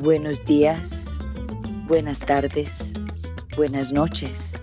Buenos 0.00 0.42
días, 0.46 1.22
buenas 1.86 2.20
tardes, 2.20 2.94
buenas 3.54 3.92
noches. 3.92 4.54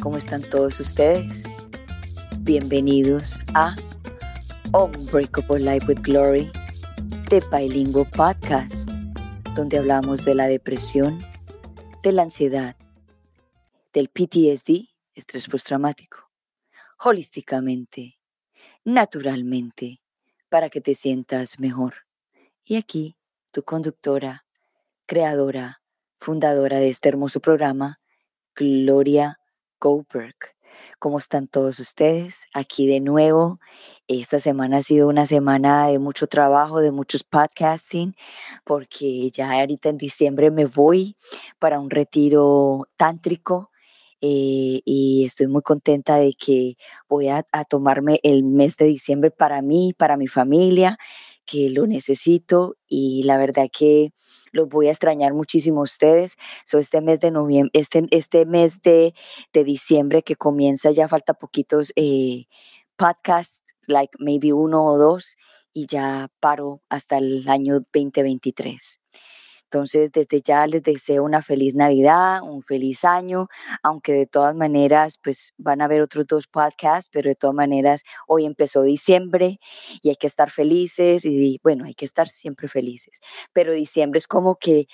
¿Cómo 0.00 0.16
están 0.16 0.42
todos 0.42 0.78
ustedes? 0.78 1.42
Bienvenidos 2.42 3.36
a 3.54 3.74
Unbreakable 4.72 5.58
Life 5.58 5.88
with 5.88 6.02
Glory, 6.02 6.52
de 7.28 7.42
Bilingual 7.50 8.08
Podcast, 8.10 8.88
donde 9.56 9.78
hablamos 9.78 10.24
de 10.24 10.36
la 10.36 10.46
depresión, 10.46 11.18
de 12.04 12.12
la 12.12 12.22
ansiedad, 12.22 12.76
del 13.92 14.08
PTSD, 14.08 14.88
estrés 15.16 15.48
postraumático, 15.48 16.30
holísticamente, 17.00 18.20
naturalmente, 18.84 19.98
para 20.48 20.70
que 20.70 20.80
te 20.80 20.94
sientas 20.94 21.58
mejor. 21.58 22.06
Y 22.64 22.76
aquí, 22.76 23.16
tu 23.50 23.64
conductora, 23.64 24.45
creadora, 25.06 25.82
fundadora 26.20 26.78
de 26.78 26.90
este 26.90 27.08
hermoso 27.08 27.40
programa, 27.40 28.00
Gloria 28.54 29.38
Goldberg. 29.80 30.34
¿Cómo 30.98 31.18
están 31.18 31.46
todos 31.48 31.78
ustedes? 31.78 32.40
Aquí 32.52 32.86
de 32.86 33.00
nuevo. 33.00 33.60
Esta 34.08 34.40
semana 34.40 34.78
ha 34.78 34.82
sido 34.82 35.08
una 35.08 35.26
semana 35.26 35.88
de 35.88 35.98
mucho 35.98 36.26
trabajo, 36.26 36.80
de 36.80 36.90
muchos 36.90 37.24
podcasting, 37.24 38.14
porque 38.64 39.30
ya 39.30 39.52
ahorita 39.52 39.88
en 39.88 39.98
diciembre 39.98 40.50
me 40.50 40.66
voy 40.66 41.16
para 41.58 41.78
un 41.80 41.88
retiro 41.88 42.88
tántrico. 42.96 43.70
Eh, 44.22 44.80
y 44.84 45.24
estoy 45.24 45.46
muy 45.46 45.62
contenta 45.62 46.16
de 46.16 46.34
que 46.34 46.76
voy 47.08 47.28
a, 47.28 47.44
a 47.52 47.64
tomarme 47.64 48.18
el 48.22 48.42
mes 48.44 48.76
de 48.76 48.86
diciembre 48.86 49.30
para 49.30 49.60
mí, 49.62 49.94
para 49.96 50.16
mi 50.16 50.26
familia, 50.26 50.98
que 51.46 51.70
lo 51.70 51.86
necesito 51.86 52.76
y 52.86 53.22
la 53.24 53.38
verdad 53.38 53.68
que 53.72 54.12
los 54.52 54.68
voy 54.68 54.88
a 54.88 54.90
extrañar 54.90 55.32
muchísimo 55.34 55.80
a 55.80 55.84
ustedes. 55.84 56.36
So, 56.64 56.78
este 56.78 57.00
mes 57.00 57.20
de 57.20 57.30
noviembre, 57.30 57.70
este, 57.72 58.06
este 58.10 58.46
mes 58.46 58.82
de, 58.82 59.14
de 59.52 59.64
diciembre 59.64 60.22
que 60.22 60.36
comienza, 60.36 60.90
ya 60.90 61.08
falta 61.08 61.34
poquitos 61.34 61.92
eh, 61.96 62.46
podcasts, 62.96 63.62
like 63.86 64.12
maybe 64.18 64.52
uno 64.52 64.84
o 64.84 64.98
dos, 64.98 65.36
y 65.72 65.86
ya 65.86 66.28
paro 66.40 66.82
hasta 66.88 67.18
el 67.18 67.48
año 67.48 67.80
2023. 67.92 69.00
Entonces, 69.66 70.12
desde 70.12 70.40
ya 70.42 70.66
les 70.66 70.82
deseo 70.82 71.24
una 71.24 71.42
feliz 71.42 71.74
Navidad, 71.74 72.42
un 72.42 72.62
feliz 72.62 73.04
año, 73.04 73.48
aunque 73.82 74.12
de 74.12 74.26
todas 74.26 74.54
maneras, 74.54 75.18
pues 75.22 75.52
van 75.58 75.80
a 75.80 75.86
haber 75.86 76.02
otros 76.02 76.26
dos 76.26 76.46
podcasts, 76.46 77.10
pero 77.12 77.28
de 77.28 77.34
todas 77.34 77.54
maneras, 77.54 78.02
hoy 78.28 78.46
empezó 78.46 78.82
diciembre 78.82 79.58
y 80.02 80.10
hay 80.10 80.16
que 80.16 80.28
estar 80.28 80.50
felices 80.50 81.24
y 81.24 81.60
bueno, 81.64 81.84
hay 81.84 81.94
que 81.94 82.04
estar 82.04 82.28
siempre 82.28 82.68
felices, 82.68 83.20
pero 83.52 83.72
diciembre 83.72 84.18
es 84.18 84.28
como 84.28 84.56
que 84.56 84.86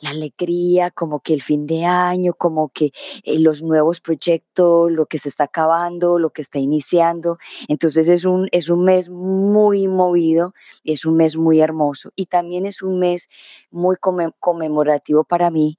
la 0.00 0.10
alegría, 0.10 0.90
como 0.90 1.20
que 1.20 1.34
el 1.34 1.42
fin 1.42 1.66
de 1.66 1.84
año, 1.84 2.34
como 2.34 2.68
que 2.70 2.92
eh, 3.24 3.38
los 3.38 3.62
nuevos 3.62 4.00
proyectos, 4.00 4.90
lo 4.90 5.06
que 5.06 5.18
se 5.18 5.28
está 5.28 5.44
acabando, 5.44 6.18
lo 6.18 6.30
que 6.30 6.42
está 6.42 6.58
iniciando. 6.58 7.38
Entonces 7.68 8.08
es 8.08 8.24
un, 8.24 8.48
es 8.52 8.70
un 8.70 8.84
mes 8.84 9.08
muy 9.08 9.88
movido, 9.88 10.54
es 10.84 11.04
un 11.04 11.16
mes 11.16 11.36
muy 11.36 11.60
hermoso 11.60 12.10
y 12.16 12.26
también 12.26 12.66
es 12.66 12.82
un 12.82 12.98
mes 12.98 13.28
muy 13.70 13.96
conmemorativo 14.40 15.24
para 15.24 15.50
mí 15.50 15.78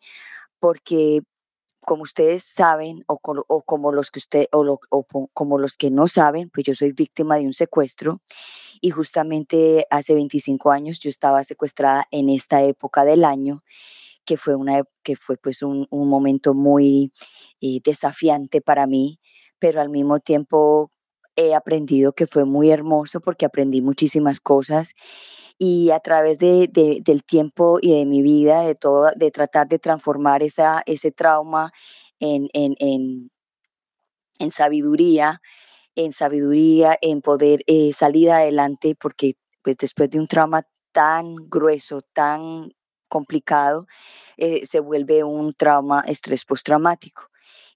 porque 0.60 1.22
como 1.82 2.04
ustedes 2.04 2.44
saben 2.44 3.04
o, 3.08 3.18
como 3.18 3.92
los 3.92 4.12
que 4.12 4.20
usted 4.20 4.48
o 4.52 4.80
como 5.34 5.58
los 5.58 5.76
que 5.76 5.90
no 5.90 6.08
saben, 6.08 6.50
pues 6.50 6.66
yo 6.66 6.76
soy 6.76 6.92
víctima 6.92 7.38
de 7.38 7.46
un 7.46 7.54
secuestro 7.54 8.22
y 8.82 8.92
justamente 8.92 9.88
hace 9.90 10.14
25 10.14 10.72
años 10.72 11.00
yo 11.00 11.10
estaba 11.10 11.44
secuestrada 11.44 12.08
en 12.12 12.30
esta 12.30 12.62
época 12.64 13.06
del 13.06 13.24
año 13.24 13.64
que 14.30 14.38
fue, 14.38 14.54
una, 14.56 14.84
que 15.04 15.16
fue 15.16 15.38
pues 15.38 15.64
un, 15.64 15.88
un 15.90 16.08
momento 16.08 16.54
muy 16.54 17.12
eh, 17.62 17.80
desafiante 17.84 18.62
para 18.62 18.86
mí, 18.86 19.20
pero 19.58 19.82
al 19.82 19.90
mismo 19.90 20.20
tiempo 20.20 20.92
he 21.36 21.56
aprendido 21.56 22.14
que 22.14 22.28
fue 22.28 22.46
muy 22.46 22.70
hermoso 22.70 23.22
porque 23.22 23.48
aprendí 23.48 23.82
muchísimas 23.82 24.40
cosas 24.40 24.94
y 25.58 25.90
a 25.90 26.00
través 26.00 26.38
de, 26.38 26.70
de, 26.72 27.00
del 27.04 27.24
tiempo 27.24 27.80
y 27.82 27.98
de 27.98 28.06
mi 28.06 28.22
vida, 28.22 28.62
de, 28.62 28.76
todo, 28.76 29.10
de 29.16 29.32
tratar 29.32 29.68
de 29.68 29.80
transformar 29.80 30.44
esa, 30.44 30.84
ese 30.86 31.12
trauma 31.12 31.72
en, 32.20 32.50
en, 32.54 32.76
en, 32.78 33.32
en 34.38 34.52
sabiduría, 34.52 35.42
en 35.96 36.12
sabiduría, 36.14 37.00
en 37.02 37.22
poder 37.24 37.64
eh, 37.66 37.94
salir 37.94 38.30
adelante, 38.30 38.96
porque 39.02 39.38
pues 39.64 39.76
después 39.78 40.12
de 40.12 40.20
un 40.20 40.28
trauma 40.28 40.68
tan 40.92 41.36
grueso, 41.50 42.04
tan 42.14 42.72
complicado, 43.10 43.88
eh, 44.38 44.66
se 44.66 44.80
vuelve 44.80 45.24
un 45.24 45.54
trauma, 45.54 46.04
estrés 46.08 46.46
postraumático. 46.46 47.24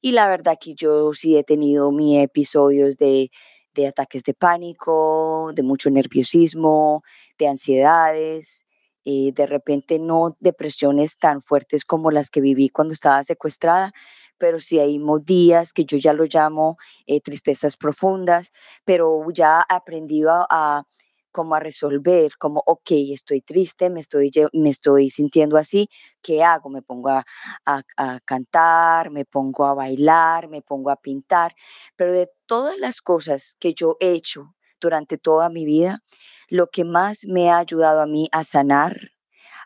Y 0.02 0.12
la 0.14 0.28
verdad 0.28 0.58
que 0.60 0.76
yo 0.76 1.14
sí 1.14 1.38
he 1.38 1.44
tenido 1.44 1.92
mis 1.92 2.24
episodios 2.24 2.98
de, 2.98 3.32
de 3.74 3.88
ataques 3.88 4.24
de 4.24 4.34
pánico, 4.34 5.52
de 5.54 5.64
mucho 5.64 5.90
nerviosismo, 5.90 7.04
de 7.38 7.48
ansiedades, 7.48 8.66
eh, 9.06 9.32
de 9.34 9.46
repente 9.46 10.00
no 10.00 10.38
depresiones 10.40 11.18
tan 11.18 11.42
fuertes 11.42 11.84
como 11.86 12.12
las 12.12 12.30
que 12.30 12.42
viví 12.42 12.70
cuando 12.70 12.94
estaba 12.94 13.24
secuestrada, 13.24 13.94
pero 14.38 14.60
sí 14.60 14.80
hay 14.80 15.00
días 15.26 15.74
que 15.74 15.86
yo 15.86 15.98
ya 15.98 16.14
lo 16.14 16.26
llamo 16.26 16.78
eh, 17.06 17.20
tristezas 17.22 17.78
profundas, 17.78 18.52
pero 18.86 19.22
ya 19.34 19.66
he 19.70 19.74
aprendido 19.74 20.32
a 20.50 20.86
como 21.34 21.56
a 21.56 21.60
resolver, 21.60 22.32
como, 22.38 22.64
ok, 22.66 22.92
estoy 23.12 23.42
triste, 23.42 23.90
me 23.90 24.00
estoy, 24.00 24.32
me 24.54 24.70
estoy 24.70 25.10
sintiendo 25.10 25.58
así, 25.58 25.90
¿qué 26.22 26.44
hago? 26.44 26.70
Me 26.70 26.82
pongo 26.82 27.10
a, 27.10 27.26
a, 27.66 28.20
cantar, 28.24 29.10
me 29.12 29.26
pongo 29.26 29.66
a 29.66 29.74
bailar, 29.74 30.48
me 30.48 30.62
pongo 30.62 30.92
a 30.92 30.96
pintar, 30.96 31.54
pero 31.98 32.14
de 32.14 32.30
todas 32.46 32.78
las 32.78 33.02
cosas 33.02 33.58
que 33.60 33.74
yo 33.74 33.98
he 34.00 34.12
hecho 34.12 34.56
durante 34.80 35.18
toda 35.18 35.50
mi 35.50 35.66
vida, 35.66 36.00
lo 36.48 36.68
que 36.68 36.86
más 36.86 37.26
me 37.26 37.50
ha 37.50 37.58
ayudado 37.58 38.02
a 38.02 38.06
mí 38.06 38.30
a 38.32 38.44
sanar, 38.44 39.12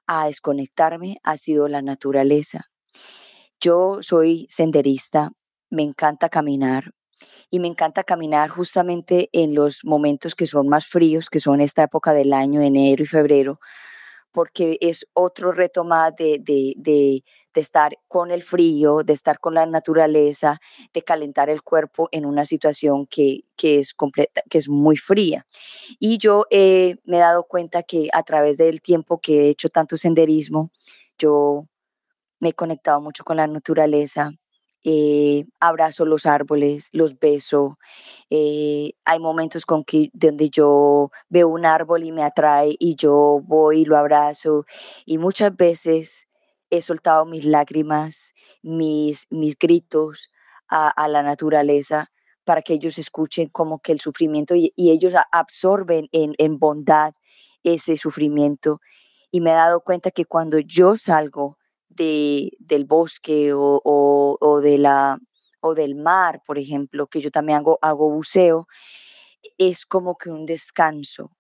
a 0.08 0.28
desconectarme, 0.28 1.18
ha 1.24 1.38
sido 1.38 1.68
la 1.68 1.82
naturaleza. 1.82 2.66
Yo 3.60 3.98
soy 4.02 4.48
senderista, 4.50 5.32
me 5.70 5.84
encanta 5.84 6.30
caminar, 6.30 6.94
y 7.50 7.60
me 7.60 7.68
encanta 7.68 8.04
caminar 8.04 8.50
justamente 8.50 9.30
en 9.32 9.54
los 9.56 9.84
momentos 9.86 10.36
que 10.36 10.48
son 10.48 10.68
más 10.68 10.88
fríos, 10.88 11.30
que 11.30 11.40
son 11.40 11.62
esta 11.62 11.84
época 11.84 12.14
del 12.14 12.34
año, 12.34 12.62
enero 12.62 13.04
y 13.04 13.08
febrero, 13.08 13.60
porque 14.32 14.78
es 14.82 15.08
otro 15.14 15.52
reto 15.52 15.84
más 15.84 16.16
de, 16.16 16.40
de, 16.40 16.74
de, 16.78 17.24
estar 17.56 17.98
con 18.08 18.30
el 18.30 18.44
frío, 18.44 19.00
de 19.04 19.14
estar 19.14 19.40
con 19.40 19.56
la 19.56 19.66
naturaleza, 19.66 20.60
de 20.94 21.02
calentar 21.02 21.50
el 21.50 21.64
cuerpo 21.64 22.08
en 22.12 22.28
una 22.28 22.46
situación 22.46 23.08
que, 23.08 23.46
que 23.56 23.80
es, 23.80 23.96
completa, 23.96 24.44
que 24.48 24.60
es 24.60 24.70
muy 24.70 24.96
fría. 24.96 25.44
Y 26.00 26.20
yo 26.20 26.46
eh, 26.52 26.98
me 27.04 27.18
he 27.18 27.20
dado 27.20 27.46
cuenta 27.46 27.82
que 27.82 28.10
a 28.14 28.22
través 28.22 28.58
del 28.58 28.80
tiempo 28.80 29.20
que 29.20 29.48
he 29.48 29.50
hecho 29.50 29.70
tanto 29.70 29.98
senderismo, 29.98 30.70
yo 31.18 31.68
me 32.40 32.50
he 32.50 32.54
conectado 32.54 33.02
mucho 33.02 33.24
con 33.24 33.38
la 33.38 33.48
naturaleza, 33.48 34.34
eh, 34.90 35.46
abrazo 35.60 36.06
los 36.06 36.26
árboles, 36.26 36.88
los 36.94 37.20
beso. 37.20 37.78
Eh, 38.30 38.94
hay 39.04 39.20
momentos 39.20 39.66
con 39.66 39.84
que, 39.84 40.10
donde 40.14 40.50
yo 40.50 41.12
veo 41.28 41.50
un 41.50 41.66
árbol 41.66 42.06
y 42.06 42.14
me 42.14 42.24
atrae 42.24 42.74
y 42.80 42.96
yo 42.96 43.42
voy 43.44 43.82
y 43.82 43.86
lo 43.86 43.98
abrazo. 43.98 44.66
Y 45.06 45.18
muchas 45.18 45.54
veces 45.58 46.30
he 46.70 46.80
soltado 46.80 47.26
mis 47.26 47.44
lágrimas, 47.44 48.34
mis, 48.62 49.28
mis 49.30 49.58
gritos 49.60 50.32
a, 50.70 51.08
la 51.10 51.22
naturaleza 51.22 52.10
para 52.46 52.62
que 52.62 52.76
ellos 52.76 52.98
escuchen 52.98 53.50
como 53.50 53.80
que 53.80 53.92
el 53.92 54.00
sufrimiento 54.00 54.56
y, 54.56 54.72
y 54.78 54.92
ellos 54.92 55.14
absorben 55.34 56.08
en, 56.14 56.34
en 56.38 56.60
bondad 56.60 57.14
ese 57.62 57.98
sufrimiento. 57.98 58.80
Y 59.32 59.42
me 59.42 59.52
he 59.52 59.54
dado 59.54 59.82
cuenta 59.82 60.12
que 60.12 60.24
cuando 60.24 60.60
yo 60.60 60.96
salgo 60.96 61.58
de, 61.98 62.52
del 62.60 62.86
bosque 62.86 63.54
o, 63.54 63.82
o, 63.84 64.38
o, 64.40 64.62
de 64.62 64.78
la, 64.78 65.20
o 65.60 65.76
del 65.76 65.96
mar, 65.96 66.42
por 66.46 66.58
ejemplo, 66.58 67.08
que 67.08 67.20
yo 67.20 67.32
también 67.32 67.58
hago, 67.58 67.78
hago 67.82 68.10
buceo, 68.10 68.68
es 69.58 69.86
como 69.86 70.18
que 70.18 70.30
un 70.30 70.46
descanso. 70.46 71.32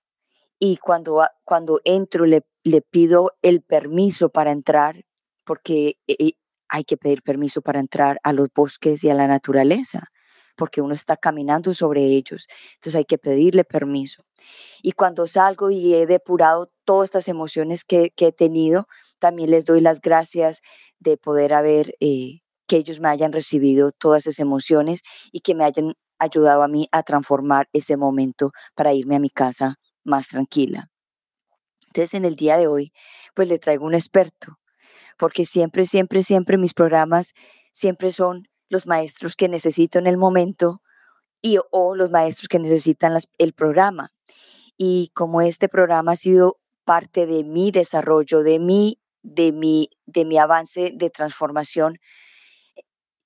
Y 0.59 0.77
cuando, 0.77 1.25
cuando 1.45 1.79
entro 1.85 2.25
le, 2.25 2.45
le 2.63 2.81
pido 2.81 3.31
el 3.41 3.61
permiso 3.61 4.29
para 4.29 4.51
entrar, 4.51 5.05
porque 5.45 5.97
eh, 6.07 6.15
eh, 6.19 6.31
hay 6.67 6.83
que 6.83 6.97
pedir 6.97 7.21
permiso 7.21 7.61
para 7.61 7.79
entrar 7.79 8.19
a 8.23 8.33
los 8.33 8.49
bosques 8.53 9.03
y 9.03 9.09
a 9.09 9.13
la 9.13 9.27
naturaleza 9.27 10.11
porque 10.57 10.81
uno 10.81 10.93
está 10.93 11.15
caminando 11.15 11.73
sobre 11.73 12.03
ellos. 12.03 12.47
Entonces 12.73 12.95
hay 12.95 13.05
que 13.05 13.17
pedirle 13.17 13.63
permiso. 13.63 14.23
Y 14.81 14.91
cuando 14.91 15.27
salgo 15.27 15.71
y 15.71 15.93
he 15.93 16.05
depurado 16.05 16.69
todas 16.83 17.07
estas 17.07 17.27
emociones 17.29 17.85
que, 17.85 18.11
he 18.17 18.31
tenido, 18.31 18.87
también 19.19 19.51
les 19.51 19.65
doy 19.65 19.79
las 19.79 20.01
gracias 20.01 20.61
de 20.99 21.15
poder 21.15 21.53
haber, 21.53 21.95
eh, 21.99 22.39
que 22.67 22.77
ellos 22.77 22.99
me 22.99 23.07
hayan 23.07 23.31
recibido 23.31 23.91
todas 23.91 24.27
esas 24.27 24.39
emociones 24.39 25.03
y 25.31 25.39
que 25.41 25.55
me 25.55 25.63
hayan 25.63 25.93
ayudado 26.19 26.63
a 26.63 26.67
mí 26.67 26.89
a 26.91 27.03
transformar 27.03 27.69
ese 27.71 27.95
momento 27.95 28.51
para 28.75 28.93
irme 28.93 29.15
a 29.15 29.19
mi 29.19 29.29
casa 29.29 29.75
más 30.03 30.27
tranquila. 30.27 30.89
Entonces, 31.87 32.15
en 32.15 32.25
el 32.25 32.35
día 32.35 32.57
de 32.57 32.67
hoy, 32.67 32.91
pues 33.35 33.47
le 33.47 33.59
traigo 33.59 33.85
un 33.85 33.93
experto, 33.93 34.57
porque 35.17 35.45
siempre, 35.45 35.85
siempre, 35.85 36.23
siempre 36.23 36.57
mis 36.57 36.73
programas 36.73 37.33
siempre 37.71 38.09
son 38.11 38.47
los 38.69 38.87
maestros 38.87 39.35
que 39.35 39.49
necesito 39.49 39.99
en 39.99 40.07
el 40.07 40.17
momento 40.17 40.81
y 41.41 41.59
o 41.71 41.95
los 41.95 42.09
maestros 42.09 42.47
que 42.47 42.59
necesitan 42.59 43.17
el 43.37 43.53
programa. 43.53 44.11
Y 44.77 45.11
como 45.13 45.41
este 45.41 45.69
programa 45.69 46.13
ha 46.13 46.15
sido 46.15 46.59
parte 46.83 47.25
de 47.25 47.43
mi 47.43 47.71
desarrollo, 47.71 48.43
de 48.43 48.59
mi, 48.59 48.99
de 49.23 49.51
mi, 49.51 49.89
de 50.05 50.25
mi 50.25 50.37
avance 50.37 50.91
de 50.93 51.09
transformación, 51.09 51.99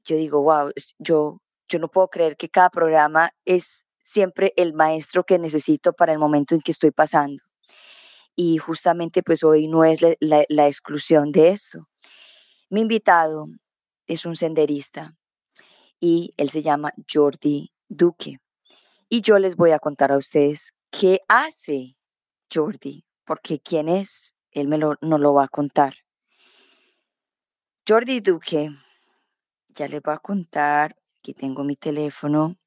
yo 0.03 0.15
digo, 0.15 0.41
wow, 0.41 0.71
yo, 0.97 1.41
yo 1.67 1.79
no 1.79 1.87
puedo 1.89 2.09
creer 2.09 2.37
que 2.37 2.49
cada 2.49 2.69
programa 2.69 3.31
es 3.45 3.85
siempre 4.03 4.53
el 4.57 4.73
maestro 4.73 5.23
que 5.23 5.37
necesito 5.37 5.93
para 5.93 6.11
el 6.11 6.19
momento 6.19 6.55
en 6.55 6.61
que 6.61 6.71
estoy 6.71 6.91
pasando. 6.91 7.43
Y 8.35 8.57
justamente 8.57 9.21
pues 9.23 9.43
hoy 9.43 9.67
no 9.67 9.83
es 9.83 10.01
la, 10.01 10.45
la 10.47 10.67
exclusión 10.67 11.31
de 11.31 11.49
esto. 11.49 11.87
Mi 12.69 12.81
invitado 12.81 13.47
es 14.07 14.25
un 14.25 14.35
senderista 14.35 15.15
y 16.01 16.33
él 16.35 16.49
se 16.49 16.61
llama 16.61 16.93
Jordi 17.09 17.71
Duque. 17.87 18.39
Y 19.07 19.21
yo 19.21 19.39
les 19.39 19.55
voy 19.55 19.71
a 19.71 19.79
contar 19.79 20.11
a 20.11 20.17
ustedes 20.17 20.73
qué 20.89 21.21
hace 21.29 21.95
Jordi, 22.53 23.05
porque 23.23 23.59
quién 23.59 23.87
es, 23.87 24.33
él 24.51 24.67
me 24.67 24.77
lo, 24.77 24.95
no 24.99 25.17
lo 25.17 25.33
va 25.33 25.45
a 25.45 25.47
contar. 25.47 25.93
Jordi 27.87 28.19
Duque, 28.19 28.71
ya 29.75 29.87
les 29.87 30.01
voy 30.01 30.13
a 30.13 30.17
contar, 30.17 30.95
aquí 31.19 31.33
tengo 31.33 31.63
mi 31.63 31.75
teléfono. 31.75 32.57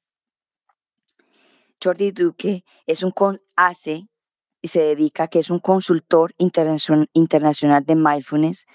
Jordi 1.83 2.11
Duque 2.11 2.63
es 2.87 3.03
un 3.03 3.13
hace 3.55 4.07
y 4.61 4.67
se 4.69 4.81
dedica, 4.81 5.27
que 5.27 5.39
es 5.39 5.49
un 5.49 5.59
consultor 5.59 6.33
internacional 6.37 7.85
de 7.85 7.95
mindfulness, 7.95 8.65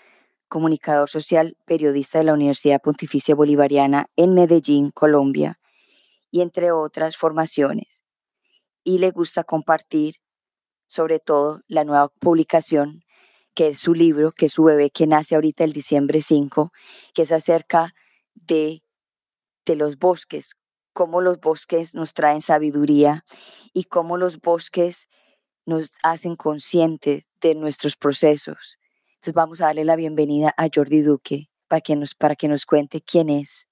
comunicador 0.51 1.09
social, 1.09 1.57
periodista 1.65 2.19
de 2.19 2.25
la 2.25 2.35
Universidad 2.35 2.83
Pontificia 2.83 3.35
Bolivariana 3.35 4.11
en 4.17 4.35
Medellín, 4.35 4.91
Colombia, 4.91 5.59
y 6.31 6.43
entre 6.43 6.73
otras 6.73 7.17
formaciones. 7.17 8.05
Y 8.85 8.99
le 8.99 9.13
gusta 9.13 9.45
compartir 9.45 10.17
sobre 10.87 11.21
todo 11.21 11.63
la 11.69 11.85
nueva 11.85 12.09
publicación, 12.09 13.05
que 13.55 13.69
es 13.69 13.79
su 13.79 13.95
libro, 13.95 14.33
que 14.33 14.47
es 14.47 14.53
su 14.53 14.65
bebé, 14.65 14.91
que 14.91 15.07
nace 15.07 15.37
ahorita 15.37 15.63
el 15.63 15.73
diciembre 15.73 16.21
5, 16.21 16.73
que 17.15 17.23
es 17.23 17.31
acerca 17.31 17.95
de, 18.35 18.83
de 19.65 19.77
los 19.77 19.99
bosques, 19.99 20.57
cómo 20.93 21.21
los 21.21 21.39
bosques 21.39 21.95
nos 21.95 22.13
traen 22.13 22.43
sabiduría 22.43 23.25
y 23.73 23.85
cómo 23.85 24.17
los 24.17 24.41
bosques 24.41 25.09
nos 25.65 25.93
hacen 26.03 26.35
conscientes 26.35 27.25
de 27.41 27.55
nuestros 27.55 27.97
procesos. 27.97 28.80
Entonces 29.21 29.35
vamos 29.35 29.61
a 29.61 29.67
darle 29.67 29.85
la 29.85 29.97
bienvenida 29.97 30.55
a 30.57 30.69
Jordi 30.75 31.03
Duque 31.03 31.51
para 31.69 31.83
que 31.83 31.95
nos, 31.95 32.15
para 32.15 32.35
que 32.35 32.49
nos 32.49 32.65
cuente 32.65 33.03
quién 33.03 33.29
es. 33.29 33.69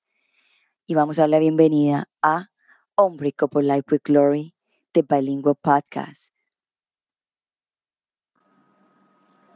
Y 0.86 0.94
vamos 0.94 1.18
a 1.18 1.22
darle 1.22 1.36
la 1.36 1.40
bienvenida 1.40 2.08
a 2.20 2.50
Unbreakable 2.98 3.62
Life 3.62 3.86
with 3.90 4.02
Glory 4.04 4.54
de 4.92 5.06
Bilingual 5.08 5.56
Podcast. 5.56 6.34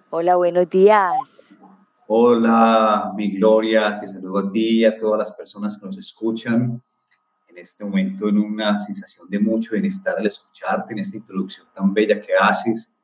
Hola, 0.08 0.36
buenos 0.36 0.70
días. 0.70 1.12
Hola, 2.06 3.12
mi 3.14 3.36
Gloria, 3.36 4.00
te 4.00 4.08
saludo 4.08 4.38
a 4.38 4.50
ti 4.50 4.78
y 4.78 4.84
a 4.86 4.96
todas 4.96 5.18
las 5.18 5.32
personas 5.32 5.76
que 5.76 5.84
nos 5.84 5.98
escuchan 5.98 6.82
en 7.48 7.58
este 7.58 7.84
momento 7.84 8.30
en 8.30 8.38
una 8.38 8.78
sensación 8.78 9.28
de 9.28 9.38
mucho 9.38 9.72
bienestar 9.72 10.16
al 10.16 10.26
escucharte 10.26 10.94
en 10.94 11.00
esta 11.00 11.18
introducción 11.18 11.66
tan 11.74 11.92
bella 11.92 12.18
que 12.18 12.32
haces. 12.34 12.94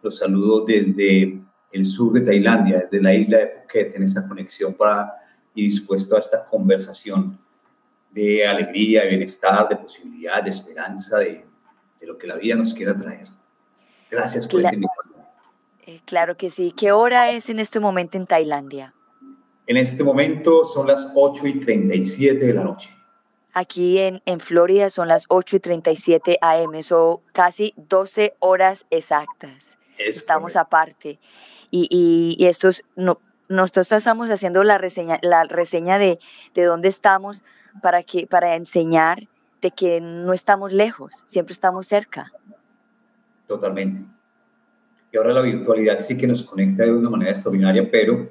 Los 0.00 0.16
saludo 0.16 0.64
desde 0.64 1.51
el 1.72 1.84
sur 1.84 2.12
de 2.12 2.20
Tailandia, 2.20 2.80
desde 2.80 3.02
la 3.02 3.14
isla 3.14 3.38
de 3.38 3.46
Phuket, 3.46 3.96
en 3.96 4.02
esta 4.02 4.26
conexión 4.26 4.74
para 4.74 5.14
y 5.54 5.64
dispuesto 5.64 6.16
a 6.16 6.18
esta 6.18 6.44
conversación 6.44 7.38
de 8.10 8.46
alegría, 8.46 9.02
de 9.02 9.08
bienestar, 9.08 9.68
de 9.68 9.76
posibilidad, 9.76 10.42
de 10.42 10.50
esperanza, 10.50 11.18
de, 11.18 11.44
de 12.00 12.06
lo 12.06 12.16
que 12.16 12.26
la 12.26 12.36
vida 12.36 12.54
nos 12.54 12.74
quiera 12.74 12.96
traer. 12.96 13.28
Gracias 14.10 14.46
por 14.46 14.60
esta 14.60 14.74
invitación. 14.74 15.14
Eh, 15.86 16.00
claro 16.04 16.36
que 16.36 16.50
sí. 16.50 16.72
¿Qué 16.76 16.92
hora 16.92 17.30
es 17.30 17.48
en 17.48 17.58
este 17.58 17.80
momento 17.80 18.16
en 18.16 18.26
Tailandia? 18.26 18.94
En 19.66 19.76
este 19.76 20.04
momento 20.04 20.64
son 20.64 20.86
las 20.86 21.10
8 21.14 21.46
y 21.46 21.60
37 21.60 22.46
de 22.46 22.52
la 22.52 22.64
noche. 22.64 22.90
Aquí 23.54 23.98
en, 23.98 24.22
en 24.24 24.40
Florida 24.40 24.90
son 24.90 25.08
las 25.08 25.26
8 25.28 25.56
y 25.56 25.60
37 25.60 26.38
AM, 26.40 26.82
son 26.82 27.18
casi 27.32 27.74
12 27.76 28.34
horas 28.38 28.86
exactas. 28.90 29.76
Estamos 29.98 30.56
aparte. 30.56 31.18
Y, 31.74 31.88
y, 31.90 32.36
y 32.38 32.46
estos, 32.48 32.84
no, 32.96 33.18
nosotros 33.48 33.90
estamos 33.90 34.30
haciendo 34.30 34.62
la 34.62 34.76
reseña, 34.78 35.18
la 35.22 35.44
reseña 35.44 35.98
de, 35.98 36.20
de 36.54 36.64
dónde 36.64 36.88
estamos 36.88 37.42
para, 37.80 38.02
que, 38.02 38.26
para 38.26 38.56
enseñar 38.56 39.26
de 39.62 39.70
que 39.70 40.00
no 40.00 40.34
estamos 40.34 40.72
lejos, 40.72 41.22
siempre 41.24 41.52
estamos 41.52 41.86
cerca. 41.86 42.30
Totalmente. 43.46 44.02
Y 45.10 45.16
ahora 45.16 45.32
la 45.32 45.40
virtualidad 45.40 46.02
sí 46.02 46.16
que 46.16 46.26
nos 46.26 46.42
conecta 46.42 46.84
de 46.84 46.92
una 46.92 47.08
manera 47.08 47.30
extraordinaria, 47.30 47.88
pero 47.90 48.30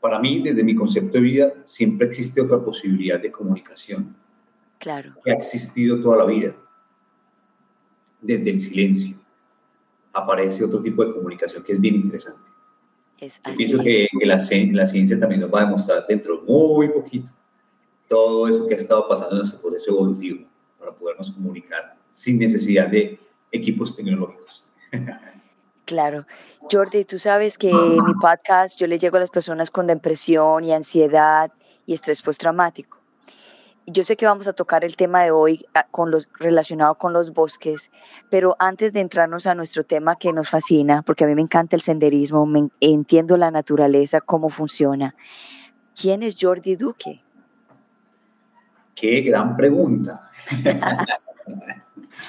para 0.00 0.18
mí, 0.18 0.42
desde 0.42 0.64
mi 0.64 0.74
concepto 0.74 1.12
de 1.12 1.20
vida, 1.20 1.52
siempre 1.64 2.06
existe 2.06 2.40
otra 2.40 2.58
posibilidad 2.58 3.20
de 3.20 3.30
comunicación. 3.30 4.16
Claro. 4.78 5.14
Que 5.22 5.32
ha 5.32 5.34
existido 5.34 6.00
toda 6.00 6.18
la 6.18 6.24
vida. 6.24 6.54
Desde 8.20 8.50
el 8.50 8.58
silencio 8.58 9.23
aparece 10.14 10.64
otro 10.64 10.80
tipo 10.80 11.04
de 11.04 11.12
comunicación 11.12 11.62
que 11.62 11.72
es 11.72 11.80
bien 11.80 11.96
interesante. 11.96 12.50
Es 13.20 13.40
Yo 13.44 13.56
pienso 13.56 13.78
que, 13.78 14.08
que 14.18 14.26
la, 14.26 14.36
la, 14.72 14.86
ciencia 14.86 15.18
también 15.18 15.40
nos 15.40 15.52
va 15.52 15.62
a 15.62 15.64
demostrar 15.64 16.06
dentro 16.06 16.38
de 16.38 16.42
muy 16.42 16.88
poquito 16.88 17.30
todo 18.08 18.48
eso 18.48 18.66
que 18.66 18.74
ha 18.74 18.76
estado 18.76 19.08
pasando 19.08 19.32
en 19.32 19.38
nuestro 19.38 19.60
proceso 19.60 19.90
evolutivo 19.90 20.46
para 20.78 20.92
podernos 20.92 21.30
comunicar 21.30 21.96
sin 22.12 22.38
necesidad 22.38 22.88
de 22.88 23.18
equipos 23.50 23.96
tecnológicos. 23.96 24.64
Claro. 25.84 26.26
Jordi, 26.70 27.04
tú 27.04 27.18
sabes 27.18 27.58
que 27.58 27.68
en 27.68 27.96
mi 27.96 28.14
podcast 28.20 28.78
yo 28.78 28.86
le 28.86 28.98
llego 28.98 29.18
a 29.18 29.20
las 29.20 29.30
personas 29.30 29.70
con 29.70 29.86
depresión 29.86 30.64
y 30.64 30.72
ansiedad 30.72 31.52
y 31.84 31.92
estrés 31.92 32.22
postraumático. 32.22 33.03
Yo 33.86 34.02
sé 34.02 34.16
que 34.16 34.24
vamos 34.24 34.46
a 34.46 34.54
tocar 34.54 34.82
el 34.84 34.96
tema 34.96 35.22
de 35.22 35.30
hoy 35.30 35.66
ah, 35.74 35.86
con 35.90 36.10
los, 36.10 36.28
relacionado 36.38 36.94
con 36.94 37.12
los 37.12 37.34
bosques, 37.34 37.90
pero 38.30 38.56
antes 38.58 38.92
de 38.94 39.00
entrarnos 39.00 39.46
a 39.46 39.54
nuestro 39.54 39.84
tema 39.84 40.16
que 40.16 40.32
nos 40.32 40.48
fascina, 40.48 41.02
porque 41.02 41.24
a 41.24 41.26
mí 41.26 41.34
me 41.34 41.42
encanta 41.42 41.76
el 41.76 41.82
senderismo, 41.82 42.46
me, 42.46 42.68
entiendo 42.80 43.36
la 43.36 43.50
naturaleza, 43.50 44.22
cómo 44.22 44.48
funciona. 44.48 45.14
¿Quién 46.00 46.22
es 46.22 46.36
Jordi 46.40 46.76
Duque? 46.76 47.20
Qué 48.94 49.20
gran 49.20 49.56
pregunta. 49.56 50.30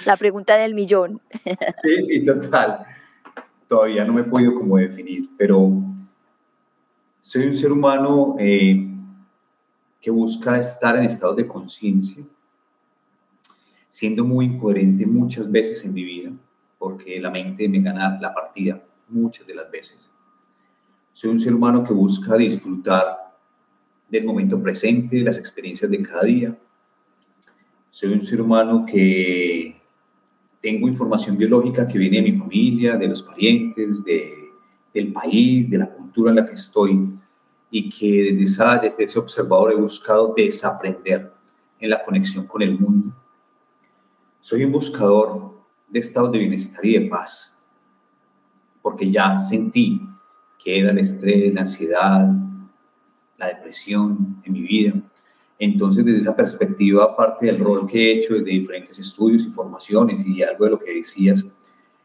La 0.06 0.18
pregunta 0.18 0.56
del 0.56 0.74
millón. 0.74 1.22
Sí, 1.82 2.02
sí, 2.02 2.26
total. 2.26 2.86
Todavía 3.68 4.04
no 4.04 4.14
me 4.14 4.22
he 4.22 4.26
podido 4.26 4.56
como 4.56 4.78
definir, 4.78 5.30
pero 5.38 5.72
soy 7.22 7.48
un 7.48 7.54
ser 7.54 7.72
humano 7.72 8.36
eh, 8.40 8.95
que 10.06 10.12
busca 10.12 10.60
estar 10.60 10.96
en 10.98 11.06
estado 11.06 11.34
de 11.34 11.48
conciencia, 11.48 12.24
siendo 13.90 14.24
muy 14.24 14.46
incoherente 14.46 15.04
muchas 15.04 15.52
veces 15.52 15.84
en 15.84 15.96
mi 15.96 16.04
vida, 16.04 16.32
porque 16.78 17.20
la 17.20 17.32
mente 17.32 17.68
me 17.68 17.82
gana 17.82 18.16
la 18.22 18.32
partida 18.32 18.80
muchas 19.10 19.48
de 19.48 19.56
las 19.56 19.72
veces. 19.72 19.98
Soy 21.12 21.32
un 21.32 21.40
ser 21.40 21.56
humano 21.56 21.84
que 21.84 21.92
busca 21.92 22.38
disfrutar 22.38 23.36
del 24.08 24.26
momento 24.26 24.62
presente, 24.62 25.16
de 25.16 25.24
las 25.24 25.40
experiencias 25.40 25.90
de 25.90 26.04
cada 26.04 26.22
día. 26.22 26.56
Soy 27.90 28.14
un 28.14 28.22
ser 28.22 28.44
humano 28.44 28.86
que 28.86 29.82
tengo 30.62 30.88
información 30.88 31.36
biológica 31.36 31.88
que 31.88 31.98
viene 31.98 32.18
de 32.18 32.32
mi 32.32 32.38
familia, 32.38 32.96
de 32.96 33.08
los 33.08 33.24
parientes, 33.24 34.06
de, 34.06 34.52
del 34.94 35.12
país, 35.12 35.68
de 35.68 35.80
la 35.80 35.90
cultura 35.90 36.30
en 36.30 36.36
la 36.36 36.46
que 36.46 36.54
estoy 36.54 37.10
y 37.70 37.90
que 37.90 38.32
desde, 38.32 38.44
esa, 38.44 38.78
desde 38.78 39.04
ese 39.04 39.20
observador 39.20 39.72
he 39.72 39.76
buscado 39.76 40.34
desaprender 40.36 41.34
en 41.80 41.90
la 41.90 42.04
conexión 42.04 42.46
con 42.46 42.62
el 42.62 42.80
mundo. 42.80 43.14
Soy 44.40 44.64
un 44.64 44.72
buscador 44.72 45.54
de 45.88 46.00
estado 46.00 46.30
de 46.30 46.40
bienestar 46.40 46.86
y 46.86 47.00
de 47.00 47.10
paz, 47.10 47.56
porque 48.82 49.10
ya 49.12 49.40
sentí 49.40 50.02
que 50.64 50.80
era 50.80 50.92
el 50.92 51.00
estrés, 51.00 51.54
la 51.54 51.62
ansiedad, 51.62 52.28
la 53.38 53.48
depresión 53.48 54.42
en 54.44 54.54
mi 54.54 54.62
vida 54.62 54.94
entonces, 55.58 56.04
desde 56.04 56.20
esa 56.20 56.36
perspectiva, 56.36 57.04
aparte 57.06 57.46
del 57.46 57.60
rol 57.60 57.88
que 57.88 57.98
he 57.98 58.18
hecho 58.18 58.34
desde 58.34 58.52
diferentes 58.52 59.00
estudios 59.00 59.46
y 59.46 59.50
formaciones 59.50 60.26
y 60.26 60.44
algo 60.44 60.66
de 60.66 60.72
lo 60.72 60.80
que 60.80 60.96
decías 60.96 61.44
en 61.44 61.52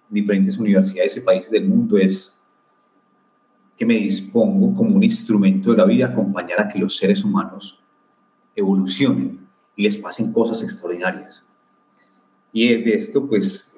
diferentes 0.09 0.57
universidades 0.59 1.17
y 1.17 1.21
países 1.21 1.51
del 1.51 1.67
mundo, 1.67 1.99
es 1.99 2.40
que 3.81 3.87
me 3.87 3.95
dispongo 3.95 4.75
como 4.75 4.95
un 4.95 5.03
instrumento 5.03 5.71
de 5.71 5.79
la 5.79 5.87
vida 5.87 6.05
a 6.05 6.09
acompañar 6.11 6.61
a 6.61 6.69
que 6.69 6.79
los 6.79 6.99
seres 6.99 7.25
humanos 7.25 7.83
evolucionen 8.55 9.49
y 9.75 9.85
les 9.85 9.97
pasen 9.97 10.35
cosas 10.35 10.63
extraordinarias. 10.63 11.43
Y 12.53 12.69
de 12.69 12.93
esto, 12.93 13.27
pues, 13.27 13.73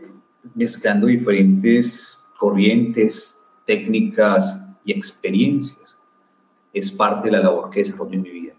mezclando 0.56 1.06
diferentes 1.06 2.18
corrientes, 2.37 3.44
técnicas, 3.64 4.61
y 4.85 4.90
experiencias 4.90 5.97
es 6.73 6.90
parte 6.90 7.28
de 7.28 7.37
la 7.37 7.44
labor 7.44 7.71
que 7.71 7.85
desarrollo 7.85 8.14
en 8.14 8.23
mi 8.23 8.30
vida. 8.30 8.54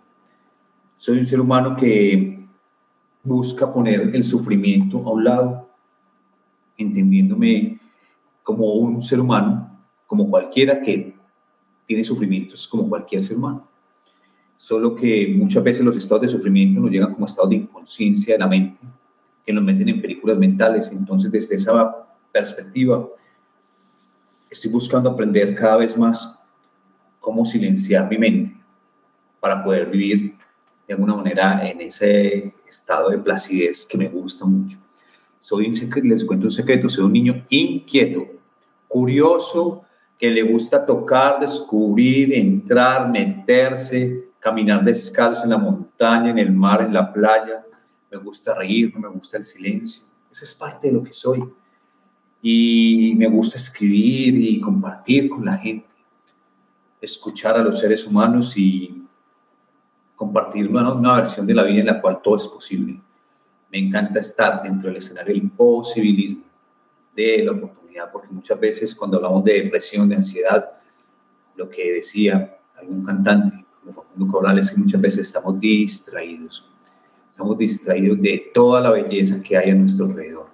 Soy 0.95 1.17
un 1.17 1.25
ser 1.25 1.41
humano 1.41 1.75
que 1.75 2.47
busca 3.21 3.73
poner 3.73 4.15
el 4.15 4.23
sufrimiento 4.23 4.99
a 4.99 5.11
un 5.11 5.25
lado, 5.25 5.69
entendiéndome 6.77 7.81
como 8.43 8.75
un 8.75 9.01
ser 9.01 9.19
humano, 9.19 9.77
como 10.07 10.29
cualquiera 10.29 10.81
que 10.81 11.21
tiene 11.85 12.03
sufrimientos, 12.03 12.67
como 12.67 12.89
cualquier 12.89 13.23
ser 13.23 13.37
humano. 13.37 13.67
Solo 14.57 14.95
que 14.95 15.33
muchas 15.35 15.63
veces 15.63 15.83
los 15.83 15.95
estados 15.95 16.21
de 16.21 16.27
sufrimiento 16.29 16.79
nos 16.79 16.89
llegan 16.89 17.13
como 17.13 17.25
estados 17.25 17.49
de 17.49 17.57
inconsciencia 17.57 18.35
de 18.35 18.39
la 18.39 18.47
mente, 18.47 18.79
que 19.45 19.51
nos 19.51 19.63
meten 19.63 19.89
en 19.89 20.01
películas 20.01 20.37
mentales. 20.37 20.91
Entonces, 20.91 21.31
desde 21.31 21.55
esa 21.55 22.07
perspectiva, 22.31 23.07
estoy 24.49 24.71
buscando 24.71 25.09
aprender 25.09 25.55
cada 25.55 25.77
vez 25.77 25.97
más 25.97 26.39
cómo 27.19 27.45
silenciar 27.45 28.09
mi 28.09 28.17
mente 28.17 28.55
para 29.39 29.63
poder 29.63 29.89
vivir 29.89 30.35
de 30.87 30.93
alguna 30.93 31.15
manera 31.15 31.67
en 31.67 31.81
ese 31.81 32.53
estado 32.67 33.09
de 33.09 33.17
placidez 33.17 33.85
que 33.85 33.97
me 33.97 34.07
gusta 34.07 34.45
mucho. 34.45 34.77
Soy 35.39 35.67
un 35.67 35.75
secreto, 35.75 36.07
les 36.07 36.23
cuento 36.23 36.45
un 36.45 36.51
secreto, 36.51 36.87
soy 36.87 37.03
un 37.03 37.13
niño 37.13 37.45
inquieto, 37.49 38.25
curioso, 38.87 39.83
que 40.17 40.29
le 40.29 40.43
gusta 40.43 40.85
tocar, 40.85 41.39
descubrir, 41.39 42.33
entrar, 42.33 43.09
meterse, 43.09 44.29
caminar 44.39 44.83
descalzo 44.83 45.43
en 45.43 45.49
la 45.49 45.57
montaña, 45.57 46.31
en 46.31 46.39
el 46.39 46.51
mar, 46.51 46.81
en 46.81 46.93
la 46.93 47.11
playa. 47.11 47.65
Me 48.11 48.17
gusta 48.17 48.55
reír, 48.55 48.97
me 48.97 49.07
gusta 49.07 49.37
el 49.37 49.43
silencio. 49.43 50.03
Esa 50.31 50.45
es 50.45 50.55
parte 50.55 50.87
de 50.87 50.93
lo 50.93 51.03
que 51.03 51.13
soy. 51.13 51.43
Y 52.41 53.13
me 53.17 53.27
gusta 53.27 53.57
escribir 53.57 54.35
y 54.35 54.59
compartir 54.59 55.29
con 55.29 55.45
la 55.45 55.57
gente 55.57 55.93
escuchar 57.05 57.57
a 57.57 57.63
los 57.63 57.79
seres 57.79 58.07
humanos 58.07 58.57
y 58.57 59.03
compartir 60.15 60.69
una, 60.69 61.15
versión 61.15 61.45
de 61.45 61.53
la 61.53 61.63
vida 61.63 61.81
en 61.81 61.87
la 61.87 62.01
cual 62.01 62.21
todo 62.23 62.37
es 62.37 62.47
posible. 62.47 62.99
Me 63.69 63.79
encanta 63.79 64.19
estar 64.19 64.63
dentro 64.63 64.87
del 64.87 64.97
escenario 64.97 65.33
del 65.33 65.49
posibilismo, 65.49 66.43
de 67.13 67.43
la 67.43 67.51
oportunidad, 67.93 68.11
porque 68.11 68.27
muchas 68.31 68.59
veces 68.59 68.95
cuando 68.95 69.17
hablamos 69.17 69.43
de 69.43 69.63
depresión, 69.63 70.09
de 70.09 70.15
ansiedad, 70.15 70.71
lo 71.55 71.69
que 71.69 71.93
decía 71.93 72.57
algún 72.75 73.03
cantante, 73.03 73.65
como 73.79 73.93
Facundo 73.93 74.31
Cabral, 74.31 74.59
es 74.59 74.71
que 74.71 74.77
muchas 74.77 75.01
veces 75.01 75.27
estamos 75.27 75.59
distraídos. 75.59 76.69
Estamos 77.29 77.57
distraídos 77.57 78.21
de 78.21 78.51
toda 78.53 78.81
la 78.81 78.91
belleza 78.91 79.41
que 79.41 79.57
hay 79.57 79.71
a 79.71 79.75
nuestro 79.75 80.05
alrededor. 80.05 80.47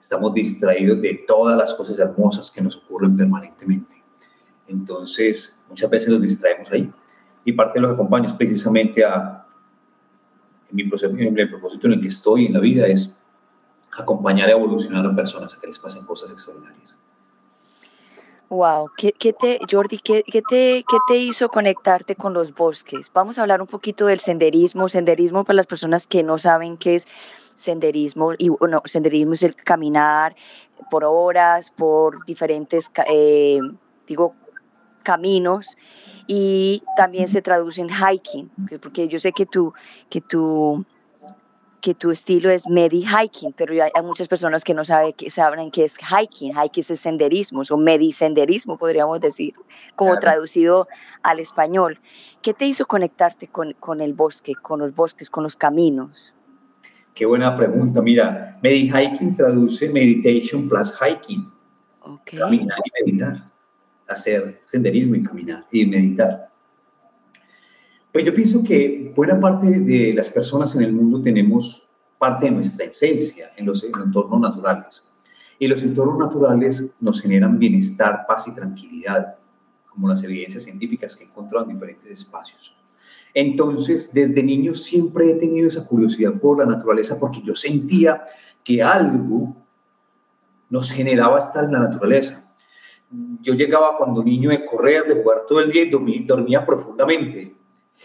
Estamos 0.00 0.34
distraídos 0.34 1.00
de 1.00 1.24
todas 1.26 1.56
las 1.56 1.74
cosas 1.74 1.98
hermosas 1.98 2.50
que 2.50 2.60
nos 2.60 2.76
ocurren 2.76 3.16
permanentemente. 3.16 4.02
Entonces, 4.66 5.60
muchas 5.68 5.90
veces 5.90 6.10
nos 6.10 6.22
distraemos 6.22 6.70
ahí. 6.70 6.90
Y 7.44 7.52
parte 7.52 7.78
de 7.78 7.82
lo 7.82 7.88
que 7.88 7.94
acompaña 7.94 8.26
es 8.26 8.32
precisamente 8.32 9.04
a, 9.04 9.46
en 10.70 10.76
mi 10.76 10.84
propósito 10.84 11.86
en 11.86 11.94
el 11.94 12.00
que 12.00 12.08
estoy 12.08 12.46
en 12.46 12.52
la 12.52 12.60
vida, 12.60 12.86
es 12.86 13.19
acompañar 13.96 14.48
a 14.48 14.52
evolucionar 14.52 15.04
a 15.06 15.14
personas 15.14 15.54
a 15.54 15.60
que 15.60 15.66
les 15.66 15.78
pasen 15.78 16.04
cosas 16.04 16.30
extraordinarias. 16.30 16.98
Wow, 18.48 18.90
¿Qué, 18.96 19.12
qué 19.12 19.32
te, 19.32 19.60
Jordi, 19.70 19.98
¿qué, 19.98 20.24
qué, 20.24 20.42
te, 20.42 20.84
¿qué 20.88 20.96
te 21.06 21.16
hizo 21.16 21.48
conectarte 21.48 22.16
con 22.16 22.32
los 22.34 22.52
bosques? 22.52 23.08
Vamos 23.14 23.38
a 23.38 23.42
hablar 23.42 23.60
un 23.60 23.68
poquito 23.68 24.06
del 24.06 24.18
senderismo. 24.18 24.88
Senderismo 24.88 25.44
para 25.44 25.58
las 25.58 25.68
personas 25.68 26.08
que 26.08 26.24
no 26.24 26.36
saben 26.36 26.76
qué 26.76 26.96
es 26.96 27.06
senderismo. 27.54 28.32
Y 28.38 28.48
bueno, 28.48 28.82
senderismo 28.86 29.34
es 29.34 29.44
el 29.44 29.54
caminar 29.54 30.34
por 30.90 31.04
horas, 31.04 31.70
por 31.70 32.24
diferentes, 32.26 32.90
eh, 33.08 33.60
digo, 34.08 34.34
caminos 35.04 35.76
y 36.26 36.82
también 36.96 37.28
se 37.28 37.42
traduce 37.42 37.80
en 37.80 37.88
hiking, 37.88 38.50
porque 38.80 39.08
yo 39.08 39.18
sé 39.18 39.32
que 39.32 39.46
tu, 39.46 39.72
que 40.08 40.20
tu, 40.20 40.84
que 41.80 41.94
tu 41.94 42.10
estilo 42.10 42.50
es 42.50 42.68
medi 42.68 43.04
hiking, 43.04 43.52
pero 43.52 43.72
hay, 43.82 43.90
muchas 44.02 44.28
personas 44.28 44.64
que 44.64 44.74
no 44.74 44.84
saben, 44.84 45.12
que 45.12 45.30
saben 45.30 45.70
qué 45.70 45.84
es 45.84 45.96
hiking, 45.96 46.52
hiking 46.52 46.84
es 46.88 47.00
senderismo, 47.00 47.62
o 47.68 47.76
medi 47.76 48.12
senderismo 48.12 48.76
podríamos 48.76 49.20
decir, 49.20 49.54
como 49.96 50.18
traducido 50.18 50.88
al 51.22 51.40
español. 51.40 51.98
¿Qué 52.42 52.54
te 52.54 52.66
hizo 52.66 52.86
conectarte 52.86 53.48
con, 53.48 53.72
con 53.80 54.00
el 54.00 54.12
bosque, 54.12 54.54
con 54.54 54.80
los 54.80 54.94
bosques, 54.94 55.30
con 55.30 55.42
los 55.42 55.56
caminos? 55.56 56.34
Qué 57.14 57.26
buena 57.26 57.56
pregunta. 57.56 58.00
Mira, 58.00 58.58
medi 58.62 58.90
hiking 58.90 59.36
traduce 59.36 59.88
meditation 59.88 60.68
plus 60.68 60.94
hiking. 61.00 61.50
Caminar 62.24 62.78
y 62.84 63.04
meditar 63.04 63.50
hacer 64.10 64.60
senderismo 64.66 65.14
y 65.14 65.22
caminar 65.22 65.66
y 65.70 65.86
meditar. 65.86 66.50
Pues 68.12 68.24
yo 68.24 68.34
pienso 68.34 68.62
que 68.64 68.99
buena 69.14 69.38
parte 69.38 69.66
de 69.80 70.12
las 70.14 70.30
personas 70.30 70.74
en 70.74 70.82
el 70.82 70.92
mundo 70.92 71.22
tenemos 71.22 71.88
parte 72.18 72.46
de 72.46 72.52
nuestra 72.52 72.86
esencia 72.86 73.50
en 73.56 73.66
los 73.66 73.82
entornos 73.84 74.40
naturales. 74.40 75.06
Y 75.58 75.66
los 75.66 75.82
entornos 75.82 76.18
naturales 76.18 76.94
nos 77.00 77.20
generan 77.20 77.58
bienestar, 77.58 78.24
paz 78.26 78.48
y 78.48 78.54
tranquilidad, 78.54 79.36
como 79.88 80.08
las 80.08 80.22
evidencias 80.24 80.64
científicas 80.64 81.16
que 81.16 81.24
he 81.24 81.26
encontrado 81.26 81.66
en 81.66 81.74
diferentes 81.74 82.10
espacios. 82.10 82.76
Entonces, 83.34 84.10
desde 84.12 84.42
niño 84.42 84.74
siempre 84.74 85.30
he 85.30 85.34
tenido 85.34 85.68
esa 85.68 85.86
curiosidad 85.86 86.34
por 86.40 86.58
la 86.58 86.66
naturaleza 86.66 87.18
porque 87.18 87.42
yo 87.44 87.54
sentía 87.54 88.24
que 88.64 88.82
algo 88.82 89.56
nos 90.68 90.90
generaba 90.90 91.38
estar 91.38 91.64
en 91.64 91.72
la 91.72 91.80
naturaleza 91.80 92.50
yo 93.40 93.54
llegaba 93.54 93.96
cuando 93.96 94.22
niño 94.22 94.50
de 94.50 94.64
correr, 94.64 95.04
de 95.06 95.22
jugar 95.22 95.44
todo 95.46 95.60
el 95.60 95.70
día 95.70 95.82
y 95.82 96.24
dormía, 96.24 96.64
profundamente. 96.64 97.54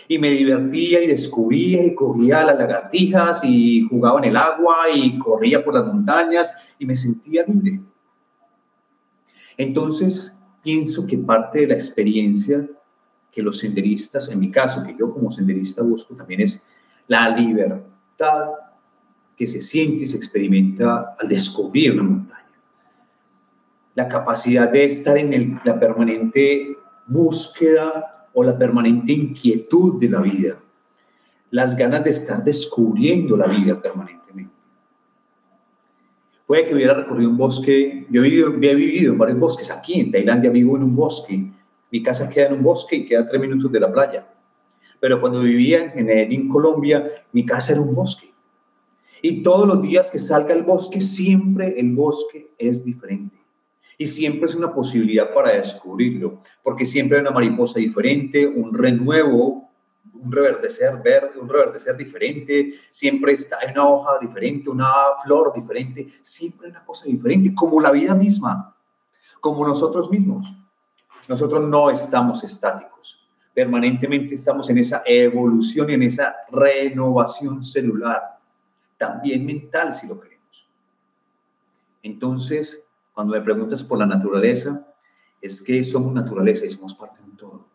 Y 0.08 0.20
me 0.20 0.32
divertía 0.32 1.04
y 1.04 1.08
descubría 1.08 1.84
y 1.84 1.96
cogía 1.96 2.44
las 2.44 2.58
lagartijas 2.58 3.44
y 3.44 3.82
jugaba 3.90 4.20
en 4.20 4.26
el 4.26 4.38
agua 4.38 4.90
y 4.94 5.18
corría 5.18 5.64
por 5.64 5.74
las 5.74 5.86
montañas 5.86 6.76
y 6.78 6.86
me 6.86 6.96
sentía 6.96 7.44
libre. 7.48 7.82
Entonces, 9.58 10.40
pienso 10.62 11.06
que 11.06 11.18
parte 11.18 11.62
de 11.62 11.68
la 11.68 11.74
experiencia 11.76 12.68
que 13.32 13.42
los 13.42 13.60
senderistas, 13.60 14.30
en 14.30 14.40
mi 14.40 14.52
caso, 14.52 14.84
que 14.84 14.96
yo 14.98 15.14
como 15.14 15.32
senderista 15.32 15.82
busco 15.82 16.16
también 16.16 16.42
es 16.42 16.66
la 17.08 17.30
libertad 17.30 18.50
que 19.36 19.48
se 19.48 19.62
siente 19.62 20.04
y 20.04 20.06
se 20.06 20.18
experimenta 20.18 21.16
al 21.20 21.28
descubrir 21.28 21.94
una 21.94 22.04
montaña 22.04 22.46
la 23.96 24.10
capacidad 24.10 24.70
de 24.70 24.86
estar 24.86 25.18
en 25.18 25.60
la 25.64 25.80
permanente 25.80 26.78
búsqueda 27.08 28.15
o 28.36 28.44
la 28.44 28.58
permanente 28.58 29.14
inquietud 29.14 30.00
de 30.00 30.10
la 30.10 30.20
vida, 30.20 30.60
las 31.52 31.76
ganas 31.76 32.04
de 32.04 32.10
estar 32.12 32.44
descubriendo 32.44 33.36
la 33.38 33.48
vida 33.48 33.82
permanentemente. 33.82 34.54
Puede 36.46 36.68
que 36.68 36.76
hubiera 36.76 36.94
recorrido 36.94 37.30
un 37.30 37.38
bosque, 37.38 38.06
yo 38.10 38.22
he 38.22 38.30
vivido, 38.30 38.50
he 38.50 38.76
vivido 38.76 39.14
en 39.14 39.18
varios 39.18 39.40
bosques, 39.40 39.72
aquí 39.72 40.00
en 40.00 40.12
Tailandia 40.12 40.52
vivo 40.52 40.76
en 40.76 40.84
un 40.84 40.96
bosque, 40.96 41.50
mi 41.90 42.04
casa 42.04 42.30
queda 42.30 42.48
en 42.48 42.56
un 42.56 42.64
bosque 42.64 42.98
y 42.98 43.06
queda 43.06 43.28
tres 43.28 43.42
minutos 43.42 43.72
de 43.72 43.80
la 43.80 43.92
playa, 43.92 44.28
pero 45.00 45.20
cuando 45.22 45.40
vivía 45.40 45.86
en 45.86 46.06
Medellín, 46.06 46.50
Colombia, 46.50 47.08
mi 47.32 47.46
casa 47.46 47.72
era 47.72 47.82
un 47.82 47.96
bosque. 47.96 48.32
Y 49.22 49.42
todos 49.42 49.66
los 49.66 49.82
días 49.82 50.12
que 50.12 50.20
salga 50.20 50.54
el 50.54 50.64
bosque, 50.64 51.00
siempre 51.00 51.80
el 51.80 51.96
bosque 51.96 52.52
es 52.60 52.84
diferente 52.84 53.45
y 53.98 54.06
siempre 54.06 54.46
es 54.46 54.56
una 54.56 54.74
posibilidad 54.74 55.34
para 55.34 55.52
descubrirlo, 55.52 56.42
porque 56.64 56.86
siempre 56.86 57.18
hay 57.18 57.22
una 57.22 57.32
mariposa 57.32 57.80
diferente, 57.80 58.46
un 58.46 58.74
renuevo, 58.74 59.70
un 60.14 60.32
reverdecer 60.32 61.02
verde, 61.02 61.40
un 61.40 61.48
reverdecer 61.48 61.96
diferente, 61.96 62.74
siempre 62.90 63.34
está, 63.34 63.60
hay 63.62 63.72
una 63.72 63.88
hoja 63.88 64.18
diferente, 64.20 64.70
una 64.70 64.92
flor 65.24 65.54
diferente, 65.54 66.08
siempre 66.22 66.68
hay 66.68 66.72
una 66.72 66.86
cosa 66.86 67.06
diferente, 67.06 67.54
como 67.54 67.80
la 67.80 67.92
vida 67.92 68.16
misma, 68.16 68.76
como 69.40 69.68
nosotros 69.68 70.10
mismos. 70.10 70.54
Nosotros 71.28 71.68
no 71.68 71.90
estamos 71.90 72.44
estáticos, 72.44 73.28
permanentemente 73.54 74.36
estamos 74.36 74.70
en 74.70 74.78
esa 74.78 75.02
evolución 75.06 75.90
y 75.90 75.94
en 75.94 76.04
esa 76.04 76.36
renovación 76.52 77.64
celular, 77.64 78.40
también 78.98 79.46
mental 79.46 79.94
si 79.94 80.08
lo 80.08 80.20
queremos. 80.20 80.68
Entonces, 82.04 82.85
cuando 83.16 83.34
me 83.34 83.42
preguntas 83.42 83.82
por 83.82 83.98
la 83.98 84.06
naturaleza, 84.06 84.86
es 85.42 85.62
que 85.62 85.84
somos 85.86 86.14
naturaleza 86.14 86.66
y 86.66 86.70
somos 86.70 86.94
parte 86.94 87.22
de 87.22 87.30
un 87.30 87.38
todo. 87.38 87.66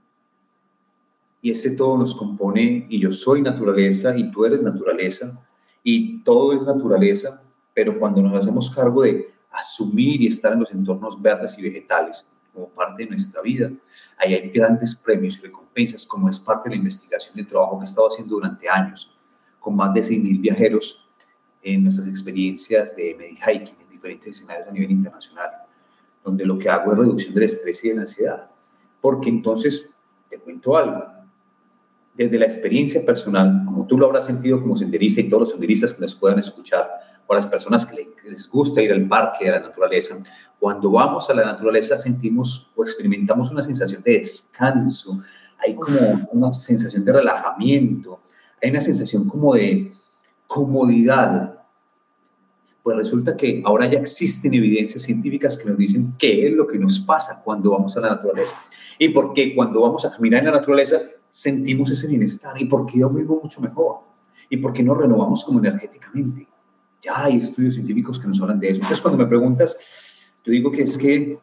Y 1.41 1.51
ese 1.51 1.71
todo 1.71 1.97
nos 1.97 2.15
compone, 2.15 2.87
y 2.91 3.01
yo 3.01 3.11
soy 3.11 3.41
naturaleza, 3.41 4.15
y 4.15 4.31
tú 4.31 4.45
eres 4.45 4.61
naturaleza, 4.61 5.41
y 5.83 6.23
todo 6.23 6.53
es 6.53 6.63
naturaleza, 6.65 7.43
pero 7.73 7.99
cuando 7.99 8.21
nos 8.21 8.35
hacemos 8.35 8.71
cargo 8.71 9.03
de 9.03 9.33
asumir 9.51 10.21
y 10.21 10.27
estar 10.27 10.53
en 10.53 10.61
los 10.61 10.71
entornos 10.73 11.21
verdes 11.21 11.59
y 11.59 11.63
vegetales 11.63 12.31
como 12.53 12.69
parte 12.69 13.05
de 13.05 13.11
nuestra 13.11 13.41
vida, 13.41 13.73
ahí 14.19 14.35
hay 14.35 14.51
grandes 14.51 14.95
premios 14.95 15.39
y 15.39 15.41
recompensas, 15.41 16.07
como 16.07 16.29
es 16.29 16.39
parte 16.39 16.69
de 16.69 16.77
la 16.77 16.81
investigación 16.81 17.39
el 17.39 17.47
trabajo 17.47 17.79
que 17.79 17.85
he 17.85 17.89
estado 17.89 18.09
haciendo 18.09 18.35
durante 18.35 18.69
años, 18.69 19.17
con 19.59 19.75
más 19.75 19.95
de 19.95 20.01
6.000 20.03 20.41
viajeros 20.41 21.09
en 21.63 21.85
nuestras 21.85 22.09
experiencias 22.09 22.95
de 22.95 23.17
medi-hiking 23.17 23.90
diferentes 24.01 24.37
escenarios 24.37 24.69
a 24.69 24.73
nivel 24.73 24.91
internacional, 24.91 25.51
donde 26.25 26.47
lo 26.47 26.59
que 26.59 26.71
hago 26.71 26.93
es 26.93 26.99
reducción 26.99 27.35
del 27.35 27.45
estrés 27.45 27.85
y 27.85 27.89
de 27.91 27.95
la 27.95 28.01
ansiedad. 28.03 28.51
porque 29.01 29.31
entonces, 29.31 29.91
te 30.29 30.39
cuento 30.39 30.77
algo, 30.77 31.07
desde 32.15 32.39
la 32.39 32.45
experiencia 32.45 33.05
personal, 33.05 33.63
como 33.65 33.87
tú 33.87 33.97
lo 33.97 34.07
habrás 34.07 34.27
sentido 34.27 34.61
como 34.61 34.77
senderista 34.77 35.23
y 35.23 35.29
todos 35.29 35.41
los 35.41 35.51
senderistas 35.51 35.95
que 35.95 36.03
nos 36.03 36.15
puedan 36.15 36.39
escuchar, 36.39 36.87
o 37.27 37.35
las 37.35 37.47
personas 37.47 37.87
que 37.87 38.11
les 38.25 38.51
gusta 38.51 38.83
ir 38.83 38.93
al 38.93 39.07
parque, 39.07 39.49
a 39.49 39.53
la 39.53 39.61
naturaleza, 39.61 40.19
cuando 40.59 40.91
vamos 40.91 41.31
a 41.31 41.35
la 41.35 41.45
naturaleza 41.45 41.97
sentimos 41.97 42.71
o 42.75 42.83
experimentamos 42.83 43.51
una 43.51 43.63
sensación 43.63 44.03
de 44.03 44.19
descanso, 44.19 45.23
hay 45.57 45.75
como 45.75 46.29
una 46.33 46.53
sensación 46.53 47.05
de 47.05 47.13
relajamiento, 47.13 48.21
hay 48.61 48.71
una 48.71 48.81
sensación 48.81 49.29
como 49.29 49.55
de 49.55 49.93
comodidad. 50.47 51.60
Pues 52.83 52.97
resulta 52.97 53.37
que 53.37 53.63
ahora 53.65 53.87
ya 53.87 53.99
existen 53.99 54.55
evidencias 54.55 55.03
científicas 55.03 55.59
que 55.59 55.69
nos 55.69 55.77
dicen 55.77 56.15
qué 56.19 56.47
es 56.47 56.53
lo 56.55 56.67
que 56.67 56.79
nos 56.79 56.99
pasa 57.01 57.43
cuando 57.45 57.71
vamos 57.71 57.97
a 57.97 58.01
la 58.01 58.11
naturaleza 58.11 58.57
y 58.99 59.11
por 59.11 59.35
qué 59.35 59.55
cuando 59.55 59.83
vamos 59.83 60.05
a 60.05 60.11
caminar 60.11 60.41
en 60.41 60.47
la 60.47 60.53
naturaleza 60.53 60.99
sentimos 61.29 61.91
ese 61.91 62.07
bienestar 62.07 62.61
y 62.61 62.65
por 62.65 62.87
qué 62.87 63.01
dormimos 63.01 63.43
mucho 63.43 63.61
mejor 63.61 64.01
y 64.49 64.57
por 64.57 64.73
qué 64.73 64.83
nos 64.83 64.97
renovamos 64.97 65.45
como 65.45 65.59
energéticamente. 65.59 66.49
Ya 67.03 67.25
hay 67.25 67.39
estudios 67.39 67.75
científicos 67.75 68.19
que 68.19 68.29
nos 68.29 68.41
hablan 68.41 68.59
de 68.59 68.71
eso. 68.71 68.77
Entonces 68.77 69.01
cuando 69.01 69.19
me 69.19 69.27
preguntas, 69.27 70.33
yo 70.45 70.53
digo 70.53 70.71
que 70.71 70.83
es 70.83 70.97
que 70.97 71.39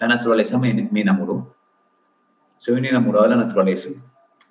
la 0.00 0.08
naturaleza 0.08 0.58
me, 0.58 0.88
me 0.90 1.00
enamoró. 1.00 1.54
Soy 2.58 2.74
un 2.74 2.84
enamorado 2.84 3.24
de 3.24 3.30
la 3.30 3.44
naturaleza, 3.44 3.90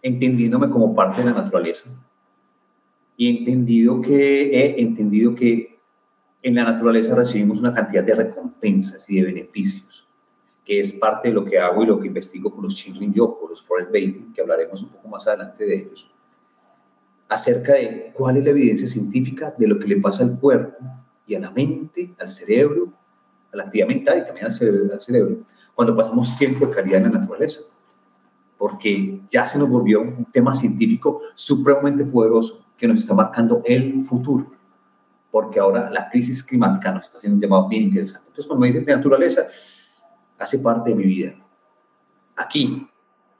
entendiéndome 0.01 0.69
como 0.69 0.95
parte 0.95 1.21
de 1.21 1.29
la 1.29 1.41
naturaleza 1.41 1.89
y 3.17 3.39
entendido 3.39 3.99
que, 3.99 4.43
he 4.51 4.81
entendido 4.81 5.35
que 5.35 5.79
en 6.43 6.55
la 6.55 6.63
naturaleza 6.63 7.15
recibimos 7.15 7.59
una 7.59 7.73
cantidad 7.73 8.03
de 8.03 8.15
recompensas 8.15 9.09
y 9.09 9.19
de 9.19 9.25
beneficios, 9.25 10.07
que 10.63 10.79
es 10.79 10.93
parte 10.93 11.29
de 11.29 11.33
lo 11.33 11.43
que 11.43 11.57
hago 11.57 11.83
y 11.83 11.87
lo 11.87 11.99
que 11.99 12.07
investigo 12.07 12.53
con 12.53 12.63
los 12.63 12.75
Shinrin 12.75 13.11
Yoku, 13.11 13.47
los 13.49 13.61
Forest 13.61 13.89
Bathing, 13.89 14.33
que 14.33 14.41
hablaremos 14.41 14.83
un 14.83 14.89
poco 14.89 15.07
más 15.07 15.27
adelante 15.27 15.65
de 15.65 15.75
ellos, 15.75 16.09
acerca 17.27 17.73
de 17.73 18.11
cuál 18.13 18.37
es 18.37 18.43
la 18.43 18.51
evidencia 18.51 18.87
científica 18.87 19.53
de 19.57 19.67
lo 19.67 19.79
que 19.79 19.87
le 19.87 19.97
pasa 19.97 20.23
al 20.23 20.39
cuerpo 20.39 20.77
y 21.25 21.33
a 21.33 21.39
la 21.39 21.51
mente, 21.51 22.13
al 22.19 22.29
cerebro, 22.29 22.93
a 23.51 23.57
la 23.57 23.63
actividad 23.63 23.87
mental 23.87 24.19
y 24.19 24.25
también 24.25 24.45
al 24.45 24.51
cerebro, 24.51 24.93
al 24.93 24.99
cerebro 25.01 25.37
cuando 25.77 25.95
pasamos 25.95 26.35
tiempo 26.35 26.65
de 26.65 26.73
calidad 26.73 27.05
en 27.05 27.11
la 27.11 27.19
naturaleza. 27.19 27.61
Porque 28.57 29.21
ya 29.29 29.45
se 29.45 29.59
nos 29.59 29.69
volvió 29.69 30.01
un 30.01 30.25
tema 30.25 30.55
científico 30.55 31.21
supremamente 31.35 32.03
poderoso 32.03 32.66
que 32.77 32.87
nos 32.87 32.99
está 32.99 33.13
marcando 33.13 33.61
el 33.65 34.01
futuro, 34.01 34.51
porque 35.31 35.59
ahora 35.59 35.89
la 35.89 36.09
crisis 36.09 36.43
climática 36.43 36.91
nos 36.91 37.07
está 37.07 37.17
haciendo 37.17 37.35
un 37.35 37.41
llamado 37.41 37.67
bien 37.67 37.83
interesante. 37.83 38.27
Entonces, 38.27 38.45
cuando 38.45 38.61
me 38.61 38.67
dicen 38.67 38.85
de 38.85 38.95
naturaleza, 38.95 39.47
hace 40.37 40.59
parte 40.59 40.91
de 40.91 40.95
mi 40.95 41.03
vida. 41.03 41.33
Aquí, 42.35 42.87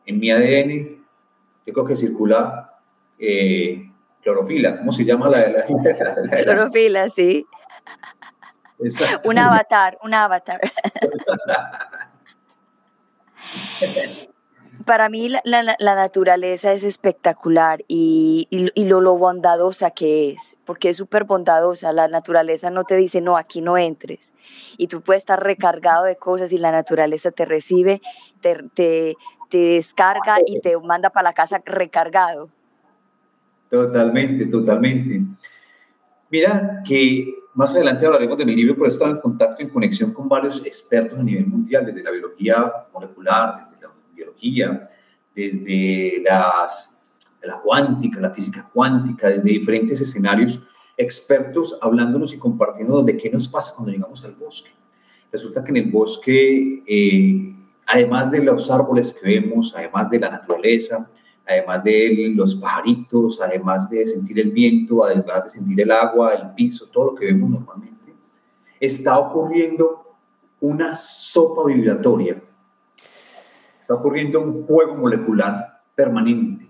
en 0.06 0.20
mi 0.20 0.32
ADN, 0.32 1.06
yo 1.66 1.74
creo 1.74 1.86
que 1.86 1.96
circula 1.96 2.80
eh, 3.20 3.92
clorofila. 4.22 4.78
¿Cómo 4.80 4.92
se 4.92 5.06
llama 5.06 5.30
la, 5.30 5.50
la, 5.50 5.66
Clorofila, 6.44 7.10
sí. 7.10 7.46
Un 9.24 9.38
avatar, 9.38 9.98
un 10.04 10.14
avatar. 10.14 10.62
para 14.86 15.10
mí 15.10 15.30
la, 15.44 15.78
naturaleza 15.80 16.74
es 16.74 16.84
espectacular 16.84 17.84
y, 17.88 18.48
lo, 18.76 19.02
lo, 19.02 19.18
bondadosa 19.18 19.92
que 19.92 20.32
es, 20.32 20.56
porque 20.66 20.90
es 20.90 20.98
súper 20.98 21.24
bondadosa. 21.24 21.92
La 21.94 22.08
naturaleza 22.08 22.70
no 22.70 22.84
te 22.84 22.96
dice, 22.96 23.22
no, 23.22 23.38
aquí 23.38 23.62
no 23.62 23.78
entres. 23.78 24.34
Y 24.78 24.88
tú 24.88 25.02
puedes 25.02 25.22
estar 25.22 25.42
recargado 25.42 26.06
de 26.06 26.16
cosas 26.16 26.52
y 26.52 26.58
la 26.58 26.72
naturaleza 26.72 27.32
te 27.32 27.46
recibe, 27.46 28.02
te, 28.42 28.64
te, 28.74 29.16
descarga 29.50 30.38
y 30.46 30.60
te 30.60 30.78
manda 30.78 31.10
para 31.10 31.30
la 31.30 31.34
casa 31.34 31.62
recargado. 31.66 32.50
Totalmente, 33.70 34.46
totalmente. 34.46 35.22
Mira 36.30 36.82
que 36.86 37.34
más 37.54 37.74
adelante 37.74 38.06
hablaremos 38.06 38.38
de 38.38 38.46
mi 38.46 38.56
libro, 38.56 38.76
pero 38.76 38.86
he 38.86 38.90
estado 38.90 39.12
en 39.12 39.20
contacto, 39.20 39.64
en 39.64 39.70
conexión 39.70 40.14
con 40.14 40.30
varios 40.30 40.64
expertos 40.66 41.18
a 41.18 41.24
nivel 41.24 41.48
mundial, 41.48 41.86
desde 41.86 42.04
la 42.04 42.12
biología 42.12 42.72
molecular, 42.94 43.58
desde 43.58 43.77
la 43.77 43.77
biología, 44.18 44.88
desde 45.36 46.22
las, 46.24 46.98
la 47.44 47.60
cuántica, 47.62 48.20
la 48.20 48.32
física 48.32 48.70
cuántica, 48.74 49.30
desde 49.30 49.50
diferentes 49.50 50.02
escenarios, 50.02 50.64
expertos 50.98 51.78
hablándonos 51.82 52.34
y 52.34 52.40
compartiendo 52.40 53.04
de 53.04 53.16
qué 53.16 53.30
nos 53.30 53.48
pasa 53.48 53.74
cuando 53.76 53.92
llegamos 53.92 54.24
al 54.26 54.34
bosque. 54.34 54.72
Resulta 55.32 55.64
que 55.64 55.70
en 55.70 55.78
el 55.78 55.92
bosque, 55.92 56.84
eh, 56.88 57.56
además 57.86 58.32
de 58.32 58.44
los 58.44 58.72
árboles 58.72 59.14
que 59.14 59.28
vemos, 59.28 59.76
además 59.76 60.10
de 60.10 60.20
la 60.20 60.30
naturaleza, 60.32 61.08
además 61.46 61.84
de 61.84 62.34
los 62.36 62.56
pajaritos, 62.56 63.40
además 63.40 63.90
de 63.90 64.08
sentir 64.08 64.40
el 64.40 64.52
viento, 64.52 65.06
además 65.06 65.44
de 65.44 65.50
sentir 65.50 65.80
el 65.82 65.92
agua, 65.92 66.34
el 66.34 66.54
piso, 66.56 66.88
todo 66.88 67.12
lo 67.12 67.16
que 67.16 67.28
vemos 67.28 67.50
normalmente, 67.50 68.14
está 68.80 69.18
ocurriendo 69.20 70.16
una 70.60 70.96
sopa 70.96 71.66
vibratoria 71.66 72.42
está 73.88 73.94
ocurriendo 73.94 74.42
un 74.42 74.66
juego 74.66 74.96
molecular 74.96 75.82
permanente, 75.96 76.70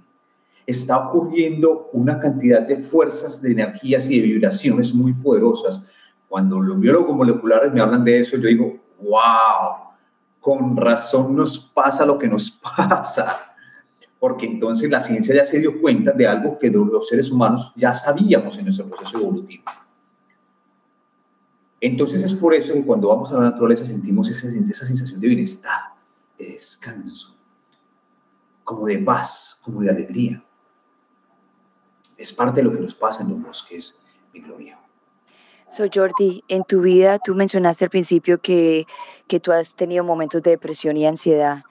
está 0.68 1.00
ocurriendo 1.00 1.90
una 1.94 2.20
cantidad 2.20 2.62
de 2.62 2.78
fuerzas, 2.78 3.42
de 3.42 3.54
energías 3.54 4.08
y 4.08 4.22
de 4.22 4.28
vibraciones 4.28 4.94
muy 4.94 5.14
poderosas. 5.14 5.84
Cuando 6.30 6.60
los 6.60 6.80
biólogos 6.80 7.16
moleculares 7.16 7.74
me 7.74 7.82
hablan 7.82 8.04
de 8.04 8.20
eso, 8.20 8.38
yo 8.38 8.48
digo, 8.48 8.78
wow, 9.02 9.96
con 10.40 10.78
razón 10.78 11.36
nos 11.36 11.58
pasa 11.58 12.06
lo 12.06 12.20
que 12.20 12.28
nos 12.28 12.52
pasa, 12.78 13.56
porque 14.20 14.46
entonces 14.46 14.88
la 14.92 15.02
ciencia 15.02 15.34
ya 15.34 15.44
se 15.44 15.60
dio 15.60 15.82
cuenta 15.82 16.12
de 16.12 16.28
algo 16.28 16.60
que 16.60 16.70
los 16.70 17.08
seres 17.08 17.32
humanos 17.32 17.74
ya 17.76 17.96
sabíamos 17.96 18.60
en 18.60 18.66
nuestro 18.66 18.86
proceso 18.86 19.18
evolutivo. 19.18 19.64
Entonces 21.82 22.22
es 22.22 22.36
por 22.36 22.54
eso 22.54 22.74
que 22.74 22.86
cuando 22.86 23.08
vamos 23.08 23.32
a 23.32 23.38
la 23.38 23.50
naturaleza 23.50 23.88
sentimos 23.88 24.30
esa, 24.30 24.50
esa 24.50 24.86
sensación 24.86 25.20
de 25.20 25.28
bienestar 25.30 25.97
de 26.38 26.46
descanso, 26.54 27.36
como 28.64 28.86
de 28.86 28.98
paz, 29.00 29.60
como 29.64 29.82
de 29.82 29.90
alegría. 29.90 30.44
Es 32.16 32.34
parte 32.34 32.62
de 32.62 32.64
lo 32.64 32.72
que 32.74 32.80
nos 32.80 32.96
pasa 32.96 33.24
en 33.24 33.30
los 33.30 33.42
bosques, 33.42 33.98
mi 34.34 34.42
gloria. 34.42 34.80
So 35.70 35.86
Jordi, 35.94 36.44
en 36.48 36.64
tu 36.64 36.82
vida 36.82 37.20
tú 37.20 37.36
mencionaste 37.36 37.86
al 37.86 37.90
principio 37.90 38.40
que, 38.40 38.86
que 39.28 39.40
tú 39.40 39.52
has 39.52 39.76
tenido 39.76 40.04
momentos 40.04 40.42
de 40.42 40.52
depresión 40.52 40.96
y 40.96 41.06
ansiedad. 41.06 41.64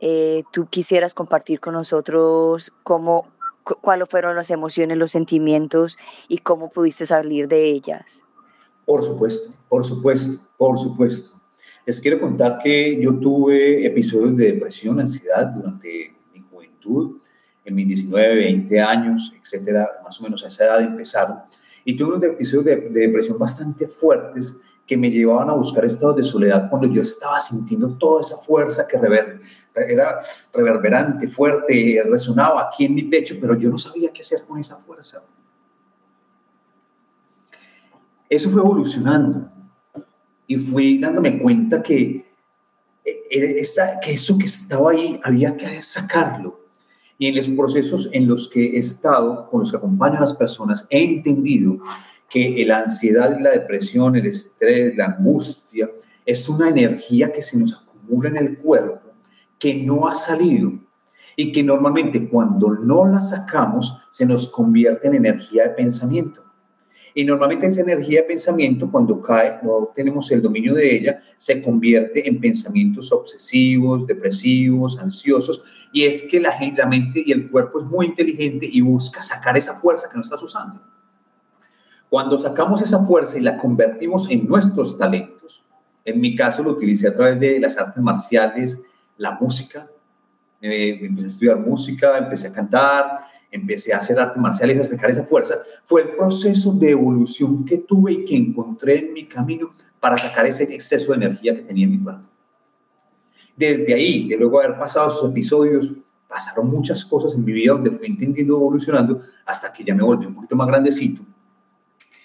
Eh, 0.00 0.42
¿Tú 0.52 0.66
quisieras 0.66 1.14
compartir 1.14 1.60
con 1.60 1.74
nosotros 1.74 2.72
cómo, 2.82 3.28
cuáles 3.62 4.08
fueron 4.08 4.34
las 4.34 4.50
emociones, 4.50 4.98
los 4.98 5.12
sentimientos 5.12 5.96
y 6.28 6.38
cómo 6.38 6.70
pudiste 6.70 7.06
salir 7.06 7.46
de 7.46 7.70
ellas? 7.70 8.22
Por 8.84 9.04
supuesto, 9.04 9.52
por 9.68 9.84
supuesto, 9.84 10.42
por 10.56 10.78
supuesto. 10.78 11.41
Les 11.84 12.00
quiero 12.00 12.20
contar 12.20 12.58
que 12.62 13.00
yo 13.00 13.14
tuve 13.14 13.84
episodios 13.84 14.36
de 14.36 14.52
depresión, 14.52 15.00
ansiedad 15.00 15.46
durante 15.46 16.14
mi 16.32 16.40
juventud, 16.40 17.16
en 17.64 17.74
mis 17.74 17.88
19, 17.88 18.36
20 18.36 18.80
años, 18.80 19.34
etcétera, 19.40 19.90
más 20.04 20.20
o 20.20 20.22
menos 20.22 20.44
a 20.44 20.46
esa 20.46 20.64
edad 20.64 20.80
empezaron. 20.80 21.38
Y 21.84 21.96
tuve 21.96 22.16
unos 22.16 22.24
episodios 22.24 22.64
de, 22.66 22.76
depresión 23.00 23.36
bastante 23.36 23.88
fuertes 23.88 24.56
que 24.86 24.96
me 24.96 25.10
llevaban 25.10 25.50
a 25.50 25.54
buscar 25.54 25.84
estados 25.84 26.16
de 26.16 26.22
soledad 26.22 26.70
cuando 26.70 26.86
yo 26.86 27.02
estaba 27.02 27.40
sintiendo 27.40 27.96
toda 27.98 28.20
esa 28.20 28.36
fuerza 28.36 28.86
que 28.86 28.98
rever, 28.98 29.40
era 29.74 30.18
reverberante, 30.52 31.26
fuerte, 31.26 32.00
resonaba 32.08 32.68
aquí 32.68 32.84
en 32.84 32.94
mi 32.94 33.02
pecho, 33.04 33.36
pero 33.40 33.56
yo 33.56 33.70
no 33.70 33.78
sabía 33.78 34.12
qué 34.12 34.20
hacer 34.20 34.42
con 34.46 34.60
esa 34.60 34.76
fuerza. 34.76 35.20
Eso 38.28 38.50
fue 38.50 38.60
evolucionando 38.60 39.50
y 40.46 40.56
fui 40.56 40.98
dándome 40.98 41.38
cuenta 41.40 41.82
que, 41.82 42.24
eh, 43.04 43.54
esa, 43.58 44.00
que 44.00 44.12
eso 44.12 44.36
que 44.38 44.46
estaba 44.46 44.90
ahí 44.90 45.20
había 45.22 45.56
que 45.56 45.80
sacarlo. 45.82 46.60
Y 47.18 47.26
en 47.26 47.36
los 47.36 47.48
procesos 47.48 48.10
en 48.12 48.26
los 48.26 48.48
que 48.48 48.74
he 48.74 48.78
estado, 48.78 49.48
con 49.48 49.60
los 49.60 49.70
que 49.70 49.76
acompaño 49.76 50.16
a 50.16 50.20
las 50.20 50.34
personas, 50.34 50.86
he 50.90 51.04
entendido 51.04 51.78
que 52.28 52.64
la 52.66 52.80
ansiedad 52.80 53.38
y 53.38 53.42
la 53.42 53.50
depresión, 53.50 54.16
el 54.16 54.26
estrés, 54.26 54.96
la 54.96 55.06
angustia, 55.06 55.90
es 56.24 56.48
una 56.48 56.68
energía 56.68 57.30
que 57.32 57.42
se 57.42 57.58
nos 57.58 57.74
acumula 57.74 58.30
en 58.30 58.36
el 58.38 58.58
cuerpo, 58.58 59.10
que 59.58 59.74
no 59.74 60.08
ha 60.08 60.14
salido 60.14 60.72
y 61.36 61.52
que 61.52 61.62
normalmente 61.62 62.28
cuando 62.28 62.70
no 62.70 63.06
la 63.06 63.20
sacamos 63.20 63.98
se 64.10 64.26
nos 64.26 64.48
convierte 64.48 65.08
en 65.08 65.14
energía 65.14 65.64
de 65.64 65.70
pensamiento. 65.70 66.42
Y 67.14 67.24
normalmente 67.24 67.66
esa 67.66 67.82
energía 67.82 68.20
de 68.20 68.28
pensamiento, 68.28 68.90
cuando 68.90 69.20
cae, 69.20 69.58
no 69.62 69.90
tenemos 69.94 70.30
el 70.30 70.40
dominio 70.40 70.74
de 70.74 70.96
ella, 70.96 71.20
se 71.36 71.62
convierte 71.62 72.26
en 72.26 72.40
pensamientos 72.40 73.12
obsesivos, 73.12 74.06
depresivos, 74.06 74.98
ansiosos. 74.98 75.62
Y 75.92 76.04
es 76.04 76.26
que 76.30 76.40
la, 76.40 76.58
la 76.76 76.86
mente 76.86 77.22
y 77.24 77.32
el 77.32 77.50
cuerpo 77.50 77.80
es 77.80 77.86
muy 77.86 78.06
inteligente 78.06 78.66
y 78.70 78.80
busca 78.80 79.22
sacar 79.22 79.56
esa 79.56 79.74
fuerza 79.74 80.08
que 80.08 80.16
no 80.16 80.22
estás 80.22 80.42
usando. 80.42 80.80
Cuando 82.08 82.36
sacamos 82.36 82.82
esa 82.82 83.04
fuerza 83.04 83.38
y 83.38 83.42
la 83.42 83.58
convertimos 83.58 84.30
en 84.30 84.46
nuestros 84.46 84.98
talentos, 84.98 85.64
en 86.04 86.20
mi 86.20 86.34
caso 86.34 86.62
lo 86.62 86.72
utilicé 86.72 87.08
a 87.08 87.14
través 87.14 87.38
de 87.38 87.60
las 87.60 87.78
artes 87.78 88.02
marciales, 88.02 88.82
la 89.16 89.32
música. 89.32 89.88
Eh, 90.64 91.00
empecé 91.02 91.26
a 91.26 91.28
estudiar 91.28 91.58
música, 91.58 92.16
empecé 92.16 92.46
a 92.46 92.52
cantar, 92.52 93.18
empecé 93.50 93.92
a 93.92 93.98
hacer 93.98 94.16
artes 94.16 94.40
marciales, 94.40 94.78
a 94.78 94.84
sacar 94.84 95.10
esa 95.10 95.24
fuerza. 95.24 95.56
Fue 95.82 96.02
el 96.02 96.10
proceso 96.10 96.72
de 96.72 96.90
evolución 96.90 97.64
que 97.64 97.78
tuve 97.78 98.12
y 98.12 98.24
que 98.24 98.36
encontré 98.36 99.00
en 99.00 99.12
mi 99.12 99.26
camino 99.26 99.74
para 99.98 100.16
sacar 100.16 100.46
ese 100.46 100.64
exceso 100.64 101.10
de 101.10 101.16
energía 101.16 101.56
que 101.56 101.62
tenía 101.62 101.84
en 101.84 101.90
mi 101.90 101.98
cuerpo. 101.98 102.22
Desde 103.56 103.92
ahí, 103.92 104.28
de 104.28 104.36
luego 104.36 104.60
haber 104.60 104.78
pasado 104.78 105.08
esos 105.08 105.30
episodios, 105.30 105.92
pasaron 106.28 106.70
muchas 106.70 107.04
cosas 107.04 107.34
en 107.34 107.44
mi 107.44 107.52
vida 107.52 107.72
donde 107.72 107.90
fui 107.90 108.06
entendiendo, 108.06 108.54
evolucionando, 108.54 109.20
hasta 109.44 109.72
que 109.72 109.82
ya 109.82 109.96
me 109.96 110.02
volví 110.04 110.26
un 110.26 110.34
poquito 110.34 110.54
más 110.54 110.68
grandecito. 110.68 111.22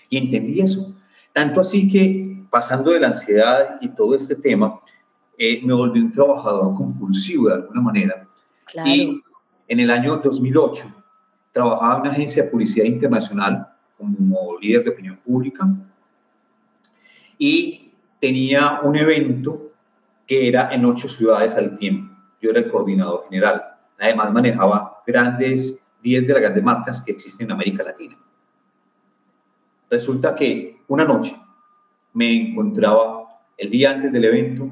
Y 0.10 0.18
entendí 0.18 0.62
eso. 0.62 0.96
Tanto 1.34 1.60
así 1.60 1.90
que, 1.90 2.46
pasando 2.52 2.92
de 2.92 3.00
la 3.00 3.08
ansiedad 3.08 3.78
y 3.82 3.90
todo 3.90 4.16
este 4.16 4.36
tema, 4.36 4.80
eh, 5.38 5.62
me 5.64 5.74
volví 5.74 6.00
un 6.00 6.12
trabajador 6.12 6.76
compulsivo 6.76 7.48
de 7.48 7.56
alguna 7.56 7.82
manera. 7.82 8.28
Y 8.86 9.22
en 9.68 9.80
el 9.80 9.92
año 9.92 10.18
2008 10.18 10.94
trabajaba 11.52 11.96
en 11.96 12.02
una 12.02 12.12
agencia 12.12 12.44
de 12.44 12.50
publicidad 12.50 12.86
internacional 12.86 13.68
como 13.98 14.58
líder 14.60 14.84
de 14.84 14.90
opinión 14.90 15.18
pública 15.18 15.68
y 17.38 17.92
tenía 18.20 18.80
un 18.84 18.96
evento 18.96 19.72
que 20.26 20.48
era 20.48 20.74
en 20.74 20.86
ocho 20.86 21.08
ciudades 21.08 21.56
al 21.56 21.78
tiempo. 21.78 22.14
Yo 22.42 22.50
era 22.50 22.60
el 22.60 22.70
coordinador 22.70 23.26
general. 23.26 23.64
Además 24.00 24.34
manejaba 24.34 25.02
grandes, 25.06 25.82
10 26.02 26.28
de 26.28 26.34
las 26.34 26.42
grandes 26.42 26.64
marcas 26.64 27.02
que 27.02 27.12
existen 27.12 27.48
en 27.48 27.52
América 27.52 27.84
Latina. 27.84 28.18
Resulta 29.90 30.36
que 30.36 30.82
una 30.88 31.06
noche 31.06 31.36
me 32.14 32.50
encontraba 32.50 33.42
el 33.56 33.70
día 33.70 33.92
antes 33.92 34.12
del 34.12 34.26
evento 34.26 34.70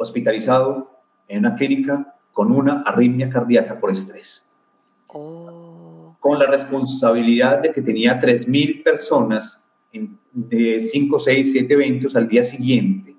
hospitalizado 0.00 0.90
en 1.28 1.40
una 1.40 1.54
clínica 1.54 2.16
con 2.32 2.50
una 2.52 2.82
arritmia 2.82 3.28
cardíaca 3.28 3.78
por 3.78 3.90
estrés. 3.90 4.48
Oh. 5.08 6.16
Con 6.18 6.38
la 6.38 6.46
responsabilidad 6.46 7.58
de 7.58 7.72
que 7.72 7.82
tenía 7.82 8.18
3.000 8.18 8.82
personas 8.82 9.62
en, 9.92 10.18
de 10.32 10.80
5, 10.80 11.18
6, 11.18 11.52
7 11.52 11.74
eventos 11.74 12.16
al 12.16 12.28
día 12.28 12.42
siguiente 12.42 13.14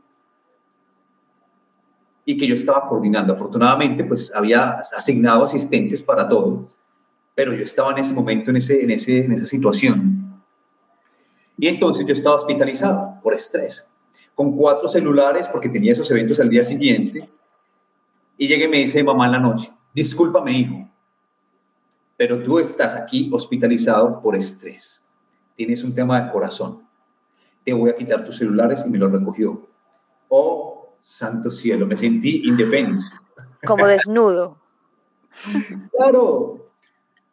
y 2.26 2.38
que 2.38 2.48
yo 2.48 2.56
estaba 2.56 2.88
coordinando. 2.88 3.34
Afortunadamente, 3.34 4.04
pues 4.04 4.34
había 4.34 4.72
asignado 4.72 5.44
asistentes 5.44 6.02
para 6.02 6.28
todo, 6.28 6.70
pero 7.36 7.54
yo 7.54 7.63
estaba 7.63 7.91
en 7.91 8.00
ese 8.00 8.13
momento, 8.13 8.50
en, 8.50 8.58
ese, 8.58 8.84
en, 8.84 8.91
ese, 8.91 9.26
en 9.26 9.32
esa 9.32 9.46
situación. 9.46 10.41
Y 11.58 11.67
entonces 11.67 12.06
yo 12.08 12.13
estaba 12.13 12.38
hospitalizado 12.38 13.20
por 13.22 13.36
estrés 13.36 13.91
con 14.36 14.56
cuatro 14.56 14.88
celulares 14.88 15.48
porque 15.50 15.70
tenía 15.70 15.94
esos 15.94 16.10
eventos 16.12 16.39
al 16.39 16.50
día 16.50 16.63
siguiente. 16.63 17.30
Y 18.38 18.48
llegué 18.48 18.65
y 18.65 18.70
me 18.70 18.78
dice 18.78 19.04
mamá 19.04 19.26
en 19.26 19.34
la 19.34 19.39
noche, 19.39 19.72
discúlpame 19.94 20.58
hijo, 20.58 20.89
pero 22.17 22.41
tú 22.41 22.60
estás 22.60 22.96
aquí 22.96 23.30
hospitalizado 23.32 24.22
por 24.22 24.36
estrés. 24.36 25.06
Tienes 25.56 25.84
un 25.84 25.94
tema 25.94 26.22
de 26.22 26.32
corazón. 26.32 26.88
Te 27.63 27.74
voy 27.74 27.91
a 27.91 27.96
quitar 27.96 28.26
tus 28.26 28.38
celulares 28.38 28.84
y 28.86 28.89
me 28.89 28.98
lo 28.98 29.08
recogió. 29.10 29.67
Oh, 30.30 30.96
santo 31.02 31.52
cielo, 31.52 31.86
me 31.86 31.98
sentí 31.98 32.41
indefenso. 32.46 33.13
Como 33.65 33.86
desnudo. 33.86 34.58
claro. 35.96 36.72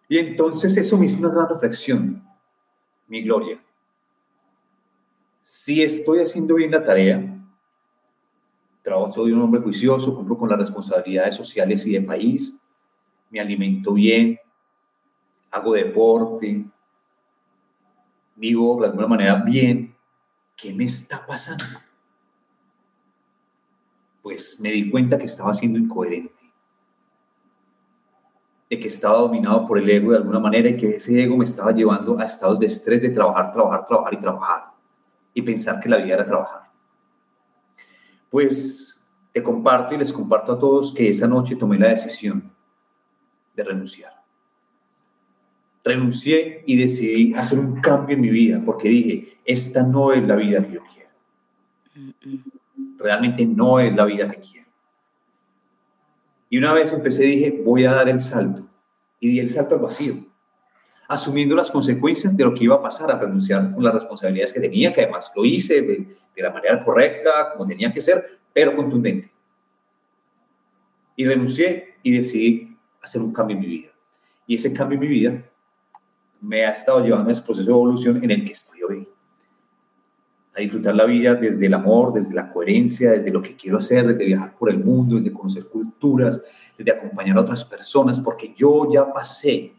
Y 0.09 0.19
entonces 0.19 0.77
eso 0.77 0.99
me 0.99 1.07
hizo 1.07 1.19
una 1.19 1.31
gran 1.31 1.49
reflexión. 1.49 2.23
Mi 3.07 3.23
gloria 3.23 3.59
si 5.51 5.83
estoy 5.83 6.19
haciendo 6.19 6.57
bien 6.57 6.71
la 6.71 6.85
tarea, 6.85 7.23
trabajo, 8.83 9.13
soy 9.13 9.33
un 9.33 9.41
hombre 9.41 9.63
juicioso, 9.63 10.15
cumplo 10.15 10.37
con 10.37 10.51
las 10.51 10.59
responsabilidades 10.59 11.37
sociales 11.37 11.87
y 11.87 11.93
de 11.93 12.03
país, 12.03 12.61
me 13.31 13.41
alimento 13.41 13.95
bien, 13.95 14.39
hago 15.51 15.73
deporte, 15.73 16.67
vivo 18.37 18.79
de 18.79 18.89
alguna 18.89 19.07
manera 19.07 19.37
bien, 19.37 19.97
¿qué 20.55 20.75
me 20.75 20.85
está 20.85 21.25
pasando? 21.25 21.65
Pues 24.21 24.61
me 24.61 24.71
di 24.71 24.91
cuenta 24.91 25.17
que 25.17 25.25
estaba 25.25 25.55
siendo 25.55 25.79
incoherente, 25.79 26.53
de 28.69 28.79
que 28.79 28.89
estaba 28.89 29.17
dominado 29.17 29.67
por 29.67 29.79
el 29.79 29.89
ego 29.89 30.11
de 30.11 30.19
alguna 30.19 30.41
manera 30.41 30.69
y 30.69 30.77
que 30.77 30.97
ese 30.97 31.23
ego 31.23 31.39
me 31.39 31.47
estaba 31.47 31.73
llevando 31.73 32.19
a 32.19 32.25
estados 32.27 32.59
de 32.59 32.67
estrés 32.67 33.01
de 33.01 33.09
trabajar, 33.09 33.51
trabajar, 33.51 33.87
trabajar 33.87 34.13
y 34.13 34.17
trabajar 34.19 34.78
y 35.39 35.43
pensar 35.43 35.79
que 35.79 35.89
la 35.89 35.99
vida 35.99 36.15
era 36.15 36.27
trabajar. 36.27 36.63
Pues 38.29 39.01
te 39.33 39.41
comparto 39.41 39.95
y 39.95 39.99
les 39.99 40.13
comparto 40.13 40.53
a 40.53 40.59
todos 40.59 40.93
que 40.93 41.09
esa 41.09 41.29
noche 41.29 41.55
tomé 41.55 41.79
la 41.79 41.91
decisión 41.91 42.53
de 43.55 43.63
renunciar. 43.63 44.13
Renuncié 45.85 46.65
y 46.67 46.77
decidí 46.77 47.35
hacer 47.35 47.61
un 47.61 47.81
cambio 47.81 48.17
en 48.17 48.23
mi 48.23 48.31
vida 48.31 48.61
porque 48.65 48.89
dije, 48.89 49.39
esta 49.45 49.85
no 49.85 50.13
es 50.13 50.25
la 50.25 50.35
vida 50.35 50.67
que 50.67 50.73
yo 50.73 50.81
quiero. 50.93 52.35
Realmente 52.99 53.47
no 53.47 53.79
es 53.79 53.95
la 53.95 54.07
vida 54.07 54.29
que 54.29 54.41
quiero. 54.41 54.69
Y 56.51 56.59
una 56.59 56.73
vez 56.73 56.93
empecé, 56.93 57.23
dije, 57.23 57.63
voy 57.65 57.85
a 57.85 57.93
dar 57.93 58.09
el 58.09 58.21
salto. 58.21 58.67
Y 59.21 59.29
di 59.29 59.39
el 59.39 59.51
salto 59.51 59.77
al 59.77 59.83
vacío 59.83 60.17
asumiendo 61.09 61.57
las 61.57 61.71
consecuencias 61.71 62.37
de 62.37 62.45
lo 62.45 62.53
que 62.53 62.65
iba 62.65 62.75
a 62.75 62.83
pasar 62.83 63.11
a 63.11 63.19
renunciar 63.19 63.73
con 63.75 63.83
las 63.83 63.95
responsabilidades 63.95 64.53
que 64.53 64.61
tenía, 64.61 64.93
que 64.93 65.03
además 65.03 65.33
lo 65.35 65.45
hice 65.45 65.81
de, 65.81 66.07
la 66.37 66.53
manera 66.53 66.85
correcta, 66.85 67.53
como 67.53 67.67
tenía 67.67 67.93
que 67.93 68.01
ser, 68.01 68.39
pero 68.53 68.77
contundente. 68.77 69.33
Y 71.17 71.25
renuncié 71.25 71.97
y 72.03 72.13
decidí 72.13 72.77
hacer 73.03 73.21
un 73.23 73.33
cambio 73.33 73.57
en 73.57 73.63
mi 73.63 73.67
vida. 73.67 73.89
Y 74.47 74.55
ese 74.55 74.73
cambio 74.73 74.95
en 74.97 75.01
mi 75.01 75.09
vida 75.09 75.43
me 76.41 76.65
ha 76.65 76.71
estado 76.71 77.03
llevando 77.03 77.31
a 77.31 77.33
ese 77.33 77.43
proceso 77.43 77.67
de 77.67 77.73
evolución 77.73 78.23
en 78.23 78.31
el 78.31 78.45
que 78.45 78.53
estoy 78.53 78.83
hoy. 78.83 79.09
A 80.55 80.61
disfrutar 80.61 80.95
la 80.95 81.07
vida 81.07 81.35
desde 81.35 81.67
el 81.67 81.75
amor, 81.75 82.13
desde 82.13 82.35
la 82.35 82.53
coherencia, 82.53 83.13
desde 83.13 83.33
lo 83.33 83.43
que 83.43 83.57
quiero 83.57 83.79
hacer, 83.79 84.07
desde 84.07 84.25
viajar 84.25 84.55
por 84.57 84.71
el 84.71 84.79
mundo, 84.79 85.17
desde 85.17 85.33
conocer 85.33 85.67
culturas, 85.67 86.41
desde 86.77 86.93
acompañar 86.93 87.39
a 87.39 87.41
otras 87.41 87.65
personas, 87.65 88.21
porque 88.21 88.53
yo 88.55 88.89
ya 88.93 89.13
pasé 89.13 89.73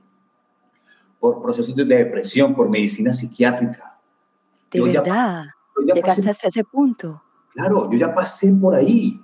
por 1.19 1.41
procesos 1.41 1.75
de 1.75 1.85
depresión, 1.85 2.55
por 2.55 2.69
medicina 2.69 3.11
psiquiátrica. 3.11 3.99
De 4.71 4.81
verdad, 4.81 5.45
llegaste 5.93 6.29
hasta 6.29 6.47
ese 6.47 6.63
punto. 6.63 7.21
Claro, 7.53 7.89
yo 7.91 7.97
ya 7.97 8.13
pasé 8.13 8.51
por 8.53 8.75
ahí 8.75 9.19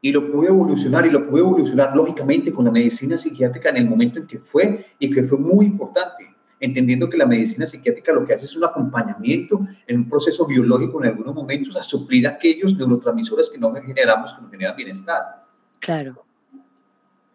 y 0.00 0.12
lo 0.12 0.30
pude 0.30 0.48
evolucionar 0.48 1.06
y 1.06 1.10
lo 1.10 1.28
pude 1.28 1.40
evolucionar 1.40 1.94
lógicamente 1.96 2.52
con 2.52 2.64
la 2.64 2.70
medicina 2.70 3.16
psiquiátrica 3.16 3.70
en 3.70 3.78
el 3.78 3.88
momento 3.88 4.18
en 4.18 4.26
que 4.26 4.38
fue 4.38 4.86
y 4.98 5.10
que 5.10 5.24
fue 5.24 5.38
muy 5.38 5.66
importante, 5.66 6.36
entendiendo 6.60 7.08
que 7.08 7.16
la 7.16 7.26
medicina 7.26 7.66
psiquiátrica 7.66 8.12
lo 8.12 8.24
que 8.24 8.34
hace 8.34 8.44
es 8.44 8.56
un 8.56 8.64
acompañamiento 8.64 9.60
en 9.86 9.98
un 9.98 10.08
proceso 10.08 10.46
biológico 10.46 11.02
en 11.02 11.10
algunos 11.10 11.34
momentos 11.34 11.76
a 11.76 11.82
suplir 11.82 12.26
aquellos 12.28 12.76
neurotransmisores 12.76 13.50
que 13.50 13.58
no 13.58 13.74
generamos, 13.74 14.34
que 14.34 14.42
nos 14.42 14.50
generan 14.50 14.76
bienestar. 14.76 15.44
Claro 15.80 16.29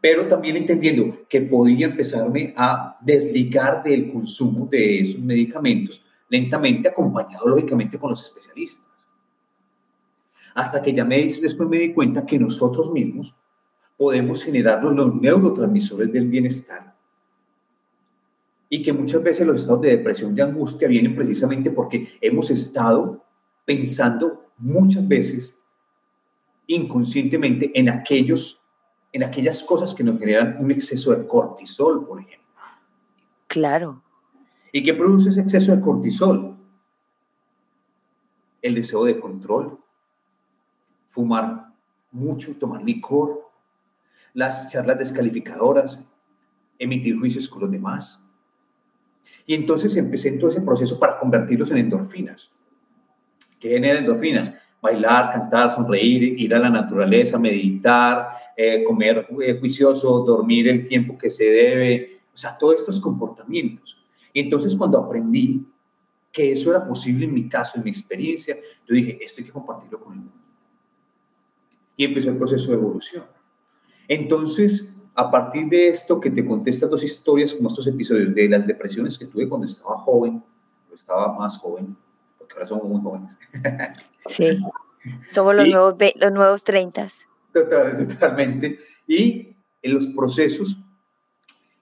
pero 0.06 0.28
también 0.28 0.56
entendiendo 0.56 1.26
que 1.28 1.42
podía 1.42 1.88
empezarme 1.88 2.54
a 2.56 2.96
desligar 3.02 3.82
del 3.82 4.14
consumo 4.14 4.68
de 4.68 5.00
esos 5.00 5.20
medicamentos 5.20 6.06
lentamente, 6.30 6.88
acompañado 6.88 7.48
lógicamente 7.48 7.98
con 7.98 8.12
los 8.12 8.22
especialistas. 8.22 9.08
Hasta 10.54 10.84
que 10.84 10.94
ya 10.94 11.04
me, 11.04 11.24
después 11.24 11.68
me 11.68 11.80
di 11.80 11.92
cuenta 11.92 12.24
que 12.24 12.38
nosotros 12.38 12.92
mismos 12.92 13.36
podemos 13.98 14.44
generar 14.44 14.84
los 14.84 15.16
neurotransmisores 15.16 16.14
del 16.14 16.28
bienestar 16.28 16.96
y 18.70 18.84
que 18.84 18.94
muchas 18.94 19.24
veces 19.24 19.48
los 19.48 19.62
estados 19.62 19.82
de 19.82 19.98
depresión, 19.98 20.36
de 20.36 20.44
angustia 20.44 20.88
vienen 20.88 21.16
precisamente 21.16 21.72
porque 21.72 22.10
hemos 22.22 22.52
estado 22.52 23.26
pensando 23.66 24.52
muchas 24.60 25.08
veces 25.08 25.58
inconscientemente 26.68 27.72
en 27.74 27.90
aquellos 27.90 28.62
en 29.16 29.24
aquellas 29.24 29.64
cosas 29.64 29.96
que 29.96 30.04
nos 30.04 30.20
generan 30.20 30.58
un 30.60 30.72
exceso 30.72 31.16
de 31.16 31.26
cortisol, 31.26 32.06
por 32.06 32.20
ejemplo. 32.20 32.50
Claro. 33.48 34.04
¿Y 34.74 34.84
qué 34.84 34.94
produce 34.94 35.30
ese 35.30 35.40
exceso 35.40 35.74
de 35.74 35.82
cortisol? 35.82 36.58
El 38.62 38.76
deseo 38.76 39.06
de 39.06 39.18
control, 39.18 39.80
fumar 41.06 41.72
mucho, 42.12 42.58
tomar 42.58 42.84
licor, 42.84 43.50
las 44.34 44.70
charlas 44.70 45.00
descalificadoras, 45.00 46.06
emitir 46.78 47.18
juicios 47.18 47.48
con 47.48 47.62
los 47.62 47.72
demás. 47.72 48.30
Y 49.46 49.54
entonces 49.54 49.96
empecé 49.96 50.28
en 50.28 50.40
todo 50.40 50.50
ese 50.50 50.60
proceso 50.60 51.00
para 51.00 51.18
convertirlos 51.20 51.72
en 51.72 51.78
endorfinas. 51.78 52.54
¿Qué 53.62 53.70
genera 53.70 53.98
endorfinas? 53.98 54.54
Bailar, 54.86 55.32
cantar, 55.32 55.72
sonreír, 55.72 56.40
ir 56.40 56.54
a 56.54 56.60
la 56.60 56.70
naturaleza, 56.70 57.40
meditar, 57.40 58.28
eh, 58.56 58.84
comer 58.84 59.28
eh, 59.42 59.58
juicioso, 59.60 60.24
dormir 60.24 60.68
el 60.70 60.88
tiempo 60.88 61.18
que 61.18 61.30
se 61.30 61.46
debe, 61.46 62.22
o 62.34 62.38
sea, 62.38 62.58
todos 62.58 62.76
estos 62.76 63.00
comportamientos. 63.00 64.04
Entonces 64.34 64.76
cuando 64.76 64.98
aprendí 64.98 65.66
que 66.32 66.52
eso 66.52 66.70
era 66.70 66.86
posible 66.86 67.26
en 67.26 67.34
mi 67.34 67.48
caso, 67.50 67.78
en 67.78 67.86
mi 67.86 67.90
experiencia, 67.90 68.58
yo 68.86 68.94
dije, 68.94 69.18
esto 69.22 69.42
hay 69.42 69.46
que 69.46 69.54
compartirlo 69.54 70.00
con 70.02 70.14
el 70.14 70.20
mundo. 70.20 70.34
Y 71.98 72.04
empezó 72.04 72.30
el 72.30 72.38
proceso 72.38 72.72
de 72.72 72.78
evolución. 72.78 73.24
Entonces, 74.08 74.94
a 75.16 75.32
partir 75.32 75.68
de 75.68 75.88
esto 75.88 76.20
que 76.20 76.30
te 76.30 76.46
conté 76.46 76.70
estas 76.70 76.90
dos 76.90 77.04
historias, 77.04 77.54
como 77.54 77.70
estos 77.70 77.88
episodios 77.88 78.36
de 78.36 78.50
las 78.50 78.68
depresiones 78.68 79.18
que 79.18 79.26
tuve 79.26 79.48
cuando 79.48 79.66
estaba 79.66 79.98
joven, 80.00 80.44
o 80.92 80.94
estaba 80.94 81.34
más 81.34 81.58
joven, 81.58 81.96
porque 82.38 82.54
ahora 82.54 82.68
somos 82.68 82.90
muy 82.90 83.02
jóvenes. 83.02 83.40
Sí, 84.28 84.58
somos 85.30 85.56
los, 85.56 85.68
nuevos, 85.68 85.96
los 86.16 86.32
nuevos 86.32 86.64
30. 86.64 87.08
Total, 87.54 88.08
totalmente. 88.08 88.78
Y 89.08 89.56
en 89.82 89.94
los 89.94 90.08
procesos 90.08 90.78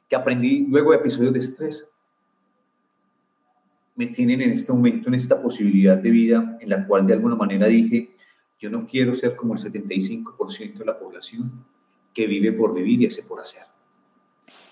que 0.10 0.16
aprendí 0.16 0.66
luego 0.68 0.92
de 0.92 0.98
episodios 0.98 1.34
de 1.34 1.40
estrés, 1.40 1.90
me 3.96 4.08
tienen 4.08 4.42
en 4.42 4.52
este 4.52 4.74
momento, 4.74 5.10
en 5.10 5.16
esta 5.16 5.42
posibilidad 5.42 5.98
de 5.98 6.10
vida 6.10 6.58
en 6.60 6.70
la 6.70 6.86
cual 6.86 7.06
de 7.06 7.14
alguna 7.14 7.36
manera 7.36 7.68
dije, 7.68 8.12
yo 8.60 8.70
no 8.70 8.88
quiero 8.88 9.14
ser 9.14 9.36
como 9.36 9.54
el 9.54 9.60
75% 9.60 10.78
de 10.78 10.86
la 10.86 10.98
población 10.98 11.66
que 12.14 12.28
vive 12.28 12.52
por 12.52 12.74
vivir 12.74 13.02
y 13.02 13.08
hace 13.08 13.24
por 13.24 13.40
hacer. 13.40 13.64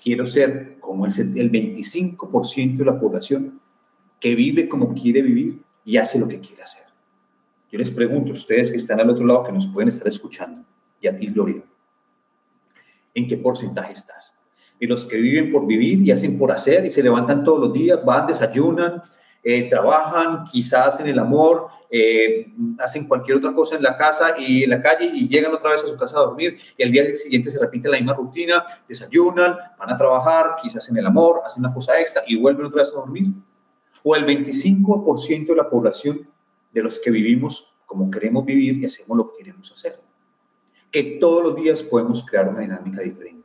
Quiero 0.03 0.25
ser 0.25 0.77
como 0.79 1.05
el, 1.05 1.11
el 1.37 1.51
25% 1.51 2.77
de 2.77 2.85
la 2.85 2.99
población 2.99 3.59
que 4.19 4.35
vive 4.35 4.67
como 4.67 4.93
quiere 4.93 5.21
vivir 5.21 5.61
y 5.85 5.97
hace 5.97 6.19
lo 6.19 6.27
que 6.27 6.39
quiere 6.39 6.63
hacer. 6.63 6.90
Yo 7.71 7.79
les 7.79 7.89
pregunto 7.89 8.33
ustedes 8.33 8.71
que 8.71 8.77
están 8.77 8.99
al 8.99 9.09
otro 9.09 9.25
lado, 9.25 9.43
que 9.45 9.51
nos 9.51 9.67
pueden 9.67 9.87
estar 9.87 10.07
escuchando, 10.07 10.65
y 10.99 11.07
a 11.07 11.15
ti, 11.15 11.27
Gloria, 11.27 11.63
¿en 13.13 13.27
qué 13.27 13.37
porcentaje 13.37 13.93
estás? 13.93 14.41
y 14.81 14.87
los 14.87 15.05
que 15.05 15.15
viven 15.15 15.51
por 15.51 15.67
vivir 15.67 16.01
y 16.01 16.11
hacen 16.11 16.39
por 16.39 16.51
hacer 16.51 16.83
y 16.87 16.91
se 16.91 17.03
levantan 17.03 17.43
todos 17.43 17.59
los 17.59 17.71
días, 17.71 18.03
van, 18.03 18.25
desayunan, 18.25 19.03
eh, 19.43 19.69
trabajan, 19.69 20.43
quizás 20.43 20.99
en 20.99 21.07
el 21.07 21.19
amor, 21.19 21.67
eh, 21.87 22.51
hacen 22.79 23.07
cualquier 23.07 23.37
otra 23.37 23.53
cosa 23.53 23.75
en 23.75 23.83
la 23.83 23.95
casa 23.95 24.33
y 24.39 24.63
en 24.63 24.71
la 24.71 24.81
calle 24.81 25.05
y 25.05 25.27
llegan 25.27 25.53
otra 25.53 25.69
vez 25.69 25.83
a 25.83 25.87
su 25.87 25.95
casa 25.95 26.17
a 26.17 26.21
dormir 26.21 26.57
y 26.75 26.81
al 26.81 26.91
día 26.91 27.15
siguiente 27.15 27.51
se 27.51 27.59
repite 27.59 27.89
la 27.89 27.97
misma 27.97 28.15
rutina, 28.15 28.63
desayunan, 28.89 29.55
van 29.77 29.89
a 29.91 29.95
trabajar, 29.95 30.55
quizás 30.59 30.89
en 30.89 30.97
el 30.97 31.05
amor, 31.05 31.43
hacen 31.45 31.63
una 31.63 31.71
cosa 31.71 31.99
extra 31.99 32.23
y 32.25 32.35
vuelven 32.37 32.65
otra 32.65 32.81
vez 32.81 32.91
a 32.91 32.95
dormir. 32.95 33.27
O 34.03 34.15
el 34.15 34.25
25% 34.25 35.45
de 35.45 35.55
la 35.55 35.69
población 35.69 36.27
de 36.71 36.83
los 36.83 36.99
que 36.99 37.11
vivimos 37.11 37.73
como 37.85 38.09
queremos 38.09 38.45
vivir 38.45 38.77
y 38.77 38.85
hacemos 38.85 39.17
lo 39.17 39.31
que 39.31 39.43
queremos 39.43 39.71
hacer. 39.71 39.99
Que 40.91 41.17
todos 41.19 41.43
los 41.43 41.55
días 41.55 41.83
podemos 41.83 42.25
crear 42.25 42.47
una 42.47 42.61
dinámica 42.61 43.01
diferente 43.01 43.41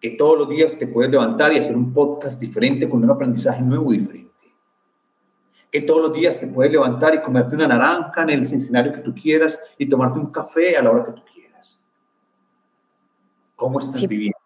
que 0.00 0.10
todos 0.10 0.38
los 0.38 0.48
días 0.48 0.78
te 0.78 0.86
puedes 0.86 1.10
levantar 1.10 1.52
y 1.52 1.58
hacer 1.58 1.76
un 1.76 1.92
podcast 1.92 2.40
diferente 2.40 2.88
con 2.88 3.02
un 3.02 3.10
aprendizaje 3.10 3.62
nuevo 3.62 3.90
diferente. 3.90 4.32
Que 5.70 5.80
todos 5.80 6.02
los 6.02 6.12
días 6.12 6.38
te 6.38 6.46
puedes 6.46 6.72
levantar 6.72 7.14
y 7.14 7.22
comerte 7.22 7.54
una 7.54 7.66
naranja 7.66 8.22
en 8.22 8.30
el 8.30 8.42
escenario 8.42 8.92
que 8.92 9.00
tú 9.00 9.14
quieras 9.14 9.60
y 9.78 9.88
tomarte 9.88 10.18
un 10.18 10.30
café 10.30 10.76
a 10.76 10.82
la 10.82 10.90
hora 10.90 11.04
que 11.06 11.12
tú 11.12 11.22
quieras. 11.34 11.78
¿Cómo 13.56 13.80
estás 13.80 14.06
viviendo? 14.06 14.38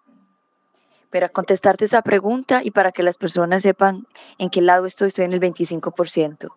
Para 1.11 1.29
contestarte 1.29 1.85
esa 1.85 2.03
pregunta 2.03 2.63
y 2.63 2.71
para 2.71 2.93
que 2.93 3.03
las 3.03 3.19
personas 3.19 3.63
sepan 3.63 4.07
en 4.39 4.49
qué 4.49 4.63
lado 4.63 4.87
estoy, 4.87 5.09
estoy 5.09 5.25
en 5.25 5.33
el 5.33 5.41
25%, 5.41 6.49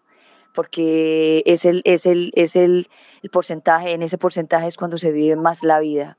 porque 0.54 1.44
es 1.46 1.66
el, 1.66 1.82
es 1.86 2.06
el, 2.06 2.32
es 2.36 2.56
el, 2.56 2.90
porcentaje, 3.32 3.94
en 3.94 4.04
ese 4.04 4.18
porcentaje 4.18 4.68
es 4.68 4.78
cuando 4.78 4.98
se 4.98 5.12
vive 5.12 5.36
más 5.36 5.64
la 5.64 5.80
vida 5.80 6.18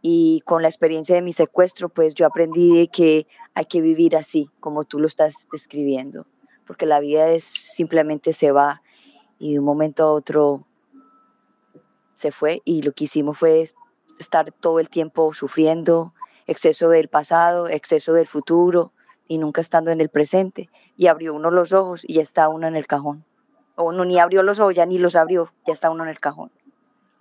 y 0.00 0.40
con 0.44 0.62
la 0.62 0.68
experiencia 0.68 1.16
de 1.16 1.22
mi 1.22 1.32
secuestro, 1.32 1.88
pues 1.88 2.14
yo 2.14 2.26
aprendí 2.26 2.88
que 2.88 3.26
hay 3.54 3.64
que 3.64 3.80
vivir 3.80 4.16
así, 4.16 4.48
como 4.60 4.84
tú 4.84 4.98
lo 5.00 5.06
estás 5.06 5.48
describiendo, 5.50 6.26
porque 6.66 6.86
la 6.86 7.00
vida 7.00 7.28
es 7.28 7.44
simplemente 7.44 8.32
se 8.32 8.52
va 8.52 8.82
y 9.38 9.54
de 9.54 9.58
un 9.58 9.64
momento 9.64 10.04
a 10.04 10.12
otro 10.12 10.66
se 12.16 12.30
fue 12.30 12.62
y 12.64 12.82
lo 12.82 12.92
que 12.92 13.04
hicimos 13.04 13.38
fue 13.38 13.64
estar 14.18 14.52
todo 14.52 14.78
el 14.78 14.88
tiempo 14.88 15.32
sufriendo, 15.34 16.14
exceso 16.46 16.88
del 16.88 17.08
pasado, 17.08 17.68
exceso 17.68 18.12
del 18.12 18.26
futuro 18.26 18.92
y 19.26 19.38
nunca 19.38 19.60
estando 19.60 19.90
en 19.90 20.00
el 20.00 20.08
presente. 20.08 20.70
Y 20.96 21.08
abrió 21.08 21.34
uno 21.34 21.50
los 21.50 21.72
ojos 21.72 22.04
y 22.06 22.14
ya 22.14 22.22
está 22.22 22.48
uno 22.48 22.66
en 22.66 22.76
el 22.76 22.86
cajón. 22.86 23.24
O 23.76 23.84
uno 23.84 24.04
ni 24.04 24.18
abrió 24.18 24.42
los 24.42 24.60
ojos, 24.60 24.74
ya 24.74 24.86
ni 24.86 24.98
los 24.98 25.16
abrió, 25.16 25.52
ya 25.66 25.72
está 25.72 25.90
uno 25.90 26.04
en 26.04 26.10
el 26.10 26.20
cajón. 26.20 26.50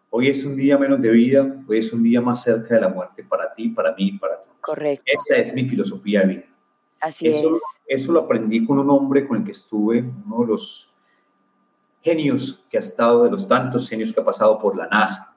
Hoy 0.09 0.27
es 0.27 0.45
un 0.45 0.55
día 0.55 0.77
menos 0.77 1.01
de 1.01 1.09
vida, 1.09 1.55
hoy 1.67 1.79
es 1.79 1.91
un 1.91 2.03
día 2.03 2.21
más 2.21 2.43
cerca 2.43 2.75
de 2.75 2.81
la 2.81 2.89
muerte 2.89 3.23
para 3.23 3.51
ti, 3.51 3.69
para 3.69 3.95
mí, 3.95 4.11
para 4.11 4.39
todos. 4.39 4.55
Correcto. 4.61 5.03
Esa 5.05 5.37
es 5.37 5.53
mi 5.55 5.67
filosofía 5.67 6.21
de 6.21 6.27
vida. 6.27 6.43
Así 6.99 7.27
eso, 7.27 7.55
es. 7.55 7.61
Eso 7.87 8.11
lo 8.11 8.19
aprendí 8.19 8.63
con 8.63 8.77
un 8.77 8.89
hombre 8.91 9.27
con 9.27 9.37
el 9.37 9.43
que 9.43 9.51
estuve, 9.51 10.05
uno 10.25 10.41
de 10.41 10.47
los 10.47 10.93
genios 12.01 12.63
que 12.69 12.77
ha 12.77 12.81
estado, 12.81 13.23
de 13.23 13.31
los 13.31 13.47
tantos 13.47 13.89
genios 13.89 14.13
que 14.13 14.21
ha 14.21 14.23
pasado 14.23 14.59
por 14.59 14.77
la 14.77 14.87
NASA. 14.87 15.35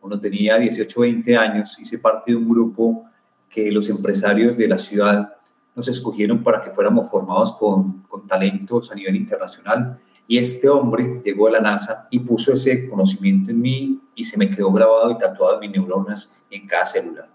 Uno 0.00 0.18
tenía 0.18 0.56
18, 0.56 1.00
20 1.00 1.36
años, 1.36 1.78
hice 1.78 1.98
parte 1.98 2.30
de 2.30 2.36
un 2.38 2.48
grupo 2.48 3.04
que 3.48 3.70
los 3.70 3.88
empresarios 3.90 4.56
de 4.56 4.68
la 4.68 4.78
ciudad 4.78 5.36
nos 5.74 5.86
escogieron 5.88 6.42
para 6.42 6.62
que 6.62 6.70
fuéramos 6.70 7.10
formados 7.10 7.52
con, 7.52 8.02
con 8.04 8.26
talentos 8.26 8.90
a 8.90 8.94
nivel 8.94 9.16
internacional 9.16 10.00
y 10.26 10.38
este 10.38 10.68
hombre 10.68 11.20
llegó 11.24 11.48
a 11.48 11.52
la 11.52 11.60
NASA 11.60 12.06
y 12.10 12.20
puso 12.20 12.54
ese 12.54 12.88
conocimiento 12.88 13.50
en 13.50 13.60
mí 13.60 14.00
y 14.14 14.24
se 14.24 14.38
me 14.38 14.50
quedó 14.50 14.72
grabado 14.72 15.10
y 15.10 15.18
tatuado 15.18 15.54
en 15.54 15.60
mis 15.60 15.70
neuronas 15.72 16.40
en 16.50 16.66
cada 16.66 16.86
célula. 16.86 17.28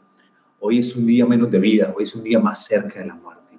Hoy 0.60 0.80
es 0.80 0.96
un 0.96 1.06
día 1.06 1.26
menos 1.26 1.52
de 1.52 1.60
vida, 1.60 1.94
hoy 1.96 2.04
es 2.04 2.16
un 2.16 2.24
día 2.24 2.40
más 2.40 2.66
cerca 2.66 3.00
de 3.00 3.08
la 3.08 3.16
muerte. 3.16 3.58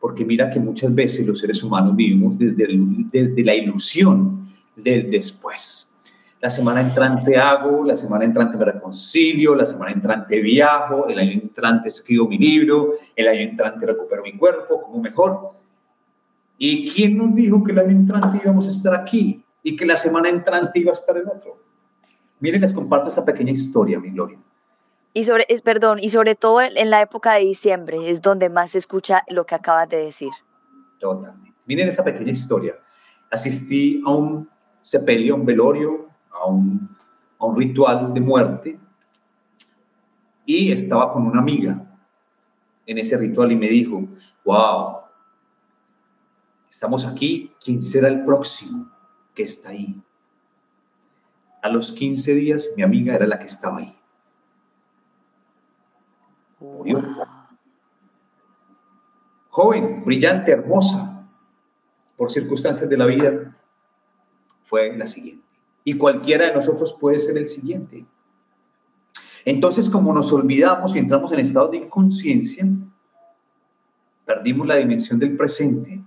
Porque 0.00 0.24
mira 0.24 0.50
que 0.50 0.58
muchas 0.58 0.92
veces 0.92 1.26
los 1.26 1.38
seres 1.38 1.62
humanos 1.62 1.94
vivimos 1.94 2.36
desde, 2.36 2.66
desde 3.12 3.44
la 3.44 3.54
ilusión 3.54 4.48
del 4.74 5.10
después. 5.10 5.92
La 6.40 6.50
semana 6.50 6.80
entrante 6.80 7.36
hago, 7.36 7.84
la 7.84 7.94
semana 7.94 8.24
entrante 8.24 8.56
me 8.56 8.64
reconcilio, 8.64 9.54
la 9.54 9.64
semana 9.64 9.92
entrante 9.92 10.40
viajo, 10.40 11.06
el 11.06 11.16
año 11.20 11.32
entrante 11.34 11.86
escribo 11.86 12.26
mi 12.26 12.36
libro, 12.36 12.94
el 13.14 13.28
año 13.28 13.42
entrante 13.42 13.86
recupero 13.86 14.24
mi 14.24 14.36
cuerpo 14.36 14.82
como 14.82 15.00
mejor 15.00 15.52
¿Y 16.64 16.88
quién 16.88 17.18
nos 17.18 17.34
dijo 17.34 17.64
que 17.64 17.72
el 17.72 17.80
año 17.80 17.90
entrante 17.90 18.40
íbamos 18.40 18.68
a 18.68 18.70
estar 18.70 18.94
aquí 18.94 19.44
y 19.64 19.74
que 19.74 19.84
la 19.84 19.96
semana 19.96 20.28
entrante 20.28 20.78
iba 20.78 20.90
a 20.90 20.94
estar 20.94 21.16
en 21.16 21.26
otro? 21.26 21.60
Miren, 22.38 22.60
les 22.60 22.72
comparto 22.72 23.08
esta 23.08 23.24
pequeña 23.24 23.50
historia, 23.50 23.98
mi 23.98 24.10
Gloria. 24.10 24.38
Y 25.12 25.24
sobre, 25.24 25.44
es, 25.48 25.60
perdón, 25.60 25.98
y 26.00 26.10
sobre 26.10 26.36
todo 26.36 26.60
en 26.60 26.88
la 26.88 27.02
época 27.02 27.32
de 27.32 27.40
diciembre 27.40 28.08
es 28.08 28.22
donde 28.22 28.48
más 28.48 28.70
se 28.70 28.78
escucha 28.78 29.24
lo 29.26 29.44
que 29.44 29.56
acabas 29.56 29.88
de 29.88 30.04
decir. 30.04 30.30
Totalmente. 31.00 31.52
Miren 31.66 31.88
esa 31.88 32.04
pequeña 32.04 32.30
historia. 32.30 32.76
Asistí 33.28 34.00
a 34.06 34.10
un 34.10 34.48
sepelio, 34.82 35.34
a 35.34 35.38
un 35.38 35.44
velorio, 35.44 36.10
a 36.30 36.46
un, 36.46 36.96
a 37.40 37.44
un 37.44 37.56
ritual 37.56 38.14
de 38.14 38.20
muerte 38.20 38.78
y 40.46 40.70
estaba 40.70 41.12
con 41.12 41.26
una 41.26 41.40
amiga 41.40 41.84
en 42.86 42.98
ese 42.98 43.18
ritual 43.18 43.50
y 43.50 43.56
me 43.56 43.66
dijo, 43.66 44.04
wow, 44.44 45.01
Estamos 46.82 47.06
aquí, 47.06 47.54
¿quién 47.64 47.80
será 47.80 48.08
el 48.08 48.24
próximo 48.24 48.90
que 49.36 49.44
está 49.44 49.68
ahí? 49.68 50.02
A 51.62 51.68
los 51.68 51.92
15 51.92 52.34
días 52.34 52.70
mi 52.76 52.82
amiga 52.82 53.14
era 53.14 53.24
la 53.24 53.38
que 53.38 53.44
estaba 53.44 53.78
ahí. 53.78 53.96
Murió. 56.58 57.00
Joven, 59.48 60.04
brillante, 60.04 60.50
hermosa, 60.50 61.24
por 62.16 62.32
circunstancias 62.32 62.90
de 62.90 62.96
la 62.96 63.06
vida, 63.06 63.56
fue 64.64 64.96
la 64.96 65.06
siguiente. 65.06 65.46
Y 65.84 65.96
cualquiera 65.96 66.46
de 66.46 66.54
nosotros 66.54 66.92
puede 66.94 67.20
ser 67.20 67.38
el 67.38 67.48
siguiente. 67.48 68.04
Entonces, 69.44 69.88
como 69.88 70.12
nos 70.12 70.32
olvidamos 70.32 70.96
y 70.96 70.98
entramos 70.98 71.30
en 71.30 71.38
estado 71.38 71.68
de 71.68 71.76
inconsciencia, 71.76 72.66
perdimos 74.26 74.66
la 74.66 74.74
dimensión 74.74 75.20
del 75.20 75.36
presente 75.36 76.02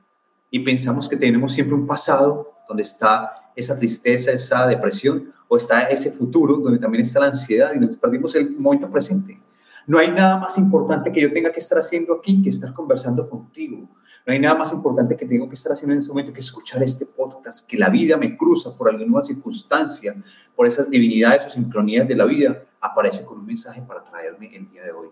y 0.56 0.60
pensamos 0.60 1.10
que 1.10 1.18
tenemos 1.18 1.52
siempre 1.52 1.76
un 1.76 1.86
pasado 1.86 2.54
donde 2.66 2.84
está 2.84 3.52
esa 3.58 3.78
tristeza, 3.78 4.32
esa 4.32 4.66
depresión, 4.66 5.34
o 5.50 5.58
está 5.58 5.82
ese 5.82 6.14
futuro 6.14 6.56
donde 6.56 6.80
también 6.80 7.02
está 7.02 7.20
la 7.20 7.26
ansiedad 7.26 7.74
y 7.76 7.80
nos 7.80 7.98
perdimos 7.98 8.34
el 8.36 8.52
momento 8.52 8.90
presente. 8.90 9.38
No 9.86 9.98
hay 9.98 10.12
nada 10.12 10.38
más 10.38 10.58
importante 10.58 11.12
que 11.12 11.20
yo 11.20 11.34
tenga 11.34 11.52
que 11.52 11.60
estar 11.60 11.78
haciendo 11.78 12.14
aquí 12.14 12.42
que 12.42 12.48
estar 12.48 12.74
conversando 12.74 13.30
contigo. 13.30 13.90
No 14.26 14.32
hay 14.32 14.40
nada 14.40 14.56
más 14.56 14.72
importante 14.72 15.18
que 15.18 15.26
tengo 15.26 15.50
que 15.50 15.56
estar 15.56 15.74
haciendo 15.74 15.92
en 15.92 16.00
este 16.00 16.12
momento 16.14 16.32
que 16.32 16.40
escuchar 16.40 16.82
este 16.82 17.06
podcast, 17.06 17.70
que 17.70 17.78
la 17.78 17.90
vida 17.90 18.16
me 18.16 18.38
cruza 18.38 18.78
por 18.78 18.88
alguna 18.88 19.26
circunstancia, 19.26 20.16
por 20.56 20.68
esas 20.68 20.90
divinidades 20.90 21.46
o 21.48 21.50
sincronías 21.50 22.08
de 22.08 22.16
la 22.16 22.24
vida, 22.24 22.64
aparece 22.80 23.26
con 23.26 23.40
un 23.40 23.46
mensaje 23.46 23.82
para 23.82 24.02
traerme 24.02 24.56
el 24.56 24.70
día 24.70 24.84
de 24.86 24.94
hoy. 24.94 25.10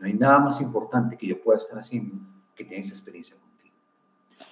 No 0.00 0.06
hay 0.06 0.14
nada 0.14 0.40
más 0.40 0.60
importante 0.60 1.16
que 1.16 1.28
yo 1.28 1.40
pueda 1.40 1.56
estar 1.56 1.78
haciendo 1.78 2.16
que 2.56 2.64
tener 2.64 2.80
esa 2.80 2.94
experiencia 2.94 3.36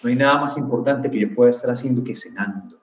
no 0.02 0.08
hay 0.10 0.16
nada 0.16 0.40
más 0.40 0.56
importante 0.56 1.10
que 1.10 1.20
yo 1.20 1.34
pueda 1.34 1.50
estar 1.50 1.70
haciendo 1.70 2.02
que 2.02 2.14
cenando. 2.14 2.78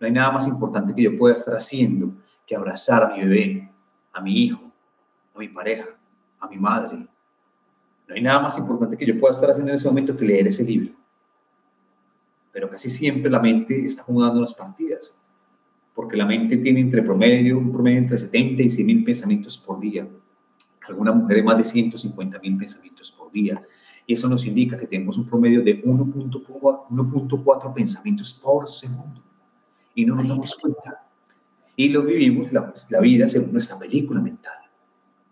No 0.00 0.06
hay 0.06 0.12
nada 0.12 0.30
más 0.30 0.46
importante 0.46 0.94
que 0.94 1.02
yo 1.02 1.18
pueda 1.18 1.34
estar 1.34 1.54
haciendo 1.54 2.12
que 2.46 2.54
abrazar 2.54 3.02
a 3.02 3.14
mi 3.14 3.20
bebé, 3.20 3.70
a 4.12 4.20
mi 4.20 4.44
hijo, 4.44 4.72
a 5.34 5.38
mi 5.38 5.48
pareja, 5.48 5.88
a 6.38 6.48
mi 6.48 6.56
madre. 6.56 7.06
No 8.06 8.14
hay 8.14 8.22
nada 8.22 8.40
más 8.40 8.56
importante 8.56 8.96
que 8.96 9.04
yo 9.04 9.18
pueda 9.18 9.34
estar 9.34 9.50
haciendo 9.50 9.70
en 9.70 9.76
ese 9.76 9.88
momento 9.88 10.16
que 10.16 10.24
leer 10.24 10.46
ese 10.46 10.64
libro. 10.64 10.94
Pero 12.52 12.70
casi 12.70 12.88
siempre 12.88 13.30
la 13.30 13.38
mente 13.38 13.84
está 13.84 14.02
jugando 14.02 14.40
las 14.40 14.54
partidas. 14.54 15.14
porque 15.94 16.16
la 16.16 16.24
mente 16.24 16.56
tiene 16.58 16.78
entre 16.78 17.02
promedio, 17.02 17.58
un 17.58 17.72
promedio 17.72 17.98
entre 17.98 18.18
70 18.18 18.62
y 18.62 18.70
100 18.70 18.86
mil 18.86 19.02
pensamientos 19.02 19.58
por 19.58 19.80
día. 19.80 20.06
Algunas 20.86 21.16
mujeres 21.16 21.44
más 21.44 21.58
de 21.58 21.64
150 21.64 22.38
mil 22.38 22.56
pensamientos 22.56 23.10
por 23.10 23.32
día. 23.32 23.60
Y 24.08 24.14
eso 24.14 24.26
nos 24.26 24.46
indica 24.46 24.78
que 24.78 24.86
tenemos 24.86 25.18
un 25.18 25.26
promedio 25.26 25.60
de 25.62 25.84
1.4 25.84 27.74
pensamientos 27.74 28.32
por 28.32 28.66
segundo. 28.66 29.22
Y 29.94 30.06
no 30.06 30.14
nos 30.14 30.26
damos 30.26 30.54
cuenta. 30.54 31.06
Y 31.76 31.90
lo 31.90 32.02
vivimos, 32.02 32.50
la, 32.50 32.72
la 32.88 33.00
vida, 33.00 33.28
según 33.28 33.52
nuestra 33.52 33.78
película 33.78 34.22
mental. 34.22 34.56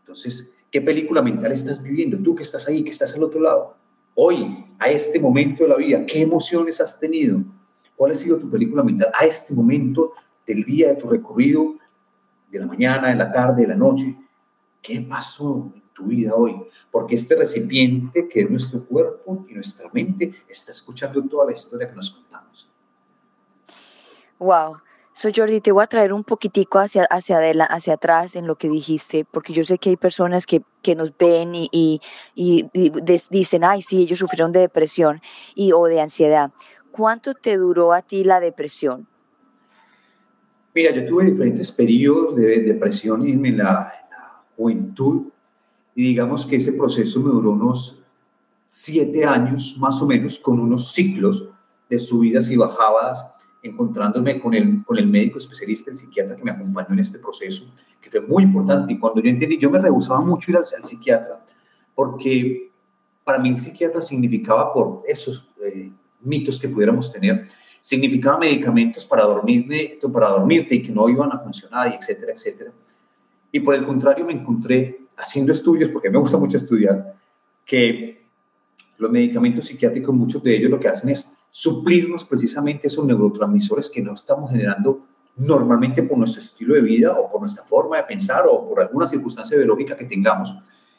Entonces, 0.01 0.53
¿qué 0.71 0.83
película 0.83 1.23
mental 1.23 1.53
estás 1.53 1.83
viviendo? 1.83 2.19
Tú 2.19 2.35
que 2.35 2.43
estás 2.43 2.69
ahí, 2.69 2.85
que 2.85 2.91
estás 2.91 3.15
al 3.15 3.23
otro 3.23 3.41
lado. 3.41 3.77
Hoy, 4.15 4.67
a 4.79 4.91
este 4.91 5.19
momento 5.19 5.63
de 5.63 5.71
la 5.71 5.77
vida, 5.77 6.05
¿qué 6.05 6.21
emociones 6.21 6.79
has 6.79 7.01
tenido? 7.01 7.41
¿Cuál 7.97 8.13
ha 8.13 8.15
sido 8.15 8.39
tu 8.39 8.51
película 8.51 8.83
mental 8.83 9.11
a 9.19 9.25
este 9.25 9.55
momento 9.55 10.13
del 10.47 10.65
día 10.65 10.89
de 10.89 10.97
tu 10.97 11.09
recorrido, 11.09 11.77
de 12.51 12.59
la 12.59 12.67
mañana, 12.67 13.09
de 13.09 13.15
la 13.15 13.33
tarde, 13.33 13.63
de 13.63 13.69
la 13.69 13.75
noche? 13.75 14.15
¿Qué 14.83 15.01
pasó 15.01 15.73
tu 15.97 16.05
vida 16.05 16.35
hoy? 16.35 16.55
Porque 16.91 17.15
este 17.15 17.35
recipiente 17.35 18.29
que 18.29 18.41
es 18.43 18.51
nuestro 18.51 18.85
cuerpo 18.85 19.45
y 19.49 19.55
nuestra 19.55 19.89
mente 19.93 20.35
está 20.49 20.73
escuchando 20.73 21.23
toda 21.23 21.47
la 21.47 21.53
historia 21.53 21.89
que 21.89 21.97
nos 21.97 22.11
contamos. 22.11 22.71
Wow. 24.39 24.77
So 25.15 25.31
Jordi, 25.35 25.63
te 25.63 25.73
voy 25.73 25.83
a 25.83 25.87
traer 25.87 26.13
un 26.13 26.25
poquitico 26.25 26.79
hacia, 26.79 27.05
hacia, 27.05 27.39
adelante, 27.39 27.73
hacia 27.75 27.95
atrás 27.95 28.37
en 28.37 28.47
lo 28.47 28.57
que 28.57 28.69
dijiste, 28.69 29.25
porque 29.25 29.55
yo 29.55 29.65
sé 29.65 29.79
que 29.79 29.89
hay 29.89 29.97
personas 29.97 30.45
que, 30.45 30.61
que 30.83 30.95
nos 30.95 31.17
ven 31.17 31.55
y, 31.55 31.71
y, 31.73 32.01
y, 32.75 32.93
dicen, 33.31 33.65
ay, 33.65 33.81
sí, 33.81 34.03
ellos 34.03 34.19
sufrieron 34.19 34.53
de 34.53 34.61
depresión 34.61 35.23
y, 35.55 35.73
o 35.73 35.87
de 35.87 36.03
ansiedad. 36.03 36.51
¿Cuánto 36.91 37.33
te 37.33 37.57
duró 37.57 37.95
a 37.95 38.03
ti 38.03 38.25
la 38.25 38.41
depresión? 38.41 39.09
Mira, 40.75 40.93
yo 40.93 41.07
tuve 41.07 41.25
diferentes 41.31 41.73
periodos 41.73 42.37
de 42.37 42.61
depresión 42.61 43.27
en 43.27 43.57
la, 43.57 43.93
en 44.05 44.11
la 44.11 44.43
juventud 44.55 45.29
y 45.97 46.03
digamos 46.03 46.45
que 46.45 46.57
ese 46.57 46.75
proceso 46.75 47.21
me 47.21 47.31
duró 47.31 47.53
unos 47.53 48.03
siete 48.69 49.25
años 49.25 49.77
más 49.81 50.01
o 50.03 50.07
menos, 50.07 50.39
con 50.39 50.61
unos 50.61 50.93
ciclos 50.93 51.49
de 51.89 51.99
subidas 51.99 52.51
y 52.51 52.57
bajadas 52.57 53.27
encontrándome 53.63 54.39
con 54.39 54.53
el, 54.53 54.85
con 54.85 54.99
el 54.99 55.07
médico 55.07 55.39
especialista, 55.39 55.91
el 55.91 55.97
psiquiatra 55.97 56.37
que 56.37 56.45
me 56.45 56.51
acompañó 56.51 56.89
en 56.91 56.99
este 56.99 57.19
proceso, 57.19 57.73
que 58.01 58.11
fue 58.11 58.21
muy 58.21 58.43
importante. 58.45 58.93
Y 58.93 58.99
cuando 58.99 59.23
yo 59.23 59.31
entendí, 59.31 59.59
yo 59.59 59.71
me 59.71 59.79
rehusaba 59.79 60.21
mucho 60.21 60.51
ir 60.51 60.59
al, 60.59 60.67
psiquiatra, 60.67 61.45
porque 61.95 62.71
para 63.25 63.39
mí 63.39 63.49
el 63.49 63.59
psiquiatra 63.59 64.03
significaba, 64.03 64.73
por 64.75 65.03
esos 65.09 65.49
eh, 65.65 65.91
mitos 66.21 66.61
que 66.61 66.69
pudiéramos 66.69 67.11
tener, 67.11 67.49
significaba 67.81 68.39
medicamentos 68.39 69.07
para, 69.07 69.25
dormirme, 69.25 69.99
para 70.13 70.29
dormirte 70.29 70.75
y 70.75 70.83
que 70.83 70.93
no 70.93 71.09
iban 71.09 71.33
a 71.33 71.39
funcionar, 71.39 71.91
y 71.91 71.95
etcétera, 71.95 72.33
etcétera. 72.35 72.71
Y 73.51 73.61
por 73.61 73.75
el 73.75 73.87
contrario, 73.87 74.27
me 74.27 74.35
encontré 74.35 75.06
haciendo 75.17 75.53
estudios, 75.53 75.91
porque 75.91 76.11
me 76.11 76.19
gusta 76.19 76.37
mucho 76.37 76.57
estudiar, 76.57 77.15
que 77.65 78.27
los 78.99 79.11
medicamentos 79.11 79.67
psiquiátricos, 79.67 80.15
muchos 80.15 80.43
de 80.43 80.57
ellos 80.57 80.71
lo 80.71 80.81
que 80.81 80.89
hacen 80.89 81.11
es 81.11 81.33
suplirnos 81.51 82.25
precisamente 82.25 82.87
esos 82.87 83.05
neurotransmisores 83.05 83.91
que 83.91 84.03
no 84.03 84.15
estamos 84.15 84.51
generando 84.51 85.07
normalmente 85.37 86.03
por 86.03 86.19
nuestro 86.19 86.41
estilo 86.41 86.75
de 86.75 86.81
vida 86.81 87.19
o 87.19 87.31
por 87.31 87.41
nuestra 87.41 87.65
forma 87.65 87.99
de 87.99 88.05
pensar 88.05 88.45
o 88.49 88.69
por 88.69 88.81
alguna 88.81 89.07
circunstancia 89.07 89.57
biológica 89.57 89.97
que 89.97 90.07
tengamos 90.07 90.55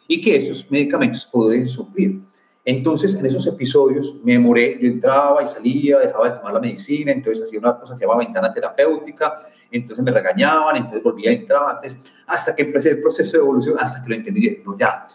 y 0.07 0.21
que 0.21 0.35
esos 0.35 0.69
medicamentos 0.71 1.25
pueden 1.25 1.67
suplir. 1.67 2.21
Entonces, 2.69 3.15
en 3.15 3.25
esos 3.25 3.47
episodios 3.47 4.17
me 4.25 4.33
demoré, 4.33 4.77
yo 4.81 4.89
entraba 4.89 5.41
y 5.41 5.47
salía, 5.47 5.99
dejaba 5.99 6.29
de 6.29 6.35
tomar 6.35 6.53
la 6.53 6.59
medicina, 6.59 7.13
entonces 7.13 7.45
hacía 7.45 7.59
una 7.59 7.79
cosa 7.79 7.95
que 7.95 8.01
llamaba 8.01 8.25
ventana 8.25 8.51
terapéutica, 8.51 9.39
entonces 9.71 10.03
me 10.03 10.11
regañaban, 10.11 10.75
entonces 10.75 11.01
volvía 11.01 11.29
a 11.29 11.33
entrar, 11.33 11.79
hasta 12.25 12.53
que 12.53 12.63
empecé 12.63 12.89
el 12.89 13.01
proceso 13.01 13.37
de 13.37 13.43
evolución, 13.43 13.77
hasta 13.79 14.03
que 14.03 14.09
lo 14.09 14.15
entendí, 14.15 14.61
no, 14.65 14.77
ya. 14.77 15.07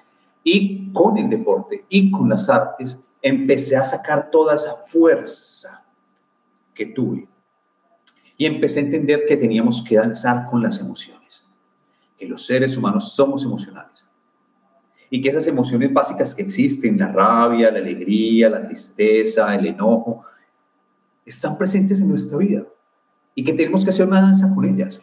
Y 0.43 0.91
con 0.95 1.19
el 1.19 1.29
deporte 1.29 1.85
y 1.91 2.11
con 2.11 2.31
las 2.31 2.49
artes, 2.49 3.05
empecé 3.21 3.77
a 3.77 3.85
sacar 3.85 4.31
toda 4.31 4.55
esa 4.55 4.87
fuerza 4.87 5.85
que 6.75 6.87
tuve. 6.87 7.29
Y 8.39 8.47
empecé 8.47 8.81
a 8.81 8.85
entender 8.85 9.27
que 9.29 9.37
teníamos 9.37 9.85
que 9.87 9.97
danzar 9.97 10.49
con 10.49 10.63
las 10.63 10.81
emociones, 10.81 11.45
que 12.17 12.25
los 12.25 12.47
seres 12.47 12.79
humanos 12.79 13.13
somos 13.13 13.45
emocionales. 13.45 14.09
Y 15.13 15.21
que 15.21 15.29
esas 15.29 15.47
emociones 15.47 15.93
básicas 15.93 16.35
que 16.35 16.41
existen, 16.41 16.99
la 16.99 17.13
rabia, 17.13 17.71
la 17.71 17.81
alegría, 17.81 18.49
la 18.49 18.65
tristeza, 18.65 19.55
el 19.55 19.67
enojo, 19.67 20.25
están 21.27 21.59
presentes 21.59 22.01
en 22.01 22.09
nuestra 22.09 22.39
vida. 22.39 22.65
Y 23.35 23.45
que 23.45 23.53
tenemos 23.53 23.85
que 23.85 23.91
hacer 23.91 24.09
una 24.09 24.23
danza 24.23 24.51
con 24.55 24.65
ellas. 24.65 25.03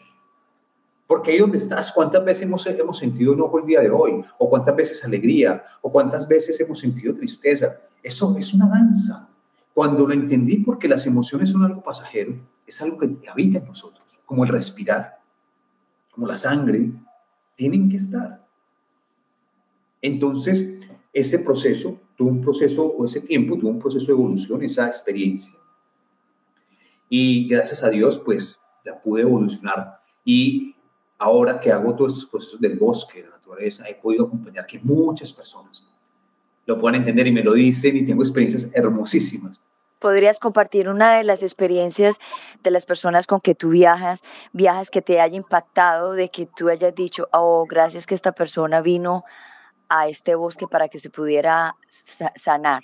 Porque 1.05 1.29
ahí 1.29 1.37
donde 1.37 1.59
estás, 1.59 1.91
¿cuántas 1.91 2.25
veces 2.25 2.41
hemos, 2.41 2.65
hemos 2.65 2.97
sentido 2.97 3.33
enojo 3.33 3.59
el 3.59 3.67
día 3.67 3.81
de 3.81 3.91
hoy? 3.91 4.23
¿O 4.39 4.49
cuántas 4.49 4.75
veces 4.75 5.05
alegría? 5.05 5.63
¿O 5.79 5.91
cuántas 5.91 6.27
veces 6.27 6.59
hemos 6.59 6.79
sentido 6.79 7.13
tristeza? 7.13 7.77
Eso 8.01 8.35
es 8.35 8.51
una 8.55 8.67
danza. 8.67 9.29
Cuando 9.75 10.07
lo 10.07 10.13
entendí, 10.15 10.57
porque 10.57 10.87
las 10.87 11.05
emociones 11.05 11.51
son 11.51 11.63
algo 11.65 11.83
pasajero, 11.83 12.33
es 12.65 12.81
algo 12.81 12.97
que 12.97 13.29
habita 13.29 13.59
en 13.59 13.65
nosotros, 13.65 14.19
como 14.25 14.43
el 14.43 14.49
respirar, 14.49 15.19
como 16.09 16.25
la 16.25 16.35
sangre, 16.35 16.93
tienen 17.53 17.89
que 17.91 17.97
estar. 17.97 18.48
Entonces, 20.01 20.79
ese 21.13 21.39
proceso 21.39 21.99
tuvo 22.15 22.29
un 22.29 22.41
proceso, 22.41 22.85
o 22.85 23.05
ese 23.05 23.21
tiempo 23.21 23.57
tuvo 23.57 23.69
un 23.69 23.79
proceso 23.79 24.07
de 24.07 24.13
evolución, 24.13 24.63
esa 24.63 24.87
experiencia. 24.87 25.53
Y 27.09 27.47
gracias 27.47 27.83
a 27.83 27.89
Dios, 27.89 28.19
pues 28.19 28.61
la 28.83 29.01
pude 29.01 29.23
evolucionar. 29.23 29.99
Y 30.23 30.75
ahora 31.17 31.59
que 31.59 31.71
hago 31.71 31.95
todos 31.95 32.13
estos 32.13 32.29
procesos 32.29 32.61
del 32.61 32.77
bosque, 32.77 33.23
de 33.23 33.29
la 33.29 33.35
naturaleza, 33.35 33.87
he 33.89 33.95
podido 33.95 34.25
acompañar 34.25 34.65
que 34.65 34.79
muchas 34.79 35.33
personas 35.33 35.85
lo 36.65 36.79
puedan 36.79 36.99
entender 37.01 37.25
y 37.27 37.31
me 37.31 37.43
lo 37.43 37.53
dicen 37.53 37.97
y 37.97 38.05
tengo 38.05 38.21
experiencias 38.21 38.69
hermosísimas. 38.73 39.59
¿Podrías 39.97 40.39
compartir 40.39 40.87
una 40.87 41.15
de 41.15 41.23
las 41.23 41.43
experiencias 41.43 42.19
de 42.63 42.71
las 42.71 42.85
personas 42.85 43.27
con 43.27 43.41
que 43.41 43.55
tú 43.55 43.69
viajas, 43.69 44.21
viajas 44.53 44.89
que 44.89 45.01
te 45.01 45.19
haya 45.19 45.35
impactado, 45.35 46.13
de 46.13 46.29
que 46.29 46.45
tú 46.45 46.69
hayas 46.69 46.95
dicho, 46.95 47.27
oh, 47.33 47.65
gracias 47.67 48.05
que 48.05 48.15
esta 48.15 48.31
persona 48.31 48.81
vino 48.81 49.25
a 49.89 50.07
este 50.07 50.35
bosque 50.35 50.67
para 50.67 50.87
que 50.87 50.99
se 50.99 51.09
pudiera 51.09 51.75
sanar? 52.35 52.83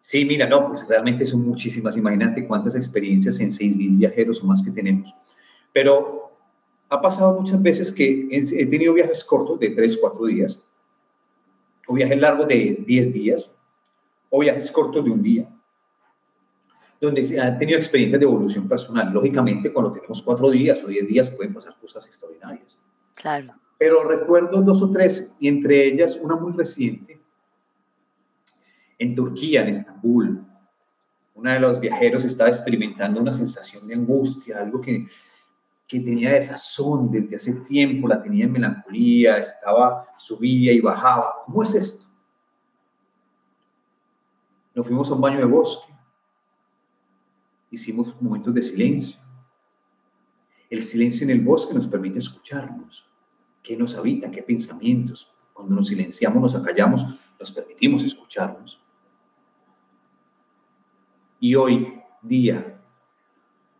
Sí, 0.00 0.24
mira, 0.24 0.46
no, 0.46 0.68
pues 0.68 0.86
realmente 0.88 1.24
son 1.24 1.46
muchísimas. 1.46 1.96
Imagínate 1.96 2.46
cuántas 2.46 2.74
experiencias 2.74 3.40
en 3.40 3.50
6.000 3.50 3.98
viajeros 3.98 4.42
o 4.42 4.46
más 4.46 4.62
que 4.62 4.70
tenemos. 4.70 5.14
Pero 5.72 6.30
ha 6.90 7.00
pasado 7.00 7.40
muchas 7.40 7.60
veces 7.60 7.90
que 7.90 8.28
he 8.30 8.66
tenido 8.66 8.92
viajes 8.92 9.24
cortos 9.24 9.58
de 9.58 9.70
3, 9.70 9.98
4 10.00 10.26
días 10.26 10.62
o 11.86 11.94
viajes 11.94 12.18
largos 12.18 12.48
de 12.48 12.84
10 12.86 13.12
días, 13.12 13.54
o 14.30 14.40
viajes 14.40 14.70
cortos 14.72 15.04
de 15.04 15.10
un 15.10 15.22
día, 15.22 15.48
donde 17.00 17.22
se 17.22 17.40
han 17.40 17.58
tenido 17.58 17.78
experiencias 17.78 18.18
de 18.18 18.24
evolución 18.24 18.68
personal. 18.68 19.12
Lógicamente, 19.12 19.72
cuando 19.72 19.92
tenemos 19.92 20.22
cuatro 20.22 20.50
días 20.50 20.82
o 20.82 20.86
10 20.86 21.06
días 21.06 21.30
pueden 21.30 21.52
pasar 21.52 21.76
cosas 21.80 22.06
extraordinarias. 22.06 22.80
Claro. 23.14 23.54
Pero 23.84 24.02
recuerdo 24.02 24.62
dos 24.62 24.80
o 24.80 24.90
tres, 24.90 25.30
y 25.38 25.46
entre 25.46 25.84
ellas 25.84 26.16
una 26.16 26.36
muy 26.36 26.54
reciente, 26.54 27.20
en 28.98 29.14
Turquía, 29.14 29.60
en 29.60 29.68
Estambul. 29.68 30.42
Uno 31.34 31.50
de 31.50 31.60
los 31.60 31.78
viajeros 31.78 32.24
estaba 32.24 32.48
experimentando 32.48 33.20
una 33.20 33.34
sensación 33.34 33.86
de 33.86 33.92
angustia, 33.92 34.58
algo 34.58 34.80
que 34.80 35.06
que 35.86 36.00
tenía 36.00 36.32
desazón 36.32 37.10
desde 37.10 37.36
hace 37.36 37.52
tiempo, 37.60 38.08
la 38.08 38.22
tenía 38.22 38.46
en 38.46 38.52
melancolía, 38.52 39.36
estaba, 39.36 40.08
subía 40.16 40.72
y 40.72 40.80
bajaba. 40.80 41.34
¿Cómo 41.44 41.62
es 41.62 41.74
esto? 41.74 42.06
Nos 44.74 44.86
fuimos 44.86 45.10
a 45.10 45.14
un 45.14 45.20
baño 45.20 45.40
de 45.40 45.44
bosque, 45.44 45.92
hicimos 47.70 48.18
momentos 48.18 48.54
de 48.54 48.62
silencio. 48.62 49.20
El 50.70 50.82
silencio 50.82 51.24
en 51.24 51.32
el 51.32 51.42
bosque 51.42 51.74
nos 51.74 51.86
permite 51.86 52.18
escucharnos, 52.18 53.13
qué 53.64 53.76
nos 53.76 53.96
habita, 53.96 54.30
qué 54.30 54.44
pensamientos. 54.44 55.34
Cuando 55.52 55.74
nos 55.74 55.88
silenciamos, 55.88 56.40
nos 56.40 56.54
acallamos, 56.54 57.04
nos 57.40 57.50
permitimos 57.50 58.04
escucharnos. 58.04 58.80
Y 61.40 61.56
hoy 61.56 62.00
día 62.22 62.80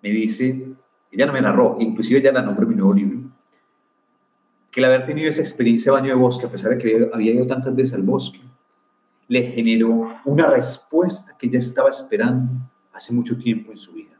me 0.02 0.10
dice 0.10 0.74
ella 1.14 1.26
no 1.26 1.32
me 1.32 1.40
narró, 1.40 1.76
inclusive 1.78 2.18
ella 2.18 2.32
la 2.32 2.42
nombró 2.42 2.66
mi 2.66 2.74
nuevo 2.74 2.92
libro, 2.92 3.20
que 4.70 4.80
el 4.80 4.86
haber 4.86 5.06
tenido 5.06 5.30
esa 5.30 5.42
experiencia 5.42 5.92
de 5.92 6.00
baño 6.00 6.08
de 6.08 6.20
bosque, 6.20 6.46
a 6.46 6.50
pesar 6.50 6.72
de 6.72 6.78
que 6.78 7.08
había 7.12 7.32
ido 7.32 7.46
tantas 7.46 7.74
veces 7.74 7.94
al 7.94 8.02
bosque, 8.02 8.40
le 9.28 9.42
generó 9.52 10.16
una 10.24 10.48
respuesta 10.48 11.36
que 11.38 11.46
ella 11.46 11.60
estaba 11.60 11.90
esperando 11.90 12.68
hace 12.92 13.14
mucho 13.14 13.38
tiempo 13.38 13.70
en 13.70 13.76
su 13.76 13.92
vida. 13.92 14.18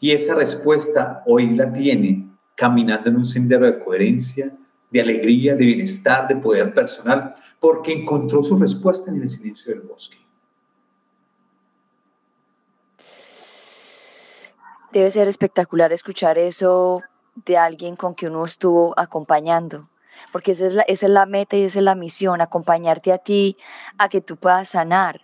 Y 0.00 0.10
esa 0.10 0.34
respuesta 0.34 1.22
hoy 1.26 1.56
la 1.56 1.72
tiene 1.72 2.23
caminando 2.54 3.10
en 3.10 3.16
un 3.16 3.24
sendero 3.24 3.66
de 3.66 3.78
coherencia, 3.82 4.52
de 4.90 5.00
alegría, 5.00 5.56
de 5.56 5.64
bienestar, 5.66 6.28
de 6.28 6.36
poder 6.36 6.72
personal, 6.72 7.34
porque 7.58 7.92
encontró 7.92 8.42
su 8.42 8.56
respuesta 8.56 9.10
en 9.10 9.20
el 9.22 9.28
silencio 9.28 9.74
del 9.74 9.82
bosque. 9.82 10.18
Debe 14.92 15.10
ser 15.10 15.26
espectacular 15.26 15.92
escuchar 15.92 16.38
eso 16.38 17.02
de 17.34 17.56
alguien 17.56 17.96
con 17.96 18.14
que 18.14 18.28
uno 18.28 18.44
estuvo 18.44 18.94
acompañando, 18.96 19.88
porque 20.30 20.52
esa 20.52 20.66
es 20.66 20.72
la, 20.74 20.82
esa 20.82 21.06
es 21.06 21.12
la 21.12 21.26
meta 21.26 21.56
y 21.56 21.64
esa 21.64 21.80
es 21.80 21.84
la 21.84 21.96
misión, 21.96 22.40
acompañarte 22.40 23.12
a 23.12 23.18
ti 23.18 23.56
a 23.98 24.08
que 24.08 24.20
tú 24.20 24.36
puedas 24.36 24.68
sanar. 24.68 25.22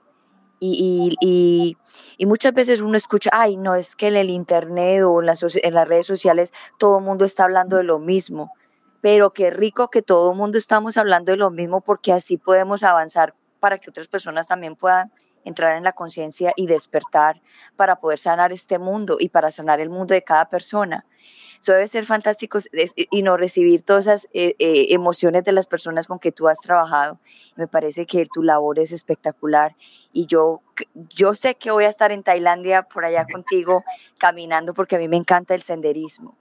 Y, 0.63 1.17
y, 1.23 1.77
y, 2.19 2.27
muchas 2.27 2.53
veces 2.53 2.83
uno 2.83 2.95
escucha, 2.95 3.31
ay, 3.33 3.57
no, 3.57 3.75
es 3.75 3.97
que 3.97 4.09
en 4.09 4.17
el 4.17 4.29
Internet 4.29 5.05
o 5.05 5.21
en 5.21 5.27
las, 5.27 5.43
en 5.43 5.75
las 5.75 5.89
redes 5.89 6.07
sociales 6.07 6.53
todo 6.79 6.99
el 6.99 7.05
mundo 7.05 7.25
está 7.25 7.45
hablando 7.45 7.79
de 7.79 7.83
lo 7.83 7.99
mismo, 7.99 8.53
pero 9.01 9.33
qué 9.33 9.51
rico 9.51 9.89
que 9.89 10.03
todo 10.03 10.33
el 10.33 10.37
mundo 10.37 10.59
estamos 10.59 10.99
hablando 10.99 11.33
de 11.33 11.39
lo 11.39 11.51
mismo 11.51 11.81
porque 11.81 12.13
así 12.13 12.37
podemos 12.37 12.83
avanzar 12.83 13.35
para 13.59 13.79
que 13.79 13.89
otras 13.89 14.09
personas 14.09 14.49
también 14.49 14.77
puedan 14.77 15.11
entrar 15.45 15.77
en 15.77 15.85
la 15.85 15.93
conciencia 15.93 16.53
y 16.57 16.67
despertar 16.67 17.41
para 17.77 17.97
poder 17.97 18.19
sanar 18.19 18.53
este 18.53 18.79
mundo 18.79 19.17
y 19.19 19.31
para 19.31 19.51
sanar 19.51 19.81
el 19.81 19.89
mundo 19.89 20.15
de 20.15 20.23
cada 20.23 20.49
persona. 20.49 21.07
Eso 21.61 21.73
debe 21.73 21.89
ser 21.89 22.07
fantástico 22.07 22.59
y 23.11 23.23
no 23.23 23.37
recibir 23.37 23.83
todas 23.83 24.07
esas 24.07 24.25
eh, 24.33 24.55
eh, 24.59 24.87
emociones 24.91 25.45
de 25.45 25.53
las 25.53 25.67
personas 25.67 26.07
con 26.07 26.19
que 26.19 26.33
tú 26.33 26.49
has 26.49 26.59
trabajado. 26.61 27.21
Me 27.55 27.69
parece 27.69 28.07
que 28.07 28.27
tu 28.33 28.43
labor 28.43 28.79
es 28.79 28.93
espectacular 28.93 29.77
y 30.11 30.25
yo, 30.25 30.63
yo 31.11 31.35
sé 31.35 31.57
que 31.57 31.71
voy 31.71 31.85
a 31.85 31.91
estar 31.91 32.13
en 32.13 32.23
Tailandia 32.23 32.85
por 32.85 33.05
allá 33.05 33.27
contigo 33.31 33.85
caminando 34.17 34.73
porque 34.73 34.97
a 34.97 34.99
mí 34.99 35.07
me 35.07 35.19
encanta 35.19 35.55
el 35.55 35.61
senderismo. 35.61 36.35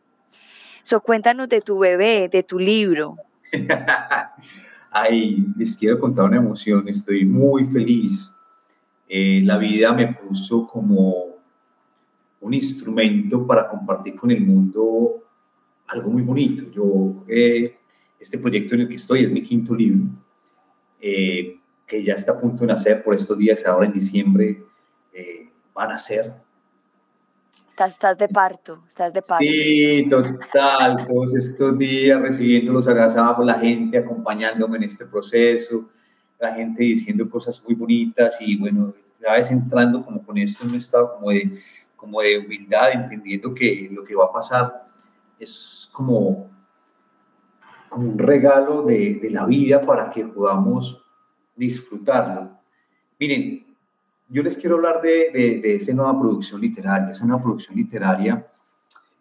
So, 0.84 1.02
cuéntanos 1.02 1.50
de 1.50 1.60
tu 1.60 1.78
bebé, 1.78 2.30
de 2.30 2.42
tu 2.42 2.58
libro. 2.58 3.18
Ay, 4.92 5.46
les 5.58 5.78
quiero 5.78 6.00
contar 6.00 6.26
una 6.26 6.38
emoción. 6.38 6.88
Estoy 6.88 7.26
muy 7.26 7.66
feliz. 7.66 8.32
Eh, 9.10 9.42
la 9.44 9.58
vida 9.58 9.92
me 9.92 10.14
puso 10.14 10.66
como 10.66 11.29
un 12.42 12.54
instrumento 12.54 13.46
para 13.46 13.68
compartir 13.68 14.16
con 14.16 14.32
el 14.32 14.42
mundo 14.42 15.24
algo 15.88 16.10
muy 16.10 16.22
bonito. 16.22 16.64
Yo, 16.72 17.24
eh, 17.28 17.78
este 18.20 18.38
proyecto 18.38 18.76
en 18.76 18.82
el 18.82 18.88
que 18.88 18.96
estoy 18.96 19.24
es 19.24 19.32
mi 19.32 19.42
quinto 19.42 19.76
libro, 19.76 20.08
eh, 21.02 21.58
que 21.86 22.04
ya 22.04 22.14
está 22.14 22.34
a 22.34 22.40
punto 22.40 22.62
de 22.62 22.68
nacer 22.68 23.04
por 23.04 23.16
estos 23.16 23.38
días, 23.38 23.66
ahora 23.66 23.88
en 23.88 23.94
diciembre 23.94 24.64
eh, 25.14 25.50
van 25.74 25.92
a 25.92 25.98
ser. 25.98 26.34
Estás, 27.78 28.18
de 28.18 28.28
parto, 28.28 28.84
estás 28.90 29.14
de 29.14 29.22
parto. 29.22 29.46
Sí, 29.46 30.06
total, 30.10 31.08
todos 31.08 31.34
estos 31.34 31.78
días 31.78 32.22
recibiendo 32.22 32.74
los 32.74 32.90
agazapos, 32.90 33.46
la 33.46 33.58
gente 33.58 33.98
acompañándome 33.98 34.78
en 34.78 34.84
este 34.84 35.06
proceso, 35.06 35.88
la 36.38 36.54
gente 36.54 36.84
diciendo 36.84 37.30
cosas 37.30 37.64
muy 37.64 37.76
bonitas 37.76 38.38
y 38.42 38.58
bueno, 38.58 38.94
cada 39.22 39.38
vez 39.38 39.50
entrando 39.50 40.04
como 40.04 40.22
con 40.26 40.38
esto 40.38 40.64
en 40.64 40.72
un 40.72 40.76
estado 40.76 41.16
como 41.16 41.32
de 41.32 41.52
como 42.00 42.22
de 42.22 42.40
humildad, 42.40 42.92
entendiendo 42.94 43.54
que 43.54 43.90
lo 43.92 44.04
que 44.04 44.16
va 44.16 44.26
a 44.26 44.32
pasar 44.32 44.88
es 45.38 45.90
como, 45.92 46.50
como 47.90 48.10
un 48.10 48.18
regalo 48.18 48.84
de, 48.84 49.16
de 49.16 49.30
la 49.30 49.46
vida 49.46 49.82
para 49.82 50.10
que 50.10 50.26
podamos 50.26 51.06
disfrutarlo. 51.56 52.52
Miren, 53.20 53.66
yo 54.30 54.44
les 54.44 54.58
quiero 54.58 54.76
hablar 54.76 55.02
de, 55.02 55.32
de, 55.32 55.62
de, 55.62 55.76
esa 55.76 55.94
nueva 55.94 56.18
producción 56.18 56.62
literaria. 56.62 57.10
Esa 57.10 57.26
nueva 57.26 57.42
producción 57.42 57.76
literaria, 57.76 58.48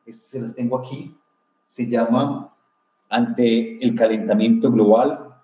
se 0.07 0.41
las 0.41 0.55
tengo 0.55 0.79
aquí, 0.79 1.17
se 1.67 1.87
llama 1.89 2.55
Ante 3.09 3.85
el 3.85 3.97
calentamiento 3.97 4.71
global, 4.71 5.35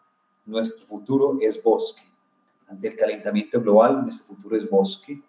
nuestro 0.47 0.87
futuro 0.87 1.39
es 1.41 1.63
bosque. 1.63 2.03
Ante 2.69 2.89
el 2.89 2.97
calentamiento 2.97 3.61
global, 3.61 4.03
nuestro 4.03 4.35
futuro 4.35 4.57
es 4.57 4.69
bosque. 4.69 5.21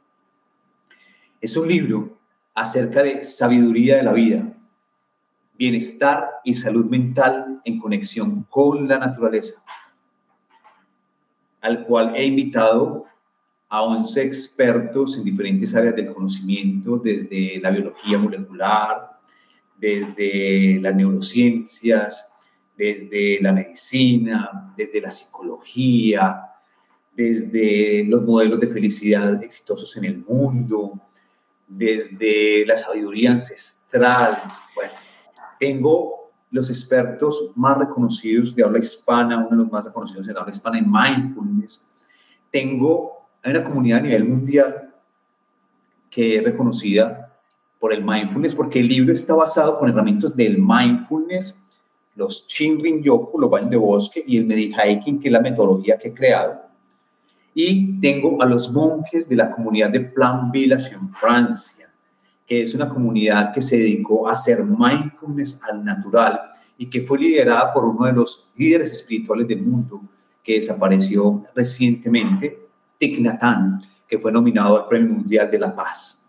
Es 1.42 1.58
un 1.58 1.68
libro 1.68 2.18
acerca 2.54 3.04
de 3.04 3.24
sabiduría 3.24 3.98
de 3.98 4.04
la 4.04 4.14
vida, 4.14 4.54
bienestar 5.58 6.30
y 6.44 6.54
salud 6.54 6.86
mental 6.86 7.62
en 7.64 7.80
conexión 7.80 8.44
con 8.50 8.88
la 8.88 8.98
naturaleza, 8.98 9.64
al 11.62 11.86
cual 11.86 12.16
he 12.16 12.26
invitado 12.26 13.06
a 13.70 13.82
11 13.84 14.22
expertos 14.22 15.18
en 15.18 15.24
diferentes 15.24 15.76
áreas 15.76 15.96
del 15.96 16.14
conocimiento, 16.14 16.98
desde 16.98 17.60
la 17.60 17.72
biología 17.72 18.18
molecular, 18.18 19.20
desde 19.78 20.80
las 20.80 20.96
neurociencias, 20.96 22.32
desde 22.78 23.42
la 23.42 23.52
medicina, 23.52 24.74
desde 24.78 25.02
la 25.02 25.12
psicología, 25.12 26.42
desde 27.16 28.04
los 28.06 28.24
modelos 28.24 28.60
de 28.60 28.68
felicidad 28.68 29.42
exitosos 29.44 29.96
en 29.98 30.06
el 30.06 30.18
mundo, 30.18 31.02
desde 31.68 32.66
la 32.66 32.78
sabiduría 32.78 33.32
ancestral. 33.32 34.43
Bueno, 34.76 34.93
tengo 35.59 36.32
los 36.51 36.70
expertos 36.70 37.51
más 37.55 37.78
reconocidos 37.78 38.55
de 38.55 38.63
habla 38.63 38.80
hispana, 38.80 39.38
uno 39.38 39.49
de 39.49 39.55
los 39.57 39.72
más 39.72 39.84
reconocidos 39.84 40.28
en 40.28 40.38
habla 40.38 40.51
hispana 40.51 40.78
en 40.78 40.91
mindfulness. 40.91 41.86
Tengo 42.51 43.28
una 43.43 43.63
comunidad 43.63 43.99
a 43.99 44.03
nivel 44.03 44.26
mundial 44.26 44.93
que 46.09 46.38
es 46.38 46.43
reconocida 46.43 47.34
por 47.80 47.91
el 47.91 48.03
mindfulness, 48.03 48.55
porque 48.55 48.80
el 48.80 48.88
libro 48.88 49.13
está 49.13 49.36
basado 49.36 49.78
con 49.78 49.89
herramientas 49.89 50.36
del 50.36 50.57
mindfulness, 50.57 51.61
los 52.16 52.47
Chinrin 52.47 53.03
Yoku, 53.03 53.38
los 53.38 53.49
baños 53.49 53.70
de 53.70 53.78
bosque, 53.78 54.24
y 54.26 54.38
el 54.38 54.45
Medihiking, 54.45 55.20
que 55.20 55.28
es 55.28 55.32
la 55.34 55.41
metodología 55.41 55.97
que 55.97 56.07
he 56.07 56.13
creado 56.13 56.64
y 57.58 58.01
tengo 58.01 58.41
a 58.41 58.45
los 58.45 58.72
monjes 58.72 59.30
de 59.30 59.38
la 59.38 59.49
comunidad 59.49 59.89
de 59.89 60.01
Plan 60.01 60.51
Village 60.51 60.93
en 60.93 61.10
Francia, 61.14 61.89
que 62.45 62.62
es 62.62 62.76
una 62.76 62.89
comunidad 62.89 63.53
que 63.53 63.62
se 63.62 63.78
dedicó 63.78 64.28
a 64.28 64.34
hacer 64.34 64.62
mindfulness 64.64 65.62
al 65.64 65.84
natural 65.84 66.38
y 66.78 66.88
que 66.88 67.03
fue 67.03 67.18
liderada 67.18 67.74
por 67.74 67.86
uno 67.86 68.06
de 68.06 68.12
los 68.12 68.51
líderes 68.58 68.91
espirituales 68.91 69.47
del 69.47 69.62
mundo 69.62 70.01
que 70.43 70.56
desapareció 70.56 71.45
recientemente, 71.56 72.68
Thich 72.97 73.20
Nhat 73.22 73.41
que 74.06 74.20
fue 74.20 74.34
nominado 74.34 74.78
al 74.78 74.88
Premio 74.89 75.16
Mundial 75.16 75.49
de 75.49 75.58
la 75.58 75.74
Paz. 75.74 76.24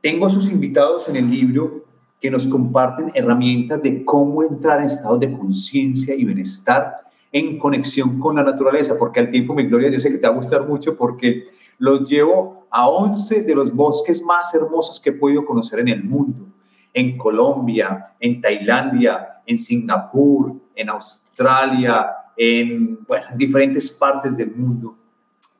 Tengo 0.00 0.26
a 0.26 0.30
sus 0.30 0.50
invitados 0.50 1.10
en 1.10 1.16
el 1.16 1.30
libro 1.30 1.84
que 2.18 2.30
nos 2.30 2.46
comparten 2.46 3.12
herramientas 3.14 3.82
de 3.82 4.02
cómo 4.02 4.42
entrar 4.42 4.80
en 4.80 4.86
estados 4.86 5.20
de 5.20 5.30
conciencia 5.30 6.14
y 6.14 6.24
bienestar 6.24 7.01
en 7.32 7.58
conexión 7.58 8.18
con 8.20 8.36
la 8.36 8.44
naturaleza, 8.44 8.96
porque 8.98 9.20
al 9.20 9.30
tiempo, 9.30 9.54
mi 9.54 9.64
gloria, 9.64 9.90
yo 9.90 9.98
sé 9.98 10.12
que 10.12 10.18
te 10.18 10.28
va 10.28 10.34
a 10.34 10.36
gustar 10.36 10.68
mucho 10.68 10.96
porque 10.96 11.46
los 11.78 12.08
llevo 12.08 12.66
a 12.70 12.88
11 12.88 13.42
de 13.42 13.54
los 13.54 13.74
bosques 13.74 14.22
más 14.22 14.54
hermosos 14.54 15.00
que 15.00 15.10
he 15.10 15.14
podido 15.14 15.44
conocer 15.44 15.80
en 15.80 15.88
el 15.88 16.04
mundo, 16.04 16.46
en 16.92 17.16
Colombia, 17.16 18.14
en 18.20 18.40
Tailandia, 18.40 19.40
en 19.46 19.58
Singapur, 19.58 20.54
en 20.74 20.90
Australia, 20.90 22.10
en, 22.36 23.02
bueno, 23.06 23.26
en 23.30 23.38
diferentes 23.38 23.90
partes 23.90 24.36
del 24.36 24.54
mundo. 24.54 24.96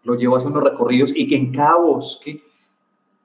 Los 0.04 0.20
llevo 0.20 0.34
a 0.34 0.38
hacer 0.38 0.50
unos 0.50 0.64
recorridos 0.64 1.12
y 1.14 1.26
que 1.26 1.36
en 1.36 1.52
cada 1.52 1.76
bosque, 1.76 2.42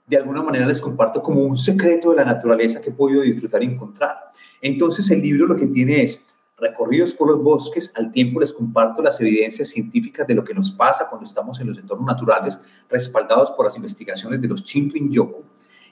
de 0.06 0.18
alguna 0.18 0.42
manera, 0.42 0.66
les 0.66 0.80
comparto 0.80 1.22
como 1.22 1.42
un 1.42 1.58
secreto 1.58 2.12
de 2.12 2.18
la 2.18 2.26
naturaleza 2.26 2.82
que 2.82 2.90
he 2.90 2.94
podido 2.94 3.22
disfrutar 3.22 3.62
y 3.62 3.66
encontrar. 3.66 4.32
Entonces, 4.62 5.10
el 5.12 5.22
libro 5.22 5.48
lo 5.48 5.56
que 5.56 5.68
tiene 5.68 6.04
es 6.04 6.24
recorridos 6.58 7.14
por 7.14 7.30
los 7.30 7.42
bosques, 7.42 7.92
al 7.96 8.12
tiempo 8.12 8.40
les 8.40 8.52
comparto 8.52 9.02
las 9.02 9.22
evidencias 9.22 9.70
científicas 9.70 10.26
de 10.26 10.34
lo 10.36 10.44
que 10.44 10.54
nos 10.54 10.72
pasa 10.72 11.08
cuando 11.08 11.26
estamos 11.26 11.60
en 11.60 11.68
los 11.68 11.78
entornos 11.78 12.06
naturales, 12.06 12.60
respaldados 12.90 13.52
por 13.52 13.66
las 13.66 13.76
investigaciones 13.76 14.42
de 14.42 14.48
los 14.48 14.64
Chinrin 14.64 15.12
Yoku, 15.12 15.44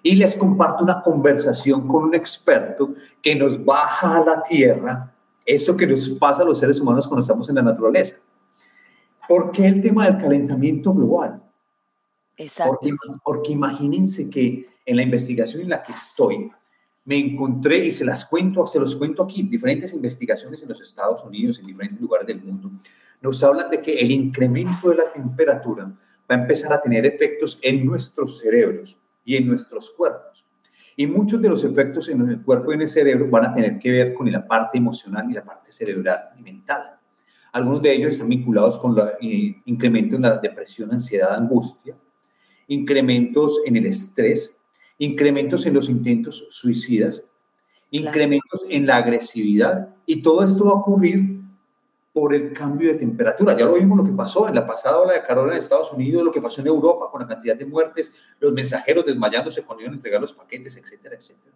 y 0.02 0.16
les 0.16 0.36
comparto 0.36 0.84
una 0.84 1.02
conversación 1.02 1.88
con 1.88 2.06
un 2.06 2.16
experto 2.16 2.94
que 3.22 3.36
nos 3.36 3.64
baja 3.64 4.18
a 4.18 4.26
la 4.26 4.42
tierra 4.42 5.12
eso 5.46 5.78
que 5.78 5.86
nos 5.86 6.10
pasa 6.10 6.42
a 6.42 6.46
los 6.46 6.60
seres 6.60 6.80
humanos 6.80 7.08
cuando 7.08 7.22
estamos 7.22 7.48
en 7.50 7.56
la 7.56 7.62
naturaleza. 7.62 8.18
¿Por 9.28 9.52
qué 9.52 9.68
el 9.68 9.82
tema 9.82 10.06
del 10.06 10.18
calentamiento 10.18 10.94
global? 10.94 11.42
Exacto. 12.38 12.80
Porque, 12.80 12.94
porque 13.24 13.52
imagínense 13.52 14.30
que 14.30 14.68
en 14.86 14.96
la 14.96 15.04
investigación 15.04 15.62
en 15.62 15.70
la 15.70 15.84
que 15.84 15.94
estoy, 15.94 16.52
me 17.06 17.20
encontré, 17.20 17.86
y 17.86 17.92
se 17.92 18.04
las 18.04 18.26
cuento, 18.26 18.66
se 18.66 18.80
los 18.80 18.96
cuento 18.96 19.24
aquí, 19.24 19.44
diferentes 19.44 19.94
investigaciones 19.94 20.62
en 20.64 20.70
los 20.70 20.82
Estados 20.82 21.24
Unidos, 21.24 21.60
en 21.60 21.68
diferentes 21.68 22.02
lugares 22.02 22.28
del 22.28 22.44
mundo, 22.44 22.72
nos 23.22 23.44
hablan 23.44 23.70
de 23.70 23.82
que 23.82 23.94
el 23.94 24.12
incremento 24.12 24.90
de 24.90 24.96
la 24.96 25.14
temperatura 25.14 25.86
va 25.86 26.36
a 26.36 26.42
empezar 26.42 26.74
a 26.74 26.82
tener 26.82 27.06
efectos 27.06 27.60
en 27.62 27.86
nuestros 27.86 28.40
cerebros 28.40 28.98
y 29.24 29.36
en 29.36 29.48
nuestros 29.48 29.92
cuerpos. 29.92 30.46
Y 30.98 31.06
muchos 31.08 31.42
de 31.42 31.50
los 31.50 31.64
efectos 31.64 32.10
en 32.10 32.28
el 32.28 32.42
cuerpo 32.42 32.72
y 32.72 32.76
en 32.76 32.82
el 32.82 32.90
cerebro 32.90 33.30
van 33.30 33.46
a 33.46 33.54
tener 33.54 33.78
que 33.80 33.92
ver 33.92 34.14
con 34.14 34.32
la 34.32 34.48
parte 34.48 34.78
emocional 34.78 35.30
y 35.30 35.34
la 35.34 35.44
parte 35.44 35.72
cerebral 35.72 36.30
y 36.38 36.42
mental. 36.42 36.96
Algunos 37.52 37.82
de 37.82 37.94
ellos 37.94 38.12
están 38.12 38.30
vinculados 38.30 38.80
con 38.80 38.98
el 38.98 39.08
eh, 39.22 39.62
incremento 39.66 40.16
en 40.16 40.24
la 40.24 40.38
depresión, 40.38 40.92
ansiedad, 40.92 41.36
angustia, 41.36 41.96
incrementos 42.68 43.62
en 43.66 43.76
el 43.76 43.86
estrés, 43.86 44.60
incrementos 44.98 45.66
en 45.66 45.74
los 45.74 45.90
intentos 45.90 46.48
suicidas, 46.50 47.30
incrementos 47.92 48.66
en 48.70 48.86
la 48.86 48.98
agresividad 48.98 49.96
y 50.06 50.22
todo 50.22 50.44
esto 50.44 50.66
va 50.66 50.72
a 50.72 50.76
ocurrir 50.76 51.36
por 52.14 52.34
el 52.34 52.54
cambio 52.54 52.94
de 52.94 53.00
temperatura. 53.00 53.58
Ya 53.58 53.66
lo 53.66 53.74
vimos 53.74 53.98
lo 53.98 54.06
que 54.06 54.12
pasó 54.12 54.48
en 54.48 54.56
la 54.56 54.66
pasada 54.66 55.00
ola 55.00 55.14
de 55.14 55.24
calor 55.24 55.52
en 55.52 55.58
Estados 55.58 55.92
Unidos, 55.92 56.24
lo 56.24 56.32
que 56.32 56.42
pasó 56.42 56.62
en 56.62 56.68
Europa 56.68 57.10
con 57.12 57.22
la 57.22 57.28
cantidad 57.28 57.58
de 57.58 57.66
muertes, 57.66 58.14
los 58.40 58.54
mensajeros 58.54 59.06
desmayándose 59.06 59.64
cuando 59.64 59.82
iban 59.82 59.94
a 59.94 59.98
entregar 59.98 60.22
los 60.22 60.34
paquetes, 60.34 60.78
etcétera, 60.78 61.16
etcétera. 61.16 61.54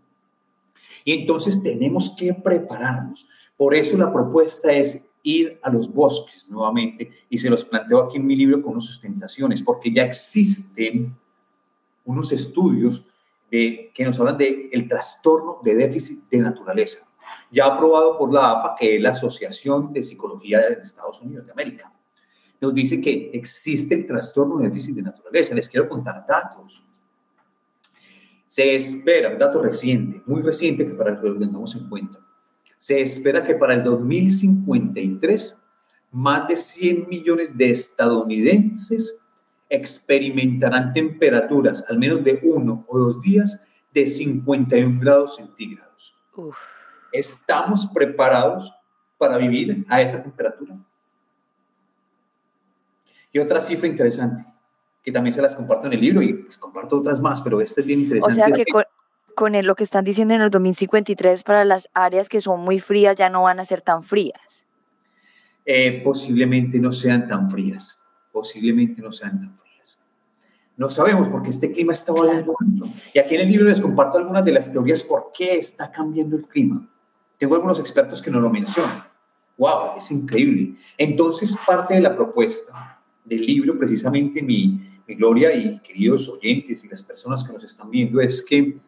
Y 1.05 1.13
entonces 1.13 1.63
tenemos 1.63 2.13
que 2.17 2.33
prepararnos. 2.33 3.29
Por 3.55 3.73
eso 3.73 3.97
la 3.97 4.11
propuesta 4.11 4.71
es 4.73 5.05
ir 5.23 5.59
a 5.61 5.71
los 5.71 5.93
bosques 5.93 6.49
nuevamente 6.49 7.09
y 7.29 7.37
se 7.37 7.49
los 7.49 7.63
planteo 7.65 7.99
aquí 7.99 8.17
en 8.17 8.27
mi 8.27 8.35
libro 8.35 8.61
con 8.61 8.73
unas 8.73 8.85
sustentaciones, 8.85 9.61
porque 9.61 9.93
ya 9.93 10.03
existen 10.03 11.15
unos 12.05 12.31
estudios 12.31 13.07
de, 13.49 13.91
que 13.93 14.03
nos 14.05 14.19
hablan 14.19 14.37
del 14.37 14.69
el 14.71 14.87
trastorno 14.87 15.59
de 15.63 15.75
déficit 15.75 16.29
de 16.29 16.39
naturaleza, 16.39 17.07
ya 17.51 17.65
aprobado 17.65 18.17
por 18.17 18.33
la 18.33 18.51
APA, 18.51 18.75
que 18.79 18.95
es 18.95 19.01
la 19.01 19.09
Asociación 19.09 19.91
de 19.93 20.03
Psicología 20.03 20.59
de 20.59 20.73
Estados 20.73 21.21
Unidos 21.21 21.45
de 21.45 21.51
América. 21.51 21.91
Nos 22.61 22.73
dice 22.73 22.99
que 22.99 23.31
existe 23.33 23.95
el 23.95 24.05
trastorno 24.05 24.57
de 24.57 24.67
déficit 24.67 24.95
de 24.95 25.01
naturaleza. 25.03 25.55
Les 25.55 25.69
quiero 25.69 25.87
contar 25.87 26.25
datos. 26.27 26.83
Se 28.47 28.75
espera, 28.75 29.29
un 29.29 29.37
dato 29.37 29.61
reciente, 29.61 30.21
muy 30.25 30.41
reciente, 30.41 30.85
que 30.85 30.93
para 30.93 31.19
que 31.19 31.27
lo 31.27 31.37
tengamos 31.37 31.75
en 31.75 31.87
cuenta, 31.87 32.19
se 32.77 33.01
espera 33.01 33.43
que 33.43 33.55
para 33.55 33.73
el 33.75 33.83
2053 33.83 35.63
más 36.11 36.47
de 36.47 36.55
100 36.55 37.07
millones 37.07 37.55
de 37.55 37.71
estadounidenses 37.71 39.19
experimentarán 39.69 40.93
temperaturas 40.93 41.85
al 41.89 41.99
menos 41.99 42.23
de 42.23 42.39
uno 42.43 42.85
o 42.87 42.97
dos 42.97 43.21
días 43.21 43.63
de 43.93 44.07
51 44.07 44.99
grados 44.99 45.35
centígrados. 45.35 46.15
¿Estamos 47.11 47.87
preparados 47.87 48.73
para 49.17 49.37
vivir 49.37 49.85
a 49.89 50.01
esa 50.01 50.21
temperatura? 50.21 50.77
Y 53.31 53.39
otra 53.39 53.61
cifra 53.61 53.87
interesante, 53.87 54.45
que 55.03 55.11
también 55.11 55.33
se 55.33 55.41
las 55.41 55.55
comparto 55.55 55.87
en 55.87 55.93
el 55.93 56.01
libro 56.01 56.21
y 56.21 56.33
pues 56.33 56.57
comparto 56.57 56.97
otras 56.97 57.19
más, 57.19 57.41
pero 57.41 57.61
esta 57.61 57.81
es 57.81 57.87
bien 57.87 58.01
interesante. 58.01 58.41
O 58.41 58.47
sea 58.47 58.55
que 58.55 58.65
con, 59.35 59.53
lo 59.65 59.75
que 59.75 59.83
están 59.83 60.03
diciendo 60.03 60.33
en 60.33 60.41
el 60.41 60.49
2053 60.49 61.43
para 61.43 61.63
las 61.63 61.89
áreas 61.93 62.27
que 62.27 62.41
son 62.41 62.61
muy 62.61 62.79
frías 62.79 63.15
ya 63.15 63.29
no 63.29 63.43
van 63.43 63.59
a 63.59 63.65
ser 63.65 63.81
tan 63.81 64.03
frías. 64.03 64.65
Eh, 65.65 66.01
posiblemente 66.03 66.79
no 66.79 66.91
sean 66.91 67.27
tan 67.27 67.49
frías, 67.51 67.98
posiblemente 68.31 69.01
no 69.01 69.11
sean 69.11 69.39
tan 69.39 69.57
frías. 69.57 69.99
No 70.77 70.89
sabemos 70.89 71.27
porque 71.29 71.49
este 71.49 71.71
clima 71.71 71.93
está 71.93 72.13
variando. 72.13 72.55
Y 73.13 73.19
aquí 73.19 73.35
en 73.35 73.41
el 73.41 73.51
libro 73.51 73.65
les 73.65 73.81
comparto 73.81 74.17
algunas 74.17 74.45
de 74.45 74.51
las 74.51 74.71
teorías 74.71 75.03
por 75.03 75.31
qué 75.33 75.55
está 75.55 75.91
cambiando 75.91 76.35
el 76.35 76.45
clima. 76.45 76.87
Tengo 77.37 77.55
algunos 77.55 77.79
expertos 77.79 78.21
que 78.21 78.31
no 78.31 78.39
lo 78.39 78.49
mencionan. 78.49 79.03
¡Wow! 79.57 79.97
Es 79.97 80.09
increíble. 80.11 80.75
Entonces, 80.97 81.57
parte 81.65 81.95
de 81.95 82.01
la 82.01 82.15
propuesta 82.15 83.01
del 83.25 83.45
libro, 83.45 83.77
precisamente 83.77 84.41
mi, 84.41 85.01
mi 85.07 85.15
gloria 85.15 85.53
y 85.53 85.79
queridos 85.79 86.29
oyentes 86.29 86.83
y 86.85 86.87
las 86.87 87.03
personas 87.03 87.43
que 87.43 87.53
nos 87.53 87.63
están 87.63 87.89
viendo, 87.89 88.21
es 88.21 88.43
que 88.43 88.79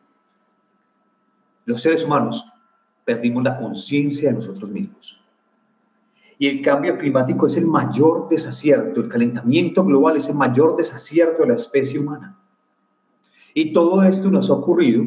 los 1.66 1.82
seres 1.82 2.06
humanos 2.06 2.46
perdimos 3.04 3.44
la 3.44 3.58
conciencia 3.58 4.30
de 4.30 4.36
nosotros 4.36 4.70
mismos. 4.70 5.22
Y 6.42 6.48
el 6.48 6.64
cambio 6.64 6.98
climático 6.98 7.46
es 7.46 7.56
el 7.58 7.68
mayor 7.68 8.28
desacierto, 8.28 9.00
el 9.00 9.08
calentamiento 9.08 9.86
global 9.86 10.18
es 10.18 10.28
el 10.28 10.34
mayor 10.34 10.76
desacierto 10.76 11.44
de 11.44 11.50
la 11.50 11.54
especie 11.54 12.00
humana. 12.00 12.36
Y 13.54 13.72
todo 13.72 14.02
esto 14.02 14.32
nos 14.32 14.50
ha 14.50 14.54
ocurrido 14.54 15.06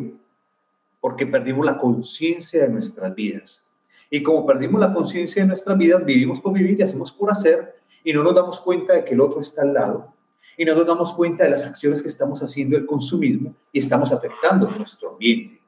porque 1.01 1.27
perdimos 1.27 1.67
la 1.67 1.77
conciencia 1.77 2.63
de 2.63 2.69
nuestras 2.69 3.13
vidas. 3.17 3.65
Y 4.09 4.23
como 4.23 4.47
perdimos 4.47 4.81
la 4.81 4.95
conciencia 4.95 5.43
de 5.43 5.49
nuestras 5.49 5.77
vidas, 5.77 6.05
vivimos 6.05 6.41
por 6.41 6.53
vivir 6.53 6.79
y 6.79 6.85
hacemos 6.85 7.11
por 7.11 7.33
hacer 7.33 7.75
y 8.05 8.13
no 8.13 8.23
nos 8.23 8.37
damos 8.37 8.61
cuenta 8.61 8.93
de 8.93 9.05
que 9.05 9.15
el 9.15 9.21
otro 9.21 9.41
está 9.41 9.63
al 9.63 9.75
lado 9.75 10.15
y 10.57 10.65
no 10.65 10.77
nos 10.77 10.87
damos 10.87 11.13
cuenta 11.15 11.43
de 11.43 11.51
las 11.51 11.67
acciones 11.67 12.01
que 12.01 12.11
estamos 12.11 12.45
haciendo 12.45 12.77
el 12.77 12.87
consumismo 12.87 13.57
y 13.73 13.81
estamos 13.81 14.13
afectando 14.13 14.71
nuestro 14.71 15.15
ambiente, 15.15 15.61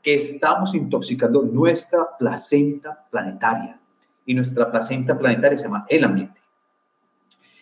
que 0.00 0.14
estamos 0.14 0.72
intoxicando 0.76 1.42
nuestra 1.42 2.16
placenta 2.16 3.08
planetaria 3.10 3.80
y 4.28 4.34
nuestra 4.34 4.70
placenta 4.70 5.18
planetaria 5.18 5.56
se 5.56 5.64
llama 5.64 5.86
el 5.88 6.04
ambiente. 6.04 6.38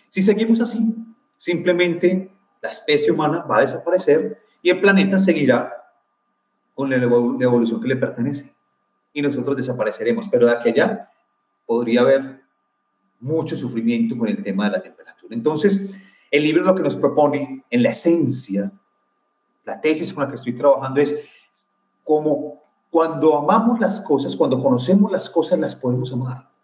Si 0.08 0.20
seguimos 0.20 0.60
así, 0.60 0.96
simplemente 1.36 2.32
la 2.60 2.70
especie 2.70 3.12
humana 3.12 3.44
va 3.48 3.58
a 3.58 3.60
desaparecer 3.60 4.42
y 4.60 4.70
el 4.70 4.80
planeta 4.80 5.20
seguirá 5.20 5.72
con 6.74 6.90
la 6.90 6.96
evolución 6.96 7.80
que 7.80 7.86
le 7.86 7.94
pertenece. 7.94 8.52
Y 9.12 9.22
nosotros 9.22 9.56
desapareceremos. 9.56 10.28
Pero 10.28 10.46
de 10.46 10.52
aquí 10.54 10.70
allá 10.70 11.08
podría 11.64 12.00
haber 12.00 12.42
mucho 13.20 13.56
sufrimiento 13.56 14.18
con 14.18 14.28
el 14.28 14.42
tema 14.42 14.64
de 14.64 14.72
la 14.72 14.82
temperatura. 14.82 15.36
Entonces, 15.36 15.80
el 16.32 16.42
libro 16.42 16.64
lo 16.64 16.74
que 16.74 16.82
nos 16.82 16.96
propone, 16.96 17.64
en 17.70 17.82
la 17.84 17.90
esencia, 17.90 18.72
la 19.64 19.80
tesis 19.80 20.12
con 20.12 20.24
la 20.24 20.30
que 20.30 20.36
estoy 20.36 20.54
trabajando 20.54 21.00
es 21.00 21.28
como 22.02 22.60
cuando 22.90 23.38
amamos 23.38 23.78
las 23.78 24.00
cosas, 24.00 24.34
cuando 24.34 24.60
conocemos 24.60 25.12
las 25.12 25.30
cosas, 25.30 25.60
las 25.60 25.76
podemos 25.76 26.12
amar. 26.12 26.55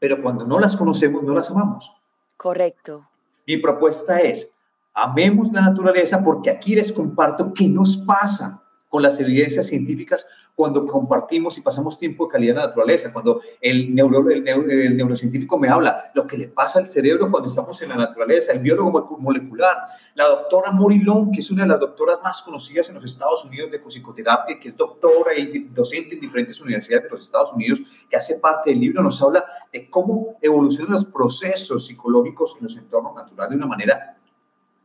Pero 0.00 0.20
cuando 0.20 0.44
no 0.44 0.58
las 0.58 0.76
conocemos, 0.76 1.22
no 1.22 1.32
las 1.34 1.50
amamos. 1.52 1.92
Correcto. 2.36 3.06
Mi 3.46 3.58
propuesta 3.58 4.20
es, 4.20 4.52
amemos 4.92 5.52
la 5.52 5.60
naturaleza 5.60 6.24
porque 6.24 6.50
aquí 6.50 6.74
les 6.74 6.92
comparto 6.92 7.54
qué 7.54 7.68
nos 7.68 7.96
pasa 7.98 8.59
con 8.90 9.02
las 9.02 9.18
evidencias 9.20 9.68
científicas 9.68 10.26
cuando 10.54 10.84
compartimos 10.84 11.56
y 11.56 11.62
pasamos 11.62 11.98
tiempo 11.98 12.26
de 12.26 12.32
calidad 12.32 12.50
en 12.50 12.56
la 12.56 12.66
naturaleza, 12.66 13.12
cuando 13.12 13.40
el, 13.60 13.94
neuro, 13.94 14.28
el, 14.28 14.96
neurocientífico 14.96 15.56
me 15.56 15.68
habla 15.68 16.10
lo 16.12 16.26
que 16.26 16.36
le 16.36 16.48
pasa 16.48 16.80
al 16.80 16.86
cerebro 16.86 17.30
cuando 17.30 17.48
estamos 17.48 17.80
en 17.80 17.90
la 17.90 17.96
naturaleza, 17.96 18.52
el 18.52 18.58
biólogo 18.58 19.16
molecular, 19.20 19.76
la 20.16 20.26
doctora 20.26 20.72
Morilón, 20.72 21.30
que 21.30 21.38
es 21.40 21.50
una 21.52 21.62
de 21.62 21.68
las 21.68 21.80
doctoras 21.80 22.18
más 22.22 22.42
conocidas 22.42 22.88
en 22.88 22.96
los 22.96 23.04
Estados 23.04 23.44
Unidos 23.44 23.70
de 23.70 23.78
psicoterapia, 23.78 24.58
que 24.58 24.68
es 24.68 24.76
doctora 24.76 25.38
y 25.38 25.68
docente 25.72 26.16
en 26.16 26.20
diferentes 26.20 26.60
universidades 26.60 27.04
de 27.04 27.10
los 27.10 27.20
Estados 27.22 27.52
Unidos, 27.52 27.80
que 28.10 28.16
hace 28.16 28.38
parte 28.40 28.70
del 28.70 28.80
libro, 28.80 29.02
nos 29.02 29.22
habla 29.22 29.44
de 29.72 29.88
cómo 29.88 30.36
evolucionan 30.42 30.94
los 30.94 31.04
procesos 31.04 31.86
psicológicos 31.86 32.56
en 32.58 32.64
los 32.64 32.76
entornos 32.76 33.14
naturales 33.14 33.50
de 33.50 33.56
una 33.56 33.66
manera 33.66 34.18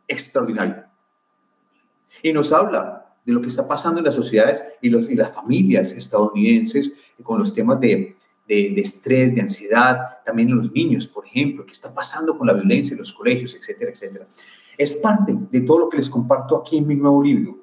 extraordinaria. 0.08 0.90
Y 2.22 2.32
nos 2.32 2.54
habla 2.54 3.05
de 3.26 3.34
lo 3.34 3.42
que 3.42 3.48
está 3.48 3.68
pasando 3.68 4.00
en 4.00 4.06
las 4.06 4.16
sociedades 4.16 4.64
y, 4.82 4.90
los, 4.90 5.10
y 5.10 5.16
las 5.16 5.32
familias 5.32 5.92
estadounidenses 5.94 6.94
con 7.24 7.40
los 7.40 7.54
temas 7.54 7.80
de, 7.80 8.16
de, 8.48 8.82
estrés, 8.82 9.34
de 9.34 9.42
ansiedad, 9.42 10.24
también 10.24 10.50
en 10.50 10.58
los 10.58 10.72
niños, 10.72 11.08
por 11.08 11.26
ejemplo, 11.26 11.66
qué 11.66 11.72
está 11.72 11.94
pasando 11.94 12.38
con 12.38 12.48
la 12.48 12.54
violencia 12.54 12.94
en 12.94 13.00
los 13.00 13.12
colegios, 13.12 13.56
etcétera, 13.56 13.92
etcétera. 13.92 14.28
Es 14.78 14.96
parte 14.96 15.36
de 15.52 15.62
todo 15.62 15.80
lo 15.80 15.90
que 15.90 15.98
les 15.98 16.10
comparto 16.10 16.58
aquí 16.58 16.78
en 16.78 16.88
mi 16.88 16.96
nuevo 16.96 17.24
libro. 17.24 17.58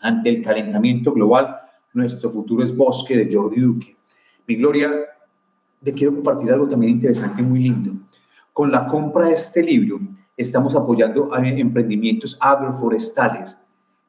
Ante 0.00 0.30
el 0.30 0.42
calentamiento 0.42 1.12
global, 1.12 1.56
nuestro 1.92 2.30
futuro 2.30 2.64
es 2.64 2.74
bosque 2.74 3.16
de 3.16 3.32
Jordi 3.32 3.60
Duque. 3.60 3.96
Mi 4.46 4.56
Gloria, 4.56 4.90
te 5.82 5.92
quiero 5.92 6.14
compartir 6.14 6.50
algo 6.50 6.66
también 6.66 6.92
interesante 6.92 7.42
y 7.42 7.44
muy 7.44 7.60
lindo. 7.60 7.92
Con 8.52 8.72
la 8.72 8.86
compra 8.86 9.26
de 9.26 9.34
este 9.34 9.62
libro, 9.62 10.00
estamos 10.36 10.74
apoyando 10.74 11.32
a 11.32 11.46
emprendimientos 11.46 12.36
agroforestales 12.40 13.60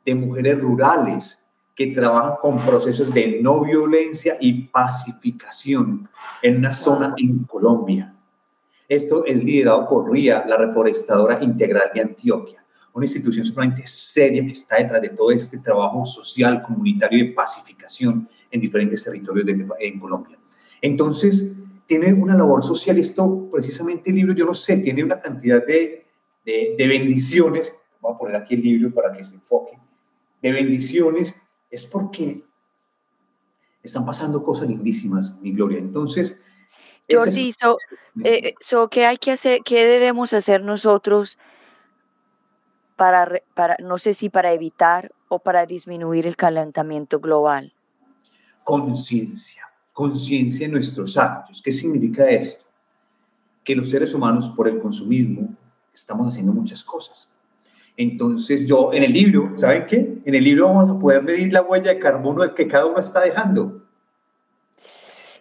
de 0.05 0.15
mujeres 0.15 0.59
rurales 0.61 1.47
que 1.75 1.87
trabajan 1.87 2.35
con 2.41 2.65
procesos 2.65 3.13
de 3.13 3.39
no 3.41 3.61
violencia 3.61 4.37
y 4.39 4.63
pacificación 4.65 6.07
en 6.41 6.57
una 6.57 6.73
zona 6.73 7.13
en 7.17 7.43
Colombia. 7.45 8.13
Esto 8.87 9.25
es 9.25 9.43
liderado 9.43 9.87
por 9.87 10.11
RIA, 10.11 10.43
la 10.45 10.57
reforestadora 10.57 11.41
integral 11.41 11.91
de 11.93 12.01
Antioquia, 12.01 12.61
una 12.93 13.05
institución 13.05 13.45
sumamente 13.45 13.83
seria 13.85 14.45
que 14.45 14.51
está 14.51 14.77
detrás 14.77 15.01
de 15.01 15.09
todo 15.09 15.31
este 15.31 15.59
trabajo 15.59 16.05
social, 16.05 16.61
comunitario 16.61 17.25
de 17.25 17.31
pacificación 17.31 18.27
en 18.49 18.59
diferentes 18.59 19.03
territorios 19.03 19.45
de, 19.45 19.65
en 19.79 19.99
Colombia. 19.99 20.37
Entonces, 20.81 21.53
tiene 21.85 22.13
una 22.13 22.35
labor 22.35 22.63
social, 22.63 22.97
esto 22.97 23.49
precisamente 23.51 24.09
el 24.09 24.17
libro, 24.17 24.33
yo 24.33 24.45
no 24.45 24.53
sé, 24.53 24.77
tiene 24.77 25.03
una 25.03 25.19
cantidad 25.19 25.65
de, 25.65 26.05
de, 26.45 26.75
de 26.77 26.87
bendiciones, 26.87 27.79
voy 28.01 28.13
a 28.13 28.17
poner 28.17 28.35
aquí 28.35 28.55
el 28.55 28.61
libro 28.61 28.93
para 28.93 29.13
que 29.13 29.23
se 29.23 29.35
enfoque, 29.35 29.77
de 30.41 30.51
bendiciones, 30.51 31.35
es 31.69 31.85
porque 31.85 32.43
están 33.83 34.05
pasando 34.05 34.43
cosas 34.43 34.67
lindísimas, 34.67 35.39
mi 35.41 35.51
gloria. 35.51 35.79
Entonces, 35.79 36.39
Jordi, 37.09 37.53
eh, 38.23 38.53
¿qué 38.89 39.05
hay 39.05 39.17
que 39.17 39.31
hacer, 39.31 39.61
qué 39.63 39.85
debemos 39.85 40.33
hacer 40.33 40.63
nosotros 40.63 41.37
para, 42.95 43.41
para, 43.55 43.77
no 43.79 43.97
sé 43.97 44.13
si 44.13 44.29
para 44.29 44.53
evitar 44.53 45.11
o 45.27 45.39
para 45.39 45.65
disminuir 45.65 46.27
el 46.27 46.35
calentamiento 46.35 47.19
global? 47.19 47.73
Conciencia, 48.63 49.63
conciencia 49.91 50.65
en 50.65 50.73
nuestros 50.73 51.17
actos. 51.17 51.61
¿Qué 51.61 51.71
significa 51.71 52.29
esto? 52.29 52.63
Que 53.63 53.75
los 53.75 53.89
seres 53.89 54.13
humanos, 54.13 54.49
por 54.49 54.67
el 54.67 54.79
consumismo, 54.79 55.55
estamos 55.93 56.27
haciendo 56.27 56.53
muchas 56.53 56.83
cosas. 56.83 57.31
Entonces 57.97 58.65
yo 58.65 58.93
en 58.93 59.03
el 59.03 59.13
libro, 59.13 59.53
¿saben 59.57 59.85
qué? 59.85 60.21
En 60.25 60.35
el 60.35 60.43
libro 60.43 60.67
vamos 60.67 60.89
a 60.89 60.99
poder 60.99 61.23
medir 61.23 61.51
la 61.53 61.61
huella 61.61 61.93
de 61.93 61.99
carbono 61.99 62.55
que 62.55 62.67
cada 62.67 62.85
uno 62.85 62.99
está 62.99 63.21
dejando. 63.21 63.81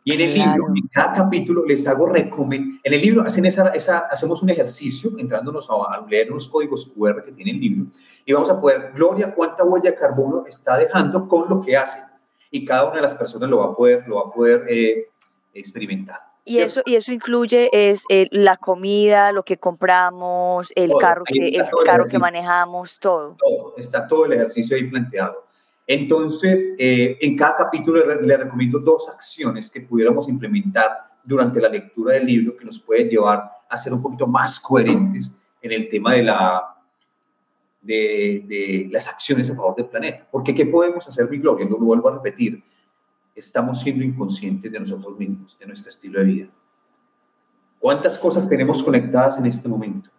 Y 0.02 0.14
en 0.14 0.20
el 0.20 0.34
libro, 0.34 0.68
en 0.74 0.88
cada 0.88 1.14
capítulo, 1.14 1.64
les 1.66 1.86
hago 1.86 2.06
recomendaciones. 2.06 2.80
En 2.82 2.94
el 2.94 3.00
libro 3.02 3.22
hacen 3.22 3.44
esa, 3.44 3.68
esa, 3.68 3.98
hacemos 3.98 4.42
un 4.42 4.48
ejercicio, 4.48 5.12
entrándonos 5.18 5.68
a, 5.70 5.74
a, 5.74 6.06
leer 6.08 6.28
los 6.28 6.48
códigos 6.48 6.86
QR 6.86 7.22
que 7.22 7.32
tiene 7.32 7.50
el 7.50 7.60
libro, 7.60 7.86
y 8.24 8.32
vamos 8.32 8.48
a 8.48 8.58
poder, 8.58 8.92
Gloria, 8.94 9.34
cuánta 9.34 9.62
huella 9.64 9.90
de 9.90 9.96
carbono 9.96 10.44
está 10.46 10.78
dejando 10.78 11.28
con 11.28 11.50
lo 11.50 11.60
que 11.60 11.76
hace. 11.76 12.02
Y 12.50 12.64
cada 12.64 12.84
una 12.86 12.96
de 12.96 13.02
las 13.02 13.14
personas 13.14 13.50
lo 13.50 13.58
va 13.58 13.66
a 13.66 13.76
poder, 13.76 14.08
lo 14.08 14.16
va 14.16 14.22
a 14.22 14.32
poder 14.32 14.64
eh, 14.68 15.08
experimentar. 15.52 16.29
Y 16.50 16.58
eso, 16.58 16.82
y 16.84 16.96
eso 16.96 17.12
incluye 17.12 17.70
es 17.72 18.04
eh, 18.08 18.26
la 18.32 18.56
comida, 18.56 19.30
lo 19.30 19.44
que 19.44 19.58
compramos, 19.58 20.72
el 20.74 20.90
carro, 21.00 21.22
que, 21.24 21.48
el 21.48 21.64
carro 21.84 22.06
que 22.06 22.18
manejamos, 22.18 22.98
todo. 22.98 23.36
Todo, 23.38 23.74
está 23.76 24.08
todo 24.08 24.26
el 24.26 24.32
ejercicio 24.32 24.76
ahí 24.76 24.84
planteado. 24.84 25.44
Entonces, 25.86 26.74
eh, 26.78 27.18
en 27.20 27.36
cada 27.36 27.54
capítulo 27.54 28.04
le, 28.04 28.36
recomiendo 28.36 28.80
dos 28.80 29.08
acciones 29.08 29.70
que 29.70 29.80
pudiéramos 29.80 30.28
implementar 30.28 30.90
durante 31.22 31.60
la 31.60 31.68
lectura 31.68 32.14
del 32.14 32.26
libro 32.26 32.56
que 32.56 32.64
nos 32.64 32.80
pueden 32.80 33.08
llevar 33.08 33.48
a 33.68 33.76
ser 33.76 33.92
un 33.92 34.02
poquito 34.02 34.26
más 34.26 34.58
coherentes 34.58 35.36
en 35.62 35.72
el 35.72 35.88
tema 35.88 36.14
de, 36.14 36.22
la, 36.24 36.76
de, 37.80 38.44
de 38.46 38.88
las 38.90 39.06
acciones 39.08 39.50
a 39.50 39.54
favor 39.54 39.76
del 39.76 39.86
planeta. 39.86 40.26
Porque 40.30 40.54
¿qué 40.54 40.66
podemos 40.66 41.06
hacer, 41.06 41.30
mi 41.30 41.38
gloria? 41.38 41.66
Lo 41.68 41.78
vuelvo 41.78 42.08
a 42.08 42.14
repetir. 42.14 42.62
Estamos 43.40 43.80
siendo 43.80 44.04
inconscientes 44.04 44.70
de 44.70 44.78
nosotros 44.78 45.18
mismos, 45.18 45.58
de 45.58 45.66
nuestro 45.66 45.88
estilo 45.88 46.18
de 46.20 46.26
vida. 46.26 46.48
¿Cuántas 47.78 48.18
cosas 48.18 48.46
tenemos 48.46 48.82
conectadas 48.82 49.38
en 49.38 49.46
este 49.46 49.66
momento? 49.66 50.10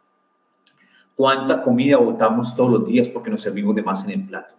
¿Cuánta 1.15 1.61
comida 1.61 1.97
botamos 1.97 2.55
todos 2.55 2.71
los 2.71 2.87
días 2.87 3.07
porque 3.09 3.29
nos 3.29 3.43
servimos 3.43 3.75
de 3.75 3.83
más 3.83 4.03
en 4.05 4.09
el 4.09 4.25
plato? 4.25 4.55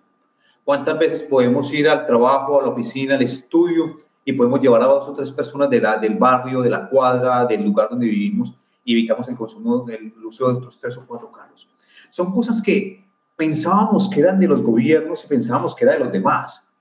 ¿Cuántas 0.62 0.96
veces 0.96 1.24
podemos 1.24 1.74
ir 1.74 1.88
al 1.88 2.06
trabajo, 2.06 2.60
a 2.60 2.62
la 2.62 2.68
oficina, 2.68 3.16
al 3.16 3.22
estudio 3.22 3.98
y 4.24 4.32
podemos 4.32 4.60
llevar 4.60 4.82
a 4.82 4.86
dos 4.86 5.08
o 5.08 5.12
tres 5.12 5.32
personas 5.32 5.68
de 5.68 5.80
la, 5.80 5.96
del 5.96 6.14
barrio, 6.14 6.62
de 6.62 6.70
la 6.70 6.88
cuadra, 6.88 7.44
del 7.44 7.64
lugar 7.64 7.88
donde 7.90 8.06
vivimos 8.06 8.54
y 8.84 8.92
evitamos 8.92 9.26
el 9.26 9.36
consumo 9.36 9.80
del 9.80 10.14
uso 10.24 10.46
de 10.46 10.58
otros 10.58 10.78
tres 10.78 10.96
o 10.98 11.04
cuatro 11.04 11.32
carros? 11.32 11.68
Son 12.10 12.30
cosas 12.30 12.62
que 12.62 13.10
pensábamos 13.34 14.08
que 14.08 14.20
eran 14.20 14.38
de 14.38 14.46
los 14.46 14.62
gobiernos 14.62 15.24
y 15.24 15.26
pensábamos 15.26 15.74
que 15.74 15.84
eran 15.84 15.98
de 15.98 16.04
los 16.04 16.12
demás, 16.12 16.71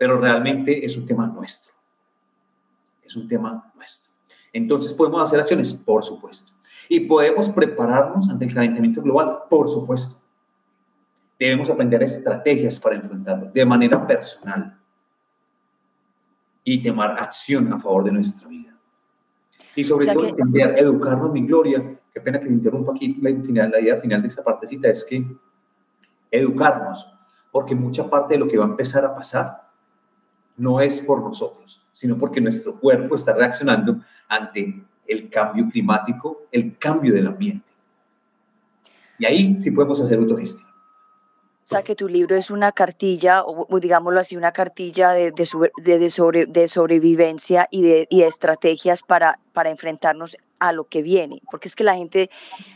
pero 0.00 0.18
realmente 0.18 0.82
es 0.82 0.96
un 0.96 1.04
tema 1.04 1.26
nuestro. 1.26 1.74
Es 3.02 3.14
un 3.16 3.28
tema 3.28 3.70
nuestro. 3.76 4.10
Entonces, 4.50 4.94
¿podemos 4.94 5.20
hacer 5.20 5.38
acciones? 5.38 5.74
Por 5.74 6.02
supuesto. 6.02 6.54
¿Y 6.88 7.00
podemos 7.00 7.50
prepararnos 7.50 8.30
ante 8.30 8.46
el 8.46 8.54
calentamiento 8.54 9.02
global? 9.02 9.40
Por 9.50 9.68
supuesto 9.68 10.16
debemos 11.38 11.68
aprender 11.68 12.02
estrategias 12.02 12.80
para 12.80 12.96
enfrentarlo 12.96 13.50
de 13.52 13.66
manera 13.66 14.06
personal 14.06 14.78
y 16.64 16.82
tomar 16.82 17.18
acción 17.18 17.70
a 17.70 17.78
favor 17.78 18.04
de 18.04 18.12
nuestra 18.12 18.48
vida. 18.48 18.74
Y 19.76 19.84
sobre 19.84 20.06
todo, 20.06 20.26
entender, 20.26 20.78
educarnos, 20.78 21.30
mi 21.30 21.46
gloria. 21.46 21.98
Qué 22.10 22.20
pena 22.22 22.40
que 22.40 22.46
te 22.46 22.52
interrumpa 22.52 22.92
aquí. 22.92 23.18
La, 23.20 23.30
final, 23.42 23.70
la 23.70 23.80
idea 23.80 24.00
final 24.00 24.22
de 24.22 24.28
esta 24.28 24.42
partecita 24.42 24.88
es 24.88 25.04
que 25.04 25.26
educarnos, 26.30 27.06
porque 27.52 27.74
mucha 27.74 28.08
parte 28.08 28.34
de 28.34 28.40
lo 28.40 28.48
que 28.48 28.56
va 28.56 28.64
a 28.64 28.68
empezar 28.68 29.04
a 29.04 29.14
pasar 29.14 29.59
no 30.56 30.80
es 30.80 31.00
por 31.00 31.22
nosotros, 31.22 31.82
sino 31.92 32.18
porque 32.18 32.40
nuestro 32.40 32.78
cuerpo 32.78 33.14
está 33.14 33.34
reaccionando 33.34 34.00
ante 34.28 34.82
el 35.06 35.28
cambio 35.28 35.68
climático, 35.70 36.46
el 36.52 36.76
cambio 36.78 37.12
del 37.12 37.26
ambiente. 37.26 37.70
Y 39.18 39.26
ahí 39.26 39.58
sí 39.58 39.70
podemos 39.70 40.00
hacer 40.00 40.18
autogestión. 40.18 40.70
O 41.70 41.72
sea, 41.72 41.84
que 41.84 41.94
tu 41.94 42.08
libro 42.08 42.34
es 42.34 42.50
una 42.50 42.72
cartilla, 42.72 43.44
o 43.44 43.78
digámoslo 43.78 44.18
así, 44.18 44.36
una 44.36 44.50
cartilla 44.50 45.12
de, 45.12 45.30
de, 45.30 45.46
sobre, 45.46 46.46
de 46.46 46.66
sobrevivencia 46.66 47.68
y 47.70 47.82
de, 47.82 48.06
y 48.10 48.22
estrategias 48.22 49.02
para, 49.02 49.38
para 49.52 49.70
enfrentarnos 49.70 50.36
a 50.58 50.72
lo 50.72 50.88
que 50.88 51.02
viene. 51.02 51.42
Porque 51.48 51.68
es 51.68 51.76
que 51.76 51.84
la 51.84 51.94
gente, 51.94 52.28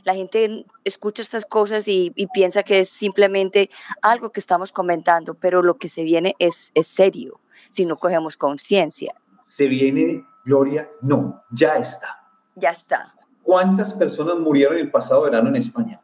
la 0.04 0.14
gente 0.14 0.64
escucha 0.84 1.22
estas 1.22 1.44
cosas 1.44 1.88
y, 1.88 2.12
y, 2.14 2.28
piensa 2.28 2.62
que 2.62 2.78
es 2.78 2.88
simplemente 2.88 3.68
algo 4.00 4.30
que 4.30 4.38
estamos 4.38 4.70
comentando, 4.70 5.34
pero 5.34 5.60
lo 5.60 5.76
que 5.76 5.88
se 5.88 6.04
viene 6.04 6.36
es, 6.38 6.70
es 6.74 6.86
serio, 6.86 7.40
si 7.74 7.84
no 7.84 7.96
cogemos 7.96 8.36
conciencia. 8.36 9.14
¿Se 9.42 9.66
viene, 9.66 10.24
Gloria? 10.44 10.88
No, 11.02 11.42
ya 11.50 11.76
está. 11.76 12.20
Ya 12.54 12.70
está. 12.70 13.12
¿Cuántas 13.42 13.92
personas 13.92 14.36
murieron 14.36 14.78
el 14.78 14.90
pasado 14.92 15.22
verano 15.22 15.48
en 15.48 15.56
España? 15.56 16.00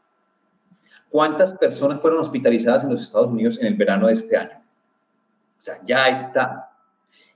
¿Cuántas 1.09 1.57
personas 1.57 2.01
fueron 2.01 2.19
hospitalizadas 2.19 2.83
en 2.83 2.91
los 2.91 3.03
Estados 3.03 3.29
Unidos 3.29 3.61
en 3.61 3.69
el 3.69 3.75
verano 3.75 4.09
de 4.09 4.15
este 4.15 4.37
año? 4.37 4.61
O 5.59 5.63
sea, 5.63 5.79
ya 5.85 6.09
está. 6.09 6.73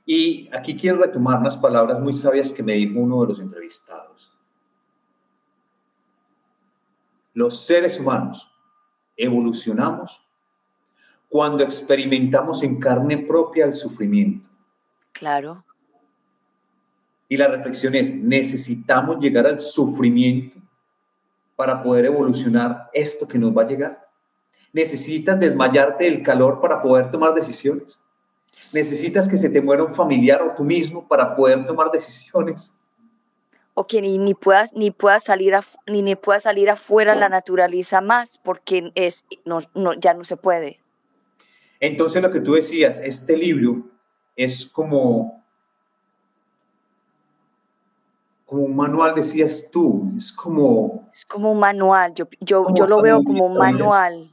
Y 0.05 0.51
aquí 0.53 0.77
quiero 0.77 0.99
retomar 0.99 1.39
unas 1.39 1.57
palabras 1.57 2.01
muy 2.01 2.13
sabias 2.13 2.53
que 2.53 2.63
me 2.63 2.73
dijo 2.73 2.99
uno 2.99 3.21
de 3.23 3.29
los 3.29 3.39
entrevistados. 3.39 4.33
Los 7.35 7.65
seres 7.65 8.01
humanos 8.01 8.53
evolucionamos 9.17 10.27
cuando 11.35 11.65
experimentamos 11.65 12.63
en 12.63 12.79
carne 12.79 13.19
propia 13.19 13.65
el 13.65 13.75
sufrimiento. 13.75 14.49
Claro. 15.11 15.65
Y 17.29 17.37
la 17.37 17.49
reflexión 17.49 17.97
es, 17.97 18.15
necesitamos 18.15 19.19
llegar 19.19 19.45
al 19.49 19.59
sufrimiento 19.59 20.57
para 21.57 21.83
poder 21.83 22.05
evolucionar 22.05 22.89
esto 22.93 23.27
que 23.27 23.37
nos 23.37 23.51
va 23.51 23.63
a 23.63 23.67
llegar? 23.67 24.07
¿Necesitas 24.73 25.41
desmayarte 25.41 26.05
del 26.05 26.23
calor 26.23 26.61
para 26.61 26.81
poder 26.81 27.11
tomar 27.11 27.35
decisiones? 27.35 27.99
¿Necesitas 28.73 29.29
que 29.29 29.37
se 29.37 29.49
te 29.49 29.61
muera 29.61 29.83
un 29.83 29.93
familiar 29.93 30.41
o 30.41 30.55
tú 30.55 30.63
mismo 30.63 31.09
para 31.09 31.35
poder 31.35 31.67
tomar 31.67 31.91
decisiones? 31.91 32.79
O 33.75 33.85
que 33.89 34.01
ni, 34.01 34.19
ni 34.19 34.35
puedas, 34.35 34.73
ni 34.73 34.93
puedas 34.93 35.25
salir 35.25 35.53
ni, 35.89 36.03
ni 36.03 36.15
puedas 36.15 36.45
salir 36.45 36.71
afuera 36.71 37.17
la 37.17 37.29
naturaleza 37.29 38.01
más 38.01 38.39
porque 38.39 38.93
es, 38.95 39.25
no, 39.45 39.59
no, 39.75 39.95
ya 39.95 40.15
no 40.15 40.23
se 40.23 40.37
puede. 40.37 40.84
Entonces 41.81 42.23
lo 42.23 42.31
que 42.31 42.41
tú 42.41 42.55
decías, 42.55 43.01
este 43.01 43.37
libro 43.37 43.85
es 44.37 44.67
como 44.67 45.43
como 48.47 48.63
un 48.63 48.77
manual, 48.77 49.15
decías 49.15 49.69
tú, 49.73 50.13
es 50.17 50.31
como... 50.31 51.09
Es 51.11 51.25
como 51.25 51.53
un 51.53 51.59
manual, 51.59 52.13
yo, 52.15 52.27
yo, 52.41 52.67
yo 52.75 52.87
lo 52.87 53.01
veo 53.01 53.25
como 53.25 53.47
un 53.47 53.57
manual. 53.57 54.31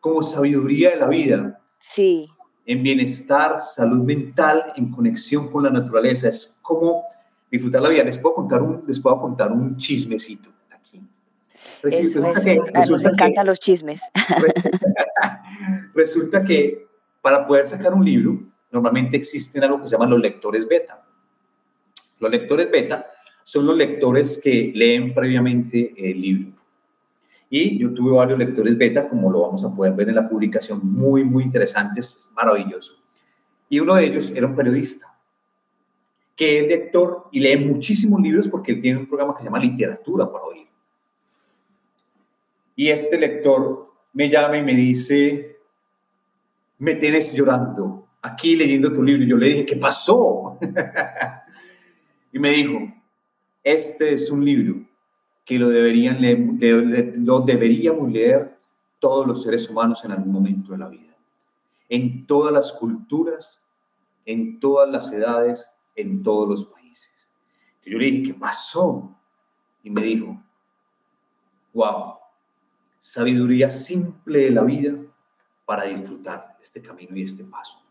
Como 0.00 0.22
sabiduría 0.22 0.90
de 0.90 0.96
la 0.96 1.06
vida. 1.06 1.60
Sí. 1.78 2.28
En 2.66 2.82
bienestar, 2.82 3.60
salud 3.60 4.04
mental, 4.04 4.72
en 4.76 4.90
conexión 4.90 5.50
con 5.50 5.62
la 5.62 5.70
naturaleza, 5.70 6.28
es 6.28 6.58
como 6.60 7.04
disfrutar 7.50 7.80
la 7.80 7.88
vida. 7.88 8.04
Les 8.04 8.18
puedo 8.18 8.34
contar 8.34 8.60
un, 8.60 8.84
les 8.86 9.00
puedo 9.00 9.18
contar 9.18 9.52
un 9.52 9.76
chismecito 9.76 10.50
aquí. 11.86 11.96
Eso, 11.96 12.20
nos 12.20 13.04
encantan 13.04 13.46
los 13.46 13.60
chismes. 13.60 14.00
resulta 15.94 16.44
que 16.44 16.86
para 17.20 17.46
poder 17.46 17.66
sacar 17.66 17.92
un 17.94 18.04
libro, 18.04 18.40
normalmente 18.70 19.16
existen 19.16 19.64
algo 19.64 19.80
que 19.80 19.88
se 19.88 19.92
llaman 19.92 20.10
los 20.10 20.20
lectores 20.20 20.66
beta. 20.66 21.04
Los 22.18 22.30
lectores 22.30 22.70
beta 22.70 23.06
son 23.42 23.66
los 23.66 23.76
lectores 23.76 24.40
que 24.42 24.72
leen 24.74 25.14
previamente 25.14 25.94
el 25.96 26.20
libro. 26.20 26.52
Y 27.50 27.78
yo 27.78 27.94
tuve 27.94 28.14
varios 28.14 28.38
lectores 28.38 28.76
beta, 28.76 29.08
como 29.08 29.30
lo 29.30 29.40
vamos 29.40 29.64
a 29.64 29.74
poder 29.74 29.94
ver 29.94 30.10
en 30.10 30.16
la 30.16 30.28
publicación, 30.28 30.80
muy, 30.82 31.24
muy 31.24 31.44
interesantes, 31.44 32.28
maravilloso. 32.34 32.94
Y 33.68 33.80
uno 33.80 33.94
de 33.94 34.04
ellos 34.04 34.30
era 34.34 34.46
un 34.46 34.54
periodista, 34.54 35.18
que 36.36 36.60
es 36.60 36.68
lector 36.68 37.28
y 37.32 37.40
lee 37.40 37.56
muchísimos 37.56 38.20
libros 38.20 38.48
porque 38.48 38.72
él 38.72 38.82
tiene 38.82 39.00
un 39.00 39.06
programa 39.06 39.34
que 39.34 39.40
se 39.40 39.44
llama 39.46 39.58
Literatura 39.58 40.30
para 40.30 40.44
oír. 40.44 40.68
Y 42.78 42.90
este 42.90 43.18
lector 43.18 43.92
me 44.12 44.30
llama 44.30 44.56
y 44.56 44.62
me 44.62 44.72
dice, 44.72 45.58
me 46.78 46.94
tienes 46.94 47.34
llorando 47.34 48.06
aquí 48.22 48.54
leyendo 48.54 48.92
tu 48.92 49.02
libro. 49.02 49.26
Yo 49.26 49.36
le 49.36 49.48
dije, 49.48 49.66
¿qué 49.66 49.74
pasó? 49.74 50.56
y 52.32 52.38
me 52.38 52.50
dijo, 52.50 52.78
este 53.64 54.14
es 54.14 54.30
un 54.30 54.44
libro 54.44 54.76
que 55.44 55.58
lo, 55.58 55.70
deberían 55.70 56.20
leer, 56.20 57.14
lo 57.16 57.40
deberíamos 57.40 58.12
leer 58.12 58.56
todos 59.00 59.26
los 59.26 59.42
seres 59.42 59.68
humanos 59.68 60.04
en 60.04 60.12
algún 60.12 60.30
momento 60.30 60.70
de 60.70 60.78
la 60.78 60.86
vida. 60.86 61.16
En 61.88 62.28
todas 62.28 62.52
las 62.52 62.72
culturas, 62.72 63.60
en 64.24 64.60
todas 64.60 64.88
las 64.88 65.10
edades, 65.10 65.72
en 65.96 66.22
todos 66.22 66.48
los 66.48 66.64
países. 66.64 67.28
Yo 67.84 67.98
le 67.98 68.04
dije, 68.04 68.22
¿qué 68.22 68.34
pasó? 68.34 69.18
Y 69.82 69.90
me 69.90 70.02
dijo, 70.02 70.40
wow, 71.74 72.17
sabiduría 73.00 73.70
simple 73.70 74.40
de 74.40 74.50
la 74.50 74.62
vida 74.62 74.94
para 75.64 75.84
disfrutar 75.84 76.56
este 76.60 76.80
camino 76.80 77.16
y 77.16 77.22
este 77.22 77.44
paso. 77.44 77.82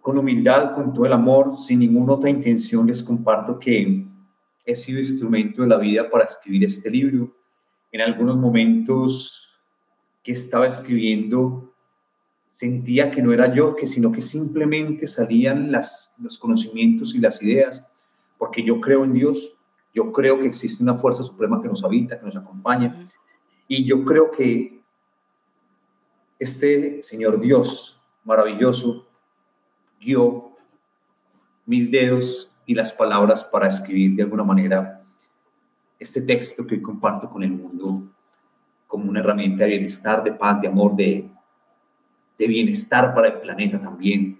Con 0.00 0.18
humildad, 0.18 0.74
con 0.74 0.92
todo 0.92 1.06
el 1.06 1.12
amor, 1.12 1.56
sin 1.56 1.78
ninguna 1.80 2.14
otra 2.14 2.30
intención, 2.30 2.86
les 2.86 3.02
comparto 3.02 3.58
que 3.58 4.04
he 4.64 4.74
sido 4.74 4.98
instrumento 4.98 5.62
de 5.62 5.68
la 5.68 5.78
vida 5.78 6.10
para 6.10 6.24
escribir 6.24 6.64
este 6.64 6.90
libro. 6.90 7.36
En 7.92 8.00
algunos 8.00 8.36
momentos 8.36 9.50
que 10.22 10.32
estaba 10.32 10.66
escribiendo, 10.66 11.72
sentía 12.50 13.10
que 13.10 13.22
no 13.22 13.32
era 13.32 13.52
yo, 13.52 13.74
que 13.76 13.86
sino 13.86 14.12
que 14.12 14.20
simplemente 14.20 15.06
salían 15.06 15.72
los 15.72 16.38
conocimientos 16.38 17.14
y 17.14 17.18
las 17.18 17.42
ideas, 17.42 17.86
porque 18.38 18.62
yo 18.62 18.80
creo 18.80 19.04
en 19.04 19.12
Dios, 19.12 19.58
yo 19.94 20.12
creo 20.12 20.40
que 20.40 20.46
existe 20.46 20.82
una 20.82 20.96
fuerza 20.96 21.22
suprema 21.22 21.60
que 21.60 21.68
nos 21.68 21.84
habita, 21.84 22.18
que 22.18 22.26
nos 22.26 22.36
acompaña, 22.36 23.08
y 23.68 23.84
yo 23.84 24.04
creo 24.04 24.30
que 24.30 24.82
este 26.38 27.02
Señor 27.02 27.40
Dios 27.40 28.00
maravilloso 28.24 29.06
dio 30.00 30.56
mis 31.66 31.90
dedos 31.90 32.52
y 32.66 32.74
las 32.74 32.92
palabras 32.92 33.44
para 33.44 33.68
escribir 33.68 34.16
de 34.16 34.22
alguna 34.22 34.44
manera 34.44 35.04
este 35.98 36.22
texto 36.22 36.66
que 36.66 36.82
comparto 36.82 37.30
con 37.30 37.42
el 37.42 37.52
mundo 37.52 38.02
como 38.86 39.08
una 39.08 39.20
herramienta 39.20 39.64
de 39.64 39.70
bienestar, 39.70 40.22
de 40.22 40.32
paz, 40.32 40.60
de 40.60 40.68
amor, 40.68 40.94
de, 40.94 41.30
de 42.38 42.46
bienestar 42.46 43.14
para 43.14 43.28
el 43.28 43.40
planeta 43.40 43.80
también, 43.80 44.38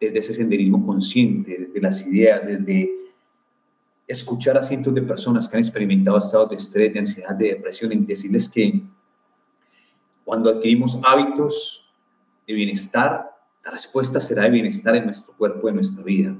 desde 0.00 0.20
ese 0.20 0.32
senderismo 0.32 0.86
consciente, 0.86 1.56
desde 1.58 1.80
las 1.80 2.06
ideas, 2.06 2.46
desde 2.46 2.90
escuchar 4.12 4.58
a 4.58 4.62
cientos 4.62 4.94
de 4.94 5.02
personas 5.02 5.48
que 5.48 5.56
han 5.56 5.62
experimentado 5.62 6.18
estados 6.18 6.50
de 6.50 6.56
estrés, 6.56 6.92
de 6.92 6.98
ansiedad, 6.98 7.34
de 7.34 7.50
depresión, 7.50 7.92
y 7.92 7.96
decirles 7.98 8.48
que 8.48 8.82
cuando 10.24 10.50
adquirimos 10.50 10.98
hábitos 11.04 11.92
de 12.46 12.54
bienestar, 12.54 13.30
la 13.64 13.70
respuesta 13.70 14.20
será 14.20 14.44
de 14.44 14.50
bienestar 14.50 14.96
en 14.96 15.04
nuestro 15.04 15.34
cuerpo, 15.34 15.68
en 15.68 15.76
nuestra 15.76 16.02
vida. 16.02 16.36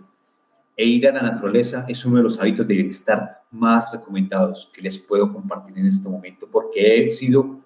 E 0.77 0.85
ir 0.85 1.07
a 1.09 1.13
la 1.13 1.23
naturaleza 1.23 1.85
es 1.89 2.05
uno 2.05 2.17
de 2.17 2.23
los 2.23 2.41
hábitos 2.41 2.67
de 2.67 2.75
bienestar 2.75 3.43
más 3.51 3.93
recomendados 3.93 4.71
que 4.73 4.81
les 4.81 4.99
puedo 4.99 5.33
compartir 5.33 5.79
en 5.79 5.87
este 5.87 6.09
momento, 6.09 6.49
porque 6.51 7.07
he 7.07 7.11
sido 7.11 7.61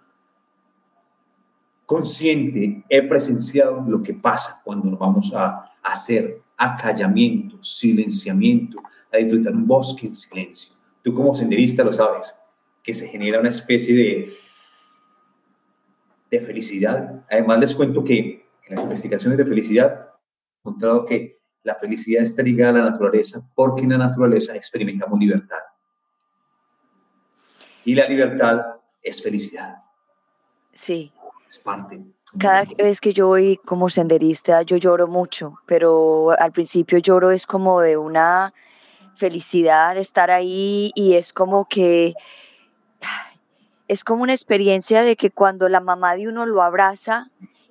consciente, 1.86 2.84
he 2.88 3.02
presenciado 3.02 3.84
lo 3.86 4.02
que 4.02 4.14
pasa 4.14 4.60
cuando 4.64 4.90
nos 4.90 4.98
vamos 4.98 5.32
a 5.34 5.70
hacer 5.82 6.42
acallamiento, 6.56 7.62
silenciamiento, 7.62 8.82
a 9.14 9.18
disfrutar 9.18 9.54
un 9.54 9.66
bosque 9.66 10.06
en 10.06 10.14
silencio. 10.14 10.74
Tú 11.02 11.14
como 11.14 11.34
senderista 11.34 11.84
lo 11.84 11.92
sabes, 11.92 12.34
que 12.82 12.94
se 12.94 13.08
genera 13.08 13.40
una 13.40 13.48
especie 13.48 13.94
de, 13.94 14.30
de 16.30 16.40
felicidad. 16.40 17.24
Además 17.30 17.58
les 17.60 17.74
cuento 17.74 18.04
que 18.04 18.46
en 18.66 18.74
las 18.74 18.82
investigaciones 18.82 19.38
de 19.38 19.44
felicidad 19.44 20.10
he 20.56 20.68
encontrado 20.68 21.04
que 21.04 21.36
la 21.62 21.74
felicidad 21.76 22.22
está 22.22 22.42
ligada 22.42 22.80
a 22.80 22.84
la 22.84 22.90
naturaleza 22.90 23.40
porque 23.54 23.82
en 23.82 23.90
la 23.90 23.98
naturaleza 23.98 24.54
experimentamos 24.54 25.18
libertad. 25.18 25.60
Y 27.84 27.94
la 27.94 28.08
libertad 28.08 28.60
es 29.02 29.22
felicidad. 29.22 29.76
Sí. 30.72 31.12
Es 31.48 31.58
parte. 31.58 32.02
Cada 32.38 32.64
vez 32.78 33.00
que 33.00 33.12
yo 33.12 33.28
voy 33.28 33.58
como 33.64 33.88
senderista, 33.88 34.62
yo 34.62 34.76
lloro 34.76 35.06
mucho, 35.06 35.60
pero 35.66 36.30
al 36.38 36.50
principio 36.50 36.98
lloro 36.98 37.30
es 37.30 37.46
como 37.46 37.80
de 37.80 37.96
una 37.96 38.52
felicidad 39.16 39.94
de 39.94 40.00
estar 40.00 40.30
ahí 40.30 40.92
y 40.94 41.14
es 41.14 41.32
como 41.32 41.66
que 41.66 42.14
es 43.88 44.02
como 44.04 44.22
una 44.22 44.32
experiencia 44.32 45.02
de 45.02 45.16
que 45.16 45.30
cuando 45.30 45.68
la 45.68 45.80
mamá 45.80 46.14
de 46.16 46.28
uno 46.28 46.46
lo 46.46 46.62
abraza 46.62 47.30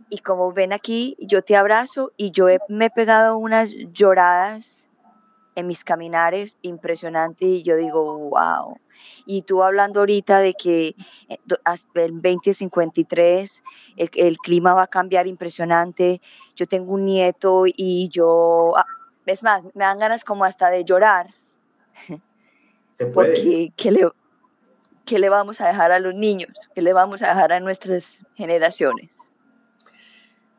y 0.09 0.19
como 0.19 0.51
ven 0.51 0.73
aquí, 0.73 1.17
yo 1.19 1.41
te 1.41 1.55
abrazo 1.55 2.11
y 2.17 2.31
yo 2.31 2.47
me 2.69 2.85
he 2.85 2.89
pegado 2.89 3.37
unas 3.37 3.73
lloradas 3.93 4.89
en 5.55 5.67
mis 5.67 5.83
caminares 5.83 6.57
impresionante 6.61 7.45
y 7.45 7.63
yo 7.63 7.75
digo, 7.75 8.17
wow. 8.29 8.77
Y 9.25 9.41
tú 9.41 9.63
hablando 9.63 9.99
ahorita 9.99 10.39
de 10.39 10.53
que 10.53 10.95
eh, 11.29 11.37
hasta 11.65 12.03
el 12.03 12.21
2053 12.21 13.63
el, 13.97 14.09
el 14.15 14.37
clima 14.37 14.73
va 14.73 14.83
a 14.83 14.87
cambiar 14.87 15.27
impresionante. 15.27 16.21
Yo 16.55 16.67
tengo 16.67 16.93
un 16.93 17.05
nieto 17.05 17.63
y 17.65 18.09
yo, 18.09 18.73
ah, 18.77 18.85
es 19.25 19.43
más, 19.43 19.63
me 19.75 19.83
dan 19.83 19.99
ganas 19.99 20.23
como 20.23 20.45
hasta 20.45 20.69
de 20.69 20.83
llorar. 20.83 21.33
Se 22.93 23.05
puede. 23.07 23.33
Porque, 23.33 23.73
¿qué 23.75 23.91
le, 23.91 24.07
¿qué 25.05 25.19
le 25.19 25.29
vamos 25.29 25.61
a 25.61 25.67
dejar 25.67 25.91
a 25.91 25.99
los 25.99 26.13
niños? 26.13 26.51
¿Qué 26.73 26.81
le 26.81 26.93
vamos 26.93 27.21
a 27.21 27.29
dejar 27.29 27.53
a 27.53 27.59
nuestras 27.59 28.25
generaciones? 28.35 29.31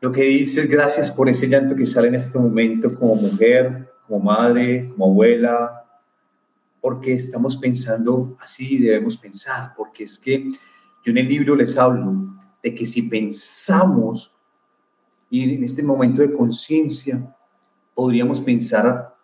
Lo 0.01 0.13
que 0.13 0.23
dices, 0.23 0.69
gracias 0.69 1.11
por 1.11 1.29
ese 1.29 1.49
llanto 1.49 1.75
que 1.75 1.87
sale 1.87 2.09
en 2.09 2.17
este 2.17 2.39
momento 2.39 2.95
como 2.99 3.15
mujer, 3.15 3.91
como 4.07 4.21
madre, 4.21 4.91
como 4.91 5.07
abuela, 5.07 5.85
porque 6.81 7.15
estamos 7.15 7.57
pensando 7.57 8.37
así, 8.41 8.79
debemos 8.79 9.17
pensar, 9.17 9.73
porque 9.75 10.05
es 10.05 10.19
que 10.19 10.45
yo 11.03 11.11
en 11.11 11.19
el 11.19 11.29
libro 11.29 11.57
les 11.57 11.79
hablo 11.79 12.37
de 12.63 12.75
que 12.75 12.85
si 12.85 13.03
pensamos 13.03 14.35
y 15.31 15.55
en 15.55 15.65
este 15.65 15.83
momento 15.83 16.23
de 16.23 16.33
conciencia, 16.33 17.34
podríamos 17.95 18.41
pensar 18.41 19.15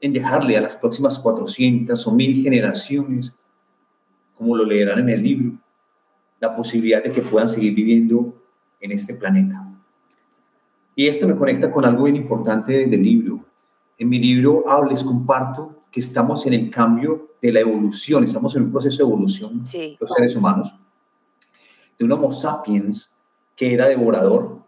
en 0.00 0.12
dejarle 0.12 0.56
a 0.56 0.60
las 0.60 0.76
próximas 0.76 1.18
400 1.18 2.06
o 2.06 2.12
1000 2.12 2.42
generaciones, 2.42 3.34
como 4.36 4.56
lo 4.56 4.64
leerán 4.64 5.00
en 5.00 5.08
el 5.10 5.22
libro, 5.22 5.52
la 6.38 6.56
posibilidad 6.56 7.02
de 7.02 7.12
que 7.12 7.22
puedan 7.22 7.48
seguir 7.48 7.74
viviendo 7.74 8.34
en 8.80 8.92
este 8.92 9.14
planeta. 9.14 9.66
Y 10.96 11.06
esto 11.06 11.28
me 11.28 11.36
conecta 11.36 11.70
con 11.70 11.84
algo 11.84 12.04
bien 12.04 12.16
importante 12.16 12.86
del 12.86 13.02
libro. 13.02 13.44
En 13.98 14.08
mi 14.08 14.18
libro 14.18 14.64
hablo, 14.68 14.90
les 14.90 15.04
comparto 15.04 15.84
que 15.90 16.00
estamos 16.00 16.46
en 16.46 16.54
el 16.54 16.70
cambio 16.70 17.30
de 17.40 17.52
la 17.52 17.60
evolución, 17.60 18.24
estamos 18.24 18.54
en 18.56 18.64
un 18.64 18.70
proceso 18.70 18.98
de 18.98 19.02
evolución, 19.04 19.64
sí. 19.64 19.96
los 20.00 20.12
seres 20.12 20.36
humanos, 20.36 20.74
de 21.98 22.04
un 22.04 22.12
Homo 22.12 22.32
sapiens 22.32 23.16
que 23.56 23.74
era 23.74 23.88
devorador, 23.88 24.59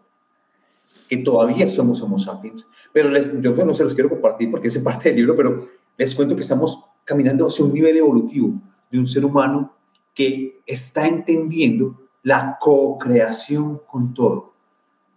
que 1.13 1.23
todavía 1.23 1.69
somos 1.69 2.01
Homo 2.01 2.17
sapiens, 2.17 2.67
pero 2.91 3.07
les, 3.07 3.39
yo 3.39 3.53
no 3.63 3.73
se 3.75 3.83
los 3.83 3.93
quiero 3.93 4.09
compartir 4.09 4.49
porque 4.49 4.69
es 4.69 4.77
parte 4.79 5.09
del 5.09 5.17
libro, 5.17 5.35
pero 5.35 5.67
les 5.95 6.15
cuento 6.15 6.33
que 6.33 6.41
estamos 6.41 6.83
caminando 7.05 7.45
hacia 7.45 7.65
un 7.65 7.71
nivel 7.71 7.97
evolutivo 7.97 8.59
de 8.89 8.97
un 8.97 9.05
ser 9.05 9.23
humano 9.23 9.75
que 10.15 10.63
está 10.65 11.05
entendiendo 11.05 12.09
la 12.23 12.57
co-creación 12.59 13.81
con 13.85 14.11
todo 14.11 14.53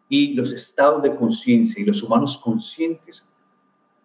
y 0.06 0.34
los 0.34 0.52
estados 0.52 1.02
de 1.02 1.16
conciencia 1.16 1.80
y 1.80 1.86
los 1.86 2.02
humanos 2.02 2.36
conscientes 2.44 3.24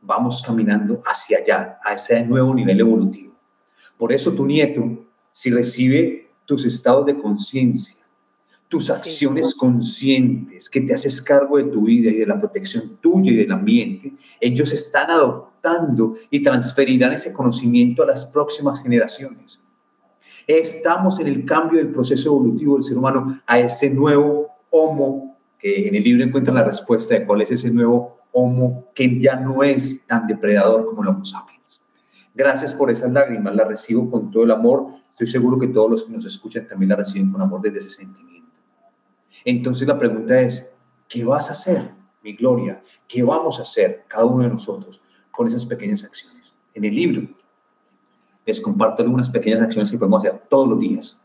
vamos 0.02 0.42
caminando 0.42 1.02
hacia 1.06 1.40
allá, 1.40 1.78
a 1.84 1.96
ese 1.96 2.26
nuevo 2.26 2.56
nivel 2.56 2.80
evolutivo. 2.80 3.34
Por 3.98 4.14
eso 4.14 4.32
tu 4.32 4.46
nieto, 4.46 4.82
si 5.30 5.52
recibe 5.52 6.32
tus 6.46 6.64
estados 6.64 7.06
de 7.06 7.18
conciencia, 7.18 8.01
tus 8.72 8.90
acciones 8.90 9.54
conscientes, 9.54 10.70
que 10.70 10.80
te 10.80 10.94
haces 10.94 11.22
cargo 11.22 11.58
de 11.58 11.66
tu 11.66 11.82
vida 11.82 12.10
y 12.10 12.20
de 12.20 12.26
la 12.26 12.40
protección 12.40 13.00
tuya 13.02 13.34
y 13.34 13.36
del 13.36 13.52
ambiente, 13.52 14.14
ellos 14.40 14.72
están 14.72 15.12
adoptando 15.12 16.16
y 16.30 16.42
transferirán 16.42 17.12
ese 17.12 17.34
conocimiento 17.34 18.02
a 18.02 18.06
las 18.06 18.26
próximas 18.26 18.82
generaciones. 18.82 19.60
Estamos 20.48 21.20
en 21.20 21.28
el 21.28 21.44
cambio 21.44 21.80
del 21.80 21.92
proceso 21.92 22.30
evolutivo 22.30 22.76
del 22.76 22.84
ser 22.84 22.98
humano 22.98 23.42
a 23.46 23.60
ese 23.60 23.90
nuevo 23.90 24.48
Homo 24.70 25.38
que 25.60 25.90
en 25.90 25.96
el 25.96 26.04
libro 26.06 26.24
encuentran 26.24 26.56
la 26.56 26.64
respuesta 26.64 27.14
de 27.14 27.26
cuál 27.26 27.42
es 27.42 27.52
ese 27.52 27.72
nuevo 27.72 28.20
Homo 28.32 28.86
que 28.96 29.20
ya 29.20 29.36
no 29.36 29.64
es 29.64 30.08
tan 30.08 30.28
depredador 30.28 30.86
como 30.86 31.04
el 31.04 31.10
Homo 31.10 31.26
sapiens. 31.26 31.82
Gracias 32.34 32.74
por 32.74 32.90
esas 32.90 33.12
lágrimas, 33.12 33.54
las 33.54 33.68
recibo 33.68 34.10
con 34.10 34.32
todo 34.32 34.46
el 34.46 34.52
amor. 34.52 34.88
Estoy 35.10 35.28
seguro 35.28 35.60
que 35.60 35.68
todos 35.68 35.92
los 35.92 36.04
que 36.06 36.14
nos 36.14 36.26
escuchan 36.26 36.66
también 36.70 36.92
la 36.92 36.96
reciben 36.96 37.34
con 37.34 37.42
amor 37.42 37.60
desde 37.62 37.80
ese 37.80 37.90
sentimiento. 37.90 38.41
Entonces 39.46 39.88
la 39.88 39.98
pregunta 39.98 40.40
es, 40.40 40.74
¿qué 41.08 41.24
vas 41.24 41.50
a 41.50 41.54
hacer, 41.54 41.92
mi 42.24 42.34
gloria? 42.34 42.84
¿Qué 43.08 43.24
vamos 43.24 43.60
a 43.60 43.64
hacer 43.64 44.06
cada 44.08 44.26
uno 44.26 44.44
de 44.44 44.50
nosotros 44.50 45.02
con 45.32 45.48
esas 45.48 45.66
pequeñas 45.66 46.04
acciones? 46.04 46.54
En 46.74 46.86
el 46.86 46.96
libro 46.96 47.28
les 48.46 48.60
comparto 48.60 49.04
algunas 49.04 49.30
pequeñas 49.30 49.62
acciones 49.62 49.92
que 49.92 49.98
podemos 49.98 50.26
hacer 50.26 50.42
todos 50.50 50.68
los 50.68 50.80
días 50.80 51.24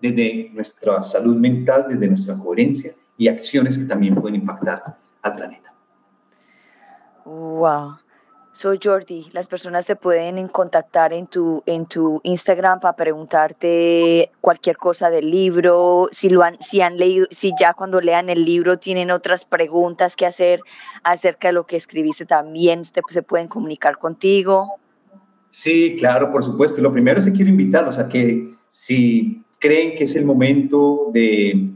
desde 0.00 0.50
nuestra 0.52 1.02
salud 1.02 1.36
mental, 1.36 1.86
desde 1.88 2.08
nuestra 2.08 2.36
coherencia 2.36 2.94
y 3.16 3.28
acciones 3.28 3.78
que 3.78 3.84
también 3.84 4.14
pueden 4.14 4.40
impactar 4.40 4.98
al 5.22 5.34
planeta. 5.34 5.72
Wow. 7.24 7.96
Soy 8.54 8.78
Jordi. 8.80 9.26
Las 9.32 9.48
personas 9.48 9.84
te 9.84 9.96
pueden 9.96 10.46
contactar 10.46 11.12
en 11.12 11.26
tu, 11.26 11.64
en 11.66 11.86
tu 11.86 12.20
Instagram 12.22 12.78
para 12.78 12.94
preguntarte 12.94 14.30
cualquier 14.40 14.76
cosa 14.76 15.10
del 15.10 15.28
libro, 15.28 16.08
si, 16.12 16.28
lo 16.28 16.44
han, 16.44 16.56
si 16.60 16.80
han 16.80 16.96
leído, 16.96 17.26
si 17.32 17.50
ya 17.58 17.74
cuando 17.74 18.00
lean 18.00 18.30
el 18.30 18.44
libro 18.44 18.78
tienen 18.78 19.10
otras 19.10 19.44
preguntas 19.44 20.14
que 20.14 20.24
hacer 20.24 20.60
acerca 21.02 21.48
de 21.48 21.54
lo 21.54 21.66
que 21.66 21.74
escribiste, 21.74 22.26
también 22.26 22.84
se, 22.84 23.22
pueden 23.24 23.48
comunicar 23.48 23.98
contigo. 23.98 24.74
Sí, 25.50 25.96
claro, 25.98 26.30
por 26.30 26.44
supuesto. 26.44 26.80
Lo 26.80 26.92
primero 26.92 27.18
es 27.18 27.26
que 27.26 27.32
quiero 27.32 27.50
invitarlos 27.50 27.98
a 27.98 28.08
que 28.08 28.50
si 28.68 29.42
creen 29.58 29.96
que 29.96 30.04
es 30.04 30.14
el 30.14 30.24
momento 30.24 31.10
de 31.12 31.70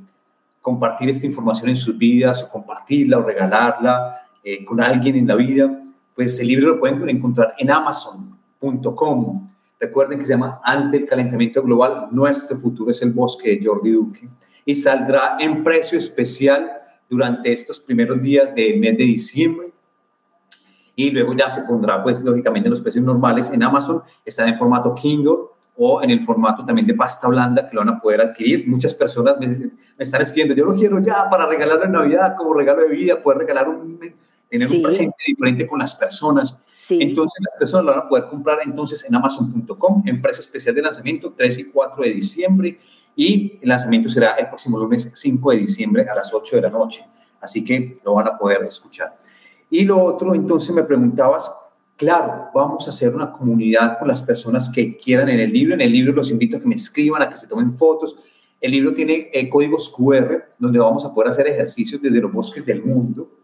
compartir 0.61 1.09
esta 1.09 1.27
información 1.27 1.71
en 1.71 1.77
sus 1.77 1.99
vidas 1.99 2.45
o 2.45 2.49
compartirla 2.49 3.19
o 3.19 3.23
regalarla 3.23 4.15
eh, 4.45 4.65
con 4.65 4.81
alguien 4.81 5.17
en 5.17 5.27
la 5.27 5.35
vida, 5.35 5.78
pues 6.19 6.41
el 6.41 6.49
libro 6.49 6.71
lo 6.71 6.81
pueden 6.81 7.09
encontrar 7.09 7.55
en 7.59 7.71
amazon.com. 7.71 9.49
Recuerden 9.79 10.19
que 10.19 10.25
se 10.25 10.33
llama 10.33 10.61
Ante 10.65 10.97
el 10.97 11.07
calentamiento 11.07 11.63
global, 11.63 12.09
nuestro 12.11 12.59
futuro 12.59 12.91
es 12.91 13.01
el 13.03 13.13
bosque 13.13 13.51
de 13.51 13.65
Jordi 13.65 13.93
Duque 13.93 14.29
y 14.65 14.75
saldrá 14.75 15.37
en 15.39 15.63
precio 15.63 15.97
especial 15.97 16.73
durante 17.09 17.53
estos 17.53 17.79
primeros 17.79 18.21
días 18.21 18.53
del 18.53 18.81
mes 18.81 18.99
de 18.99 19.05
diciembre 19.05 19.73
y 20.97 21.13
luego 21.13 21.35
ya 21.35 21.51
se 21.51 21.63
pondrá, 21.63 22.03
pues, 22.03 22.21
lógicamente, 22.25 22.69
los 22.69 22.81
precios 22.81 23.05
normales 23.05 23.53
en 23.53 23.63
Amazon. 23.63 24.03
Están 24.25 24.49
en 24.49 24.59
formato 24.59 24.93
Kindle 24.97 25.37
o 25.77 26.03
en 26.03 26.11
el 26.11 26.25
formato 26.25 26.65
también 26.65 26.89
de 26.89 26.95
pasta 26.95 27.29
blanda 27.29 27.69
que 27.69 27.77
lo 27.77 27.83
van 27.83 27.91
a 27.91 28.01
poder 28.01 28.23
adquirir. 28.23 28.67
Muchas 28.67 28.93
personas 28.93 29.39
me, 29.39 29.71
están 29.97 30.23
escribiendo, 30.23 30.57
yo 30.57 30.65
lo 30.65 30.75
quiero 30.75 30.99
ya 30.99 31.31
para 31.31 31.47
regalar 31.47 31.81
en 31.85 31.93
Navidad 31.93 32.35
como 32.37 32.55
regalo 32.55 32.83
de 32.83 32.89
vida, 32.89 33.23
poder 33.23 33.39
regalar 33.39 33.69
un, 33.69 34.01
tener 34.49 34.69
un 34.69 34.83
presente 34.83 35.17
diferente 35.27 35.67
con 35.67 35.79
las 35.79 35.95
personas. 35.95 36.59
Entonces 36.91 37.43
las 37.45 37.59
personas 37.59 37.85
lo 37.85 37.93
van 37.93 38.01
a 38.01 38.09
poder 38.09 38.27
comprar 38.29 38.59
entonces 38.65 39.05
en 39.05 39.15
amazon.com 39.15 40.03
en 40.07 40.23
precio 40.23 40.41
especial 40.41 40.75
de 40.75 40.83
lanzamiento 40.83 41.35
3 41.37 41.59
y 41.59 41.65
4 41.65 42.03
de 42.03 42.11
diciembre 42.11 42.79
y 43.15 43.59
el 43.61 43.69
lanzamiento 43.69 44.09
será 44.09 44.33
el 44.33 44.47
próximo 44.47 44.79
lunes 44.79 45.11
5 45.13 45.51
de 45.51 45.57
diciembre 45.59 46.07
a 46.09 46.15
las 46.15 46.33
8 46.33 46.57
de 46.57 46.63
la 46.63 46.71
noche. 46.71 47.05
Así 47.41 47.65
que 47.65 47.99
lo 48.05 48.15
van 48.15 48.29
a 48.29 48.39
poder 48.39 48.63
escuchar. 48.65 49.19
Y 49.71 49.85
lo 49.85 50.01
otro, 50.03 50.35
entonces 50.35 50.75
me 50.75 50.83
preguntabas, 50.83 51.53
claro, 51.97 52.51
vamos 52.55 52.87
a 52.87 52.91
hacer 52.91 53.15
una 53.15 53.33
comunidad 53.33 53.99
con 53.99 54.09
las 54.09 54.23
personas 54.23 54.71
que 54.71 54.97
quieran 54.97 55.29
en 55.29 55.41
el 55.41 55.53
libro. 55.53 55.75
En 55.75 55.81
el 55.81 55.93
libro 55.93 56.13
los 56.13 56.31
invito 56.31 56.57
a 56.57 56.61
que 56.61 56.67
me 56.67 56.77
escriban, 56.77 57.21
a 57.21 57.29
que 57.29 57.37
se 57.37 57.47
tomen 57.47 57.77
fotos. 57.77 58.17
El 58.61 58.73
libro 58.73 58.95
tiene 58.95 59.31
eh, 59.33 59.49
códigos 59.49 59.89
QR 59.91 60.55
donde 60.59 60.79
vamos 60.79 61.05
a 61.05 61.13
poder 61.13 61.31
hacer 61.31 61.49
ejercicios 61.49 62.01
desde 62.01 62.21
los 62.21 62.33
bosques 62.33 62.65
del 62.65 62.85
mundo. 62.85 63.38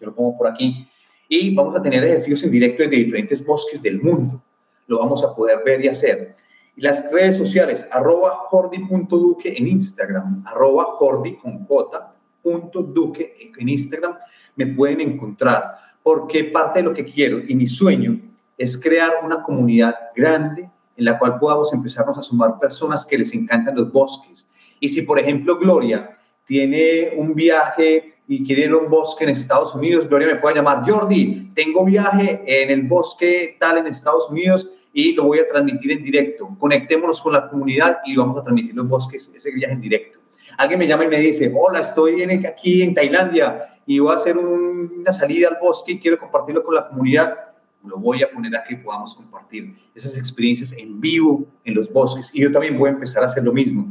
Yo 0.00 0.06
lo 0.06 0.14
pongo 0.14 0.36
por 0.36 0.48
aquí. 0.48 0.88
Y 1.28 1.54
vamos 1.54 1.76
a 1.76 1.82
tener 1.82 2.02
ejercicios 2.04 2.42
en 2.44 2.50
directo 2.50 2.82
desde 2.82 2.96
diferentes 2.96 3.44
bosques 3.44 3.82
del 3.82 4.00
mundo. 4.00 4.42
Lo 4.86 4.98
vamos 4.98 5.22
a 5.24 5.34
poder 5.34 5.58
ver 5.64 5.84
y 5.84 5.88
hacer. 5.88 6.36
Y 6.76 6.80
las 6.80 7.12
redes 7.12 7.36
sociales, 7.36 7.86
arroba 7.90 8.30
jordi.duque 8.46 9.54
en 9.56 9.66
Instagram, 9.68 10.44
arroba 10.46 10.84
jordi 10.84 11.36
con 11.36 11.66
J, 11.66 12.14
punto 12.42 12.82
duque 12.82 13.52
en 13.58 13.68
Instagram 13.68 14.16
me 14.56 14.66
pueden 14.66 15.00
encontrar, 15.00 15.76
porque 16.02 16.44
parte 16.44 16.80
de 16.80 16.84
lo 16.84 16.94
que 16.94 17.04
quiero 17.04 17.40
y 17.46 17.54
mi 17.54 17.66
sueño 17.66 18.20
es 18.56 18.80
crear 18.80 19.12
una 19.24 19.42
comunidad 19.42 19.94
grande 20.14 20.70
en 20.96 21.04
la 21.04 21.18
cual 21.18 21.38
podamos 21.38 21.72
empezarnos 21.72 22.18
a 22.18 22.22
sumar 22.22 22.58
personas 22.58 23.06
que 23.06 23.18
les 23.18 23.32
encantan 23.34 23.76
los 23.76 23.92
bosques. 23.92 24.50
Y 24.80 24.88
si, 24.88 25.02
por 25.02 25.18
ejemplo, 25.18 25.58
Gloria 25.58 26.16
tiene 26.44 27.12
un 27.16 27.34
viaje 27.34 28.14
y 28.28 28.44
quiere 28.44 28.66
ir 28.66 28.70
a 28.70 28.76
un 28.76 28.90
bosque 28.90 29.24
en 29.24 29.30
Estados 29.30 29.74
Unidos, 29.74 30.06
Gloria 30.06 30.28
me 30.28 30.36
puede 30.36 30.56
llamar, 30.56 30.82
Jordi, 30.88 31.50
tengo 31.54 31.82
viaje 31.82 32.42
en 32.46 32.70
el 32.70 32.82
bosque 32.82 33.56
tal 33.58 33.78
en 33.78 33.86
Estados 33.86 34.28
Unidos 34.28 34.70
y 34.92 35.12
lo 35.12 35.24
voy 35.24 35.38
a 35.38 35.48
transmitir 35.48 35.92
en 35.92 36.02
directo. 36.02 36.54
Conectémonos 36.58 37.22
con 37.22 37.32
la 37.32 37.48
comunidad 37.48 38.00
y 38.04 38.14
vamos 38.14 38.38
a 38.38 38.42
transmitir 38.42 38.74
los 38.74 38.86
bosques, 38.86 39.32
ese 39.34 39.50
viaje 39.52 39.72
en 39.72 39.80
directo. 39.80 40.18
Alguien 40.58 40.78
me 40.78 40.86
llama 40.86 41.04
y 41.04 41.08
me 41.08 41.20
dice, 41.20 41.50
hola, 41.56 41.80
estoy 41.80 42.22
aquí 42.22 42.82
en 42.82 42.92
Tailandia 42.92 43.80
y 43.86 43.98
voy 43.98 44.12
a 44.12 44.16
hacer 44.16 44.36
una 44.36 45.12
salida 45.12 45.48
al 45.48 45.56
bosque 45.60 45.92
y 45.92 45.98
quiero 45.98 46.18
compartirlo 46.18 46.62
con 46.62 46.74
la 46.74 46.86
comunidad, 46.86 47.34
lo 47.82 47.96
voy 47.96 48.22
a 48.22 48.30
poner 48.30 48.54
aquí 48.56 48.74
y 48.74 48.76
podamos 48.76 49.14
compartir 49.14 49.74
esas 49.94 50.18
experiencias 50.18 50.76
en 50.76 51.00
vivo 51.00 51.46
en 51.64 51.74
los 51.74 51.90
bosques. 51.90 52.30
Y 52.34 52.42
yo 52.42 52.52
también 52.52 52.78
voy 52.78 52.90
a 52.90 52.92
empezar 52.92 53.22
a 53.22 53.26
hacer 53.26 53.42
lo 53.42 53.52
mismo 53.54 53.90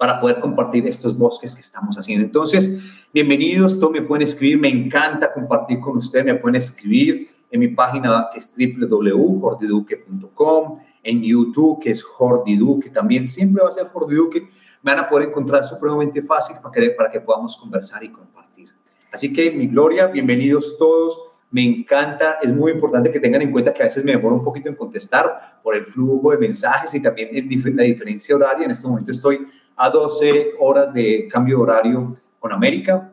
para 0.00 0.18
poder 0.18 0.40
compartir 0.40 0.86
estos 0.86 1.16
bosques 1.18 1.54
que 1.54 1.60
estamos 1.60 1.98
haciendo. 1.98 2.24
Entonces, 2.24 2.74
bienvenidos, 3.12 3.78
todos 3.78 3.92
me 3.92 4.00
pueden 4.00 4.22
escribir, 4.22 4.58
me 4.58 4.70
encanta 4.70 5.30
compartir 5.30 5.78
con 5.78 5.98
ustedes, 5.98 6.24
me 6.24 6.36
pueden 6.36 6.56
escribir 6.56 7.28
en 7.50 7.60
mi 7.60 7.68
página 7.68 8.28
que 8.32 8.38
es 8.38 8.50
www.jordiduque.com, 8.56 10.78
en 11.02 11.22
YouTube 11.22 11.82
que 11.82 11.90
es 11.90 12.02
Jordiduque, 12.02 12.88
también 12.88 13.28
siempre 13.28 13.62
va 13.62 13.68
a 13.68 13.72
ser 13.72 13.88
Jordiduque, 13.88 14.48
me 14.82 14.94
van 14.94 15.04
a 15.04 15.08
poder 15.10 15.28
encontrar 15.28 15.66
supremamente 15.66 16.22
fácil 16.22 16.56
para 16.62 16.72
que, 16.72 16.90
para 16.92 17.10
que 17.10 17.20
podamos 17.20 17.54
conversar 17.58 18.02
y 18.02 18.08
compartir. 18.08 18.70
Así 19.12 19.30
que 19.30 19.50
mi 19.50 19.66
gloria, 19.66 20.06
bienvenidos 20.06 20.78
todos. 20.78 21.26
Me 21.50 21.62
encanta, 21.62 22.38
es 22.40 22.50
muy 22.54 22.72
importante 22.72 23.10
que 23.10 23.20
tengan 23.20 23.42
en 23.42 23.52
cuenta 23.52 23.74
que 23.74 23.82
a 23.82 23.86
veces 23.86 24.02
me 24.02 24.12
demoro 24.12 24.36
un 24.36 24.44
poquito 24.44 24.70
en 24.70 24.76
contestar 24.76 25.60
por 25.62 25.74
el 25.74 25.84
flujo 25.84 26.30
de 26.30 26.38
mensajes 26.38 26.94
y 26.94 27.02
también 27.02 27.28
la 27.76 27.82
diferencia 27.82 28.34
horaria. 28.34 28.64
En 28.64 28.70
este 28.70 28.88
momento 28.88 29.10
estoy 29.10 29.46
a 29.82 29.88
12 29.88 30.56
horas 30.58 30.92
de 30.92 31.26
cambio 31.26 31.56
de 31.56 31.62
horario 31.62 32.16
con 32.38 32.52
América, 32.52 33.10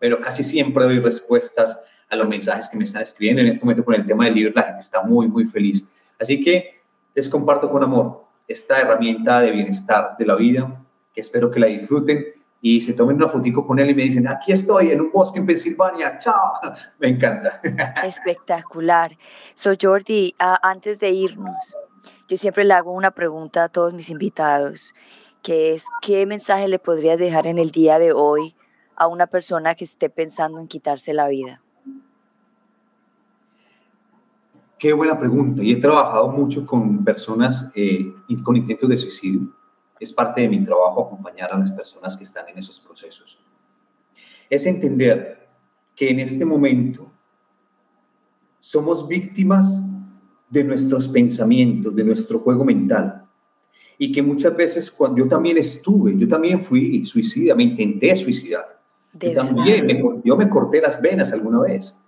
pero 0.00 0.20
casi 0.20 0.42
siempre 0.42 0.82
doy 0.82 0.98
respuestas 0.98 1.80
a 2.10 2.16
los 2.16 2.28
mensajes 2.28 2.68
que 2.68 2.76
me 2.76 2.82
están 2.82 3.02
escribiendo. 3.02 3.40
En 3.40 3.46
este 3.46 3.64
momento 3.64 3.84
con 3.84 3.94
el 3.94 4.04
tema 4.04 4.24
del 4.24 4.34
libro 4.34 4.52
la 4.56 4.64
gente 4.64 4.80
está 4.80 5.04
muy, 5.04 5.28
muy 5.28 5.46
feliz. 5.46 5.88
Así 6.18 6.42
que 6.42 6.80
les 7.14 7.28
comparto 7.28 7.70
con 7.70 7.84
amor 7.84 8.24
esta 8.48 8.80
herramienta 8.80 9.40
de 9.40 9.52
bienestar 9.52 10.16
de 10.18 10.26
la 10.26 10.34
vida, 10.34 10.84
que 11.14 11.20
espero 11.20 11.48
que 11.48 11.60
la 11.60 11.68
disfruten 11.68 12.26
y 12.60 12.80
se 12.80 12.94
tomen 12.94 13.14
una 13.14 13.28
fotico 13.28 13.64
con 13.64 13.78
él 13.78 13.90
y 13.90 13.94
me 13.94 14.02
dicen, 14.02 14.26
aquí 14.26 14.50
estoy 14.50 14.90
en 14.90 15.00
un 15.00 15.12
bosque 15.12 15.38
en 15.38 15.46
Pensilvania, 15.46 16.18
chao, 16.18 16.54
me 16.98 17.06
encanta. 17.06 17.60
Espectacular. 18.04 19.12
Soy 19.54 19.78
Jordi, 19.80 20.34
antes 20.38 20.98
de 20.98 21.10
irnos, 21.10 21.76
yo 22.26 22.36
siempre 22.36 22.64
le 22.64 22.74
hago 22.74 22.90
una 22.90 23.12
pregunta 23.12 23.62
a 23.62 23.68
todos 23.68 23.94
mis 23.94 24.10
invitados, 24.10 24.92
que 25.44 25.74
es, 25.74 25.84
¿qué 26.02 26.26
mensaje 26.26 26.66
le 26.66 26.80
podrías 26.80 27.18
dejar 27.18 27.46
en 27.46 27.58
el 27.58 27.70
día 27.70 28.00
de 28.00 28.12
hoy 28.12 28.56
a 28.96 29.06
una 29.06 29.28
persona 29.28 29.76
que 29.76 29.84
esté 29.84 30.10
pensando 30.10 30.58
en 30.58 30.66
quitarse 30.66 31.14
la 31.14 31.28
vida? 31.28 31.62
Qué 34.78 34.92
buena 34.92 35.16
pregunta. 35.18 35.62
Y 35.62 35.72
he 35.72 35.76
trabajado 35.76 36.28
mucho 36.28 36.66
con 36.66 37.04
personas 37.04 37.70
eh, 37.76 38.06
con 38.42 38.56
intentos 38.56 38.88
de 38.88 38.98
suicidio 38.98 39.54
es 40.00 40.12
parte 40.12 40.42
de 40.42 40.48
mi 40.48 40.64
trabajo 40.64 41.06
acompañar 41.06 41.52
a 41.52 41.58
las 41.58 41.70
personas 41.70 42.16
que 42.16 42.24
están 42.24 42.48
en 42.48 42.58
esos 42.58 42.80
procesos. 42.80 43.38
Es 44.48 44.66
entender 44.66 45.48
que 45.94 46.10
en 46.10 46.20
este 46.20 46.44
momento 46.44 47.10
somos 48.60 49.06
víctimas 49.06 49.82
de 50.48 50.64
nuestros 50.64 51.08
pensamientos, 51.08 51.94
de 51.94 52.04
nuestro 52.04 52.40
juego 52.40 52.64
mental. 52.64 53.23
Y 53.98 54.12
que 54.12 54.22
muchas 54.22 54.56
veces 54.56 54.90
cuando 54.90 55.18
yo 55.18 55.28
también 55.28 55.58
estuve, 55.58 56.16
yo 56.16 56.28
también 56.28 56.64
fui 56.64 57.04
suicida, 57.06 57.54
me 57.54 57.62
intenté 57.62 58.14
suicidar. 58.16 58.80
Yo 59.12 59.32
también, 59.32 59.86
me, 59.86 60.02
yo 60.24 60.36
me 60.36 60.48
corté 60.48 60.80
las 60.80 61.00
venas 61.00 61.32
alguna 61.32 61.60
vez. 61.60 62.04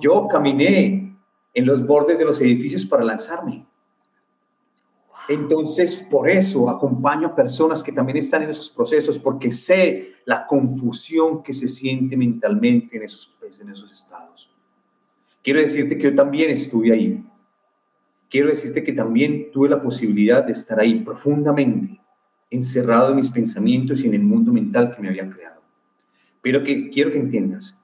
Yo 0.00 0.14
oh. 0.14 0.28
caminé 0.28 1.16
en 1.54 1.66
los 1.66 1.86
bordes 1.86 2.18
de 2.18 2.24
los 2.24 2.40
edificios 2.40 2.84
para 2.84 3.04
lanzarme. 3.04 3.66
Entonces, 5.28 5.98
por 6.10 6.28
eso 6.28 6.68
acompaño 6.68 7.28
a 7.28 7.34
personas 7.34 7.82
que 7.82 7.92
también 7.92 8.18
están 8.18 8.42
en 8.42 8.50
esos 8.50 8.70
procesos, 8.70 9.18
porque 9.18 9.52
sé 9.52 10.14
la 10.24 10.46
confusión 10.46 11.42
que 11.42 11.52
se 11.52 11.68
siente 11.68 12.16
mentalmente 12.16 12.96
en 12.96 13.04
esos, 13.04 13.34
en 13.60 13.70
esos 13.70 13.92
estados. 13.92 14.50
Quiero 15.42 15.60
decirte 15.60 15.96
que 15.96 16.04
yo 16.04 16.14
también 16.14 16.50
estuve 16.50 16.92
ahí. 16.92 17.24
Quiero 18.32 18.48
decirte 18.48 18.82
que 18.82 18.94
también 18.94 19.50
tuve 19.52 19.68
la 19.68 19.82
posibilidad 19.82 20.42
de 20.42 20.52
estar 20.52 20.80
ahí 20.80 21.00
profundamente, 21.00 22.00
encerrado 22.48 23.10
en 23.10 23.16
mis 23.16 23.28
pensamientos 23.28 24.02
y 24.02 24.06
en 24.06 24.14
el 24.14 24.22
mundo 24.22 24.50
mental 24.54 24.96
que 24.96 25.02
me 25.02 25.10
había 25.10 25.28
creado. 25.28 25.60
Pero 26.40 26.64
que 26.64 26.88
quiero 26.88 27.12
que 27.12 27.18
entiendas 27.18 27.78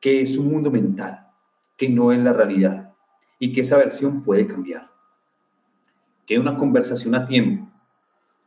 que 0.00 0.20
es 0.20 0.36
un 0.36 0.50
mundo 0.50 0.72
mental, 0.72 1.28
que 1.76 1.88
no 1.88 2.10
es 2.10 2.18
la 2.18 2.32
realidad 2.32 2.92
y 3.38 3.52
que 3.52 3.60
esa 3.60 3.76
versión 3.76 4.24
puede 4.24 4.48
cambiar 4.48 4.90
que 6.26 6.40
una 6.40 6.58
conversación 6.58 7.14
a 7.14 7.24
tiempo 7.24 7.70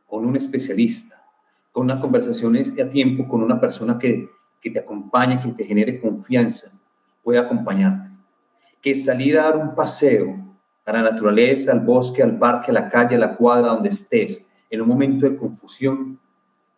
con 0.06 0.26
un 0.26 0.36
especialista, 0.36 1.24
con 1.72 1.84
una 1.84 1.98
conversación 1.98 2.58
a 2.58 2.90
tiempo 2.90 3.26
con 3.26 3.42
una 3.42 3.58
persona 3.58 3.98
que, 3.98 4.28
que 4.60 4.70
te 4.70 4.80
acompañe, 4.80 5.40
que 5.40 5.52
te 5.52 5.64
genere 5.64 5.98
confianza, 5.98 6.78
puede 7.22 7.38
acompañarte. 7.38 8.10
Que 8.82 8.94
salir 8.94 9.38
a 9.38 9.44
dar 9.44 9.56
un 9.56 9.74
paseo 9.74 10.41
a 10.84 10.92
la 10.92 11.02
naturaleza, 11.02 11.72
al 11.72 11.80
bosque, 11.80 12.22
al 12.22 12.38
parque, 12.38 12.70
a 12.70 12.74
la 12.74 12.88
calle, 12.88 13.16
a 13.16 13.18
la 13.18 13.36
cuadra, 13.36 13.68
donde 13.68 13.88
estés, 13.88 14.46
en 14.68 14.80
un 14.80 14.88
momento 14.88 15.28
de 15.28 15.36
confusión, 15.36 16.18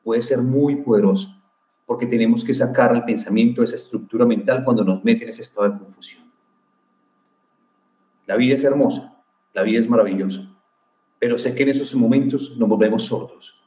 puede 0.03 0.21
ser 0.21 0.43
muy 0.43 0.77
poderoso, 0.77 1.43
porque 1.87 2.07
tenemos 2.07 2.45
que 2.45 2.53
sacar 2.53 2.95
el 2.95 3.05
pensamiento 3.05 3.61
de 3.61 3.67
esa 3.67 3.77
estructura 3.77 4.27
mental 4.27 4.63
cuando 4.65 4.85
nos 4.85 5.03
mete 5.05 5.25
en 5.25 5.31
ese 5.31 5.43
estado 5.43 5.71
de 5.71 5.79
confusión. 5.79 6.25
La 8.27 8.37
vida 8.37 8.55
es 8.55 8.65
hermosa, 8.65 9.17
la 9.53 9.63
vida 9.63 9.81
es 9.81 9.89
maravillosa, 9.89 10.51
pero 11.19 11.39
sé 11.39 11.55
que 11.55 11.63
en 11.63 11.71
esos 11.71 11.95
momentos 11.95 12.57
nos 12.59 12.69
volvemos 12.69 13.05
sordos. 13.05 13.63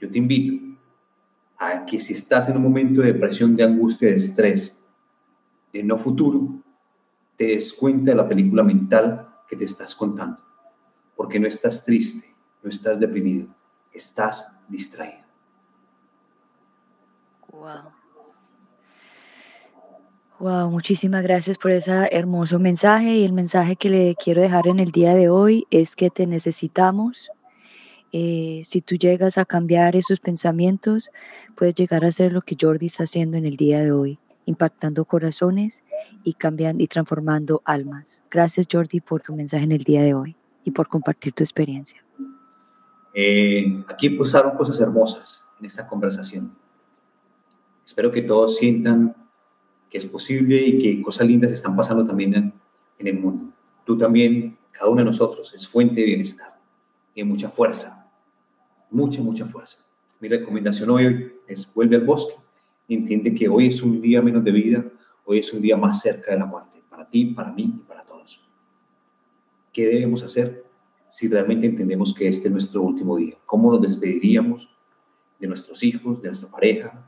Yo 0.00 0.10
te 0.10 0.18
invito 0.18 0.76
a 1.58 1.84
que 1.84 2.00
si 2.00 2.14
estás 2.14 2.48
en 2.48 2.56
un 2.56 2.62
momento 2.62 3.00
de 3.00 3.12
depresión, 3.12 3.54
de 3.54 3.64
angustia, 3.64 4.08
de 4.08 4.16
estrés, 4.16 4.76
de 5.72 5.82
no 5.82 5.98
futuro, 5.98 6.62
te 7.40 7.46
des 7.46 7.72
cuenta 7.72 8.10
de 8.10 8.16
la 8.18 8.28
película 8.28 8.62
mental 8.62 9.26
que 9.48 9.56
te 9.56 9.64
estás 9.64 9.94
contando, 9.94 10.42
porque 11.16 11.40
no 11.40 11.48
estás 11.48 11.82
triste, 11.82 12.36
no 12.62 12.68
estás 12.68 13.00
deprimido, 13.00 13.46
estás 13.90 14.60
distraído. 14.68 15.24
Wow. 17.50 17.92
Wow, 20.38 20.70
muchísimas 20.70 21.22
gracias 21.22 21.56
por 21.56 21.70
ese 21.70 22.10
hermoso 22.12 22.58
mensaje 22.58 23.16
y 23.16 23.24
el 23.24 23.32
mensaje 23.32 23.74
que 23.74 23.88
le 23.88 24.14
quiero 24.16 24.42
dejar 24.42 24.68
en 24.68 24.78
el 24.78 24.90
día 24.90 25.14
de 25.14 25.30
hoy 25.30 25.66
es 25.70 25.96
que 25.96 26.10
te 26.10 26.26
necesitamos 26.26 27.30
eh, 28.12 28.60
si 28.66 28.82
tú 28.82 28.96
llegas 28.96 29.38
a 29.38 29.46
cambiar 29.46 29.96
esos 29.96 30.20
pensamientos, 30.20 31.10
puedes 31.54 31.74
llegar 31.74 32.04
a 32.04 32.08
hacer 32.08 32.32
lo 32.32 32.42
que 32.42 32.58
Jordi 32.60 32.84
está 32.84 33.04
haciendo 33.04 33.38
en 33.38 33.46
el 33.46 33.56
día 33.56 33.80
de 33.82 33.92
hoy, 33.92 34.18
impactando 34.46 35.04
corazones 35.04 35.84
y 36.24 36.34
cambiando 36.34 36.82
y 36.82 36.86
transformando 36.86 37.62
almas. 37.64 38.24
Gracias 38.30 38.66
Jordi 38.70 39.00
por 39.00 39.22
tu 39.22 39.34
mensaje 39.34 39.64
en 39.64 39.72
el 39.72 39.84
día 39.84 40.02
de 40.02 40.14
hoy 40.14 40.36
y 40.64 40.70
por 40.70 40.88
compartir 40.88 41.32
tu 41.32 41.42
experiencia. 41.42 42.04
Eh, 43.12 43.82
aquí 43.88 44.10
pasaron 44.10 44.56
cosas 44.56 44.80
hermosas 44.80 45.48
en 45.58 45.66
esta 45.66 45.86
conversación. 45.86 46.54
Espero 47.84 48.10
que 48.10 48.22
todos 48.22 48.56
sientan 48.56 49.16
que 49.90 49.98
es 49.98 50.06
posible 50.06 50.64
y 50.64 50.78
que 50.78 51.02
cosas 51.02 51.26
lindas 51.26 51.50
están 51.50 51.74
pasando 51.74 52.04
también 52.04 52.34
en, 52.34 53.06
el 53.06 53.18
mundo. 53.18 53.52
Tú 53.84 53.96
también, 53.96 54.56
cada 54.70 54.88
uno 54.88 55.00
de 55.00 55.06
nosotros, 55.06 55.52
es 55.54 55.66
fuente 55.66 56.00
de 56.00 56.06
bienestar 56.06 56.56
y 57.14 57.24
mucha 57.24 57.48
fuerza, 57.48 58.08
mucha, 58.90 59.20
mucha 59.20 59.46
fuerza. 59.46 59.78
Mi 60.20 60.28
recomendación 60.28 60.90
hoy 60.90 61.32
es 61.48 61.72
vuelve 61.74 61.96
al 61.96 62.04
bosque, 62.04 62.34
entiende 62.94 63.34
que 63.34 63.48
hoy 63.48 63.68
es 63.68 63.82
un 63.82 64.00
día 64.00 64.20
menos 64.20 64.42
de 64.42 64.52
vida, 64.52 64.84
hoy 65.24 65.38
es 65.38 65.52
un 65.52 65.62
día 65.62 65.76
más 65.76 66.00
cerca 66.00 66.32
de 66.32 66.38
la 66.38 66.46
muerte, 66.46 66.82
para 66.88 67.08
ti, 67.08 67.26
para 67.26 67.52
mí 67.52 67.74
y 67.76 67.88
para 67.88 68.04
todos. 68.04 68.48
¿Qué 69.72 69.86
debemos 69.86 70.22
hacer 70.22 70.64
si 71.08 71.28
realmente 71.28 71.66
entendemos 71.66 72.14
que 72.14 72.28
este 72.28 72.48
es 72.48 72.52
nuestro 72.52 72.82
último 72.82 73.16
día? 73.16 73.36
¿Cómo 73.46 73.70
nos 73.72 73.80
despediríamos 73.80 74.68
de 75.38 75.46
nuestros 75.46 75.82
hijos, 75.82 76.20
de 76.20 76.28
nuestra 76.28 76.50
pareja? 76.50 77.06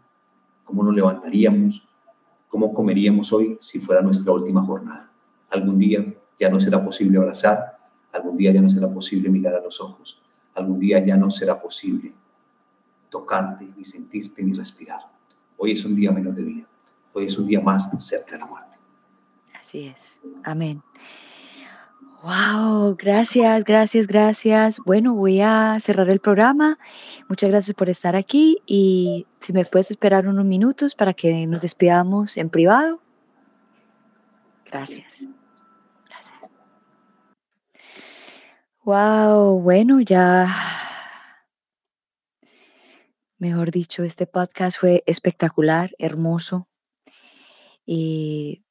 ¿Cómo 0.64 0.82
nos 0.84 0.94
levantaríamos? 0.94 1.88
¿Cómo 2.48 2.72
comeríamos 2.72 3.32
hoy 3.32 3.58
si 3.60 3.78
fuera 3.78 4.02
nuestra 4.02 4.32
última 4.32 4.62
jornada? 4.62 5.10
Algún 5.50 5.78
día 5.78 6.14
ya 6.38 6.48
no 6.48 6.60
será 6.60 6.84
posible 6.84 7.18
abrazar, 7.18 7.78
algún 8.12 8.36
día 8.36 8.52
ya 8.52 8.60
no 8.60 8.68
será 8.68 8.92
posible 8.92 9.28
mirar 9.30 9.54
a 9.54 9.60
los 9.60 9.80
ojos, 9.80 10.22
algún 10.54 10.78
día 10.78 11.04
ya 11.04 11.16
no 11.16 11.30
será 11.30 11.60
posible 11.60 12.12
tocarte, 13.10 13.68
ni 13.76 13.84
sentirte, 13.84 14.42
ni 14.42 14.52
respirar. 14.52 15.11
Hoy 15.64 15.70
es 15.70 15.84
un 15.84 15.94
día 15.94 16.10
menos 16.10 16.34
de 16.34 16.42
vida, 16.42 16.66
hoy 17.12 17.26
es 17.26 17.38
un 17.38 17.46
día 17.46 17.60
más 17.60 17.88
cerca 18.04 18.32
de 18.32 18.38
la 18.38 18.46
muerte. 18.46 18.76
Así 19.54 19.86
es, 19.86 20.20
amén. 20.42 20.82
Wow, 22.24 22.96
gracias, 22.98 23.62
gracias, 23.62 24.08
gracias. 24.08 24.78
Bueno, 24.84 25.14
voy 25.14 25.40
a 25.40 25.78
cerrar 25.78 26.10
el 26.10 26.18
programa. 26.18 26.80
Muchas 27.28 27.48
gracias 27.48 27.76
por 27.76 27.88
estar 27.88 28.16
aquí 28.16 28.60
y 28.66 29.28
si 29.38 29.52
me 29.52 29.64
puedes 29.64 29.92
esperar 29.92 30.26
unos 30.26 30.44
minutos 30.44 30.96
para 30.96 31.14
que 31.14 31.46
nos 31.46 31.60
despidamos 31.60 32.36
en 32.38 32.50
privado. 32.50 33.00
Gracias. 34.68 35.20
Gracias. 36.08 36.50
Wow, 38.82 39.60
bueno, 39.60 40.00
ya. 40.00 40.48
Mejor 43.42 43.72
dicho, 43.72 44.04
este 44.04 44.28
podcast 44.28 44.78
fue 44.78 45.02
espectacular, 45.04 45.90
hermoso. 45.98 46.68
Y 47.84 48.62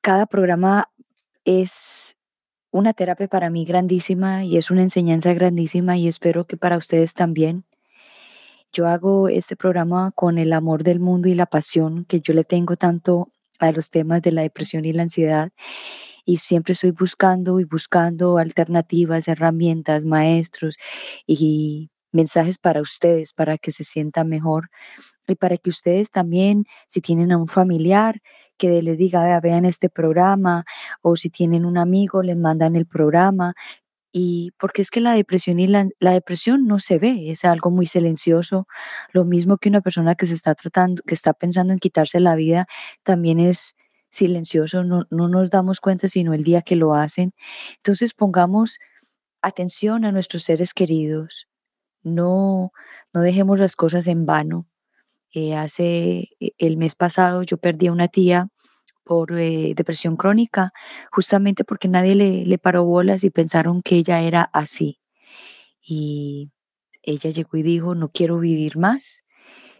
cada 0.00 0.26
programa 0.26 0.90
es 1.44 2.16
una 2.72 2.94
terapia 2.94 3.28
para 3.28 3.50
mí 3.50 3.64
grandísima 3.64 4.42
y 4.42 4.56
es 4.56 4.72
una 4.72 4.82
enseñanza 4.82 5.32
grandísima 5.34 5.96
y 5.96 6.08
espero 6.08 6.48
que 6.48 6.56
para 6.56 6.76
ustedes 6.76 7.14
también. 7.14 7.64
Yo 8.72 8.88
hago 8.88 9.28
este 9.28 9.54
programa 9.54 10.10
con 10.16 10.38
el 10.38 10.52
amor 10.52 10.82
del 10.82 10.98
mundo 10.98 11.28
y 11.28 11.36
la 11.36 11.46
pasión 11.46 12.06
que 12.06 12.20
yo 12.20 12.34
le 12.34 12.42
tengo 12.42 12.74
tanto 12.74 13.28
a 13.60 13.70
los 13.70 13.88
temas 13.88 14.20
de 14.22 14.32
la 14.32 14.42
depresión 14.42 14.84
y 14.84 14.92
la 14.92 15.04
ansiedad 15.04 15.52
y 16.24 16.38
siempre 16.38 16.72
estoy 16.72 16.90
buscando 16.90 17.60
y 17.60 17.64
buscando 17.64 18.38
alternativas, 18.38 19.28
herramientas, 19.28 20.04
maestros 20.04 20.76
y 21.24 21.90
mensajes 22.14 22.58
para 22.58 22.80
ustedes, 22.80 23.32
para 23.32 23.58
que 23.58 23.72
se 23.72 23.84
sientan 23.84 24.28
mejor 24.28 24.70
y 25.26 25.34
para 25.36 25.56
que 25.58 25.70
ustedes 25.70 26.10
también, 26.10 26.64
si 26.86 27.00
tienen 27.00 27.32
a 27.32 27.38
un 27.38 27.48
familiar, 27.48 28.20
que 28.56 28.82
les 28.82 28.98
diga, 28.98 29.40
vean 29.40 29.64
este 29.64 29.90
programa, 29.90 30.64
o 31.02 31.16
si 31.16 31.30
tienen 31.30 31.64
un 31.64 31.78
amigo, 31.78 32.22
les 32.22 32.36
mandan 32.36 32.76
el 32.76 32.86
programa. 32.86 33.54
Y 34.12 34.52
porque 34.58 34.82
es 34.82 34.90
que 34.90 35.00
la 35.00 35.12
depresión 35.12 35.58
y 35.58 35.66
la, 35.66 35.88
depresión 36.00 36.66
no 36.66 36.78
se 36.78 36.98
ve, 36.98 37.30
es 37.30 37.44
algo 37.44 37.70
muy 37.70 37.86
silencioso. 37.86 38.68
Lo 39.12 39.24
mismo 39.24 39.58
que 39.58 39.68
una 39.68 39.80
persona 39.80 40.14
que 40.14 40.26
se 40.26 40.34
está 40.34 40.54
tratando, 40.54 41.02
que 41.04 41.14
está 41.14 41.32
pensando 41.32 41.72
en 41.72 41.80
quitarse 41.80 42.20
la 42.20 42.36
vida, 42.36 42.66
también 43.02 43.40
es 43.40 43.74
silencioso, 44.10 44.84
no, 44.84 45.06
no 45.10 45.28
nos 45.28 45.50
damos 45.50 45.80
cuenta 45.80 46.06
sino 46.08 46.32
el 46.34 46.44
día 46.44 46.62
que 46.62 46.76
lo 46.76 46.94
hacen. 46.94 47.34
Entonces 47.78 48.14
pongamos 48.14 48.78
atención 49.42 50.04
a 50.04 50.12
nuestros 50.12 50.44
seres 50.44 50.74
queridos, 50.74 51.48
no, 52.04 52.72
no 53.12 53.20
dejemos 53.22 53.58
las 53.58 53.76
cosas 53.76 54.06
en 54.06 54.26
vano. 54.26 54.66
Eh, 55.34 55.56
hace 55.56 56.28
eh, 56.40 56.52
el 56.58 56.76
mes 56.76 56.94
pasado 56.94 57.42
yo 57.42 57.58
perdí 57.58 57.88
a 57.88 57.92
una 57.92 58.08
tía 58.08 58.48
por 59.04 59.38
eh, 59.38 59.74
depresión 59.76 60.16
crónica, 60.16 60.72
justamente 61.12 61.64
porque 61.64 61.88
nadie 61.88 62.14
le, 62.14 62.46
le, 62.46 62.58
paró 62.58 62.84
bolas 62.84 63.24
y 63.24 63.30
pensaron 63.30 63.82
que 63.82 63.96
ella 63.96 64.20
era 64.22 64.42
así. 64.52 65.00
Y 65.82 66.50
ella 67.02 67.30
llegó 67.30 67.58
y 67.58 67.62
dijo, 67.62 67.94
no 67.94 68.10
quiero 68.10 68.38
vivir 68.38 68.78
más, 68.78 69.24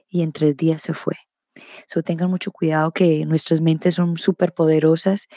y 0.08 0.22
en 0.22 0.32
tres 0.32 0.56
días 0.56 0.82
se 0.82 0.94
fue. 0.94 1.16
So, 1.88 2.02
tengan 2.02 2.30
mucho 2.30 2.52
cuidado 2.52 2.92
que 2.92 3.24
nuestras 3.26 3.60
mentes 3.60 3.96
son 3.96 4.16
súper 4.16 4.52
poderosas 4.54 5.28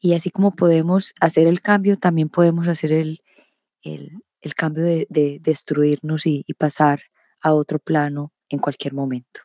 y 0.00 0.14
así 0.14 0.30
como 0.30 0.56
podemos 0.56 1.14
hacer 1.20 1.46
el 1.46 1.60
cambio, 1.60 1.98
también 1.98 2.28
podemos 2.30 2.68
hacer 2.68 2.92
el, 2.92 3.22
el, 3.82 4.12
el 4.46 4.54
cambio 4.54 4.84
de, 4.84 5.06
de 5.10 5.38
destruirnos 5.40 6.26
y, 6.26 6.44
pasar 6.56 7.02
a 7.40 7.52
otro 7.52 7.78
plano 7.78 8.32
en 8.48 8.58
cualquier 8.58 8.94
momento. 8.94 9.40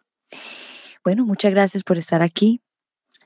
Bueno, 1.04 1.26
muchas 1.26 1.52
gracias 1.52 1.84
por 1.84 1.98
estar 1.98 2.22
aquí 2.22 2.62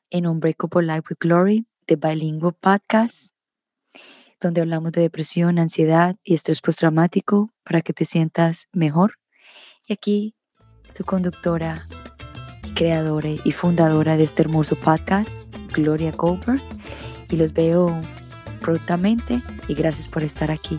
en 0.09 0.25
Unbreakable 0.25 0.87
Life 0.87 1.07
with 1.09 1.17
Glory, 1.19 1.67
de 1.87 1.95
Bilingual 1.97 2.53
Podcast, 2.53 3.35
donde 4.39 4.61
hablamos 4.61 4.91
de 4.91 5.01
depresión, 5.01 5.59
ansiedad 5.59 6.15
y 6.23 6.33
estrés 6.33 6.61
postraumático 6.61 7.53
para 7.63 7.81
que 7.81 7.93
te 7.93 8.05
sientas 8.05 8.67
mejor. 8.71 9.15
Y 9.87 9.93
aquí 9.93 10.35
tu 10.95 11.03
conductora, 11.03 11.87
creadora 12.75 13.29
y 13.43 13.51
fundadora 13.51 14.17
de 14.17 14.23
este 14.23 14.43
hermoso 14.43 14.75
podcast, 14.75 15.41
Gloria 15.73 16.11
Goldberg. 16.11 16.61
Y 17.29 17.35
los 17.35 17.53
veo 17.53 17.87
prontamente 18.61 19.41
y 19.67 19.73
gracias 19.73 20.07
por 20.07 20.23
estar 20.23 20.51
aquí. 20.51 20.77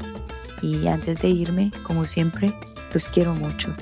Y 0.63 0.87
antes 0.89 1.21
de 1.21 1.29
irme, 1.29 1.71
como 1.83 2.07
siempre, 2.07 2.53
los 2.93 3.07
quiero 3.07 3.35
mucho. 3.35 3.75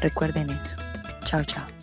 Recuerden 0.00 0.50
eso. 0.50 0.76
Chao, 1.24 1.44
chao. 1.44 1.75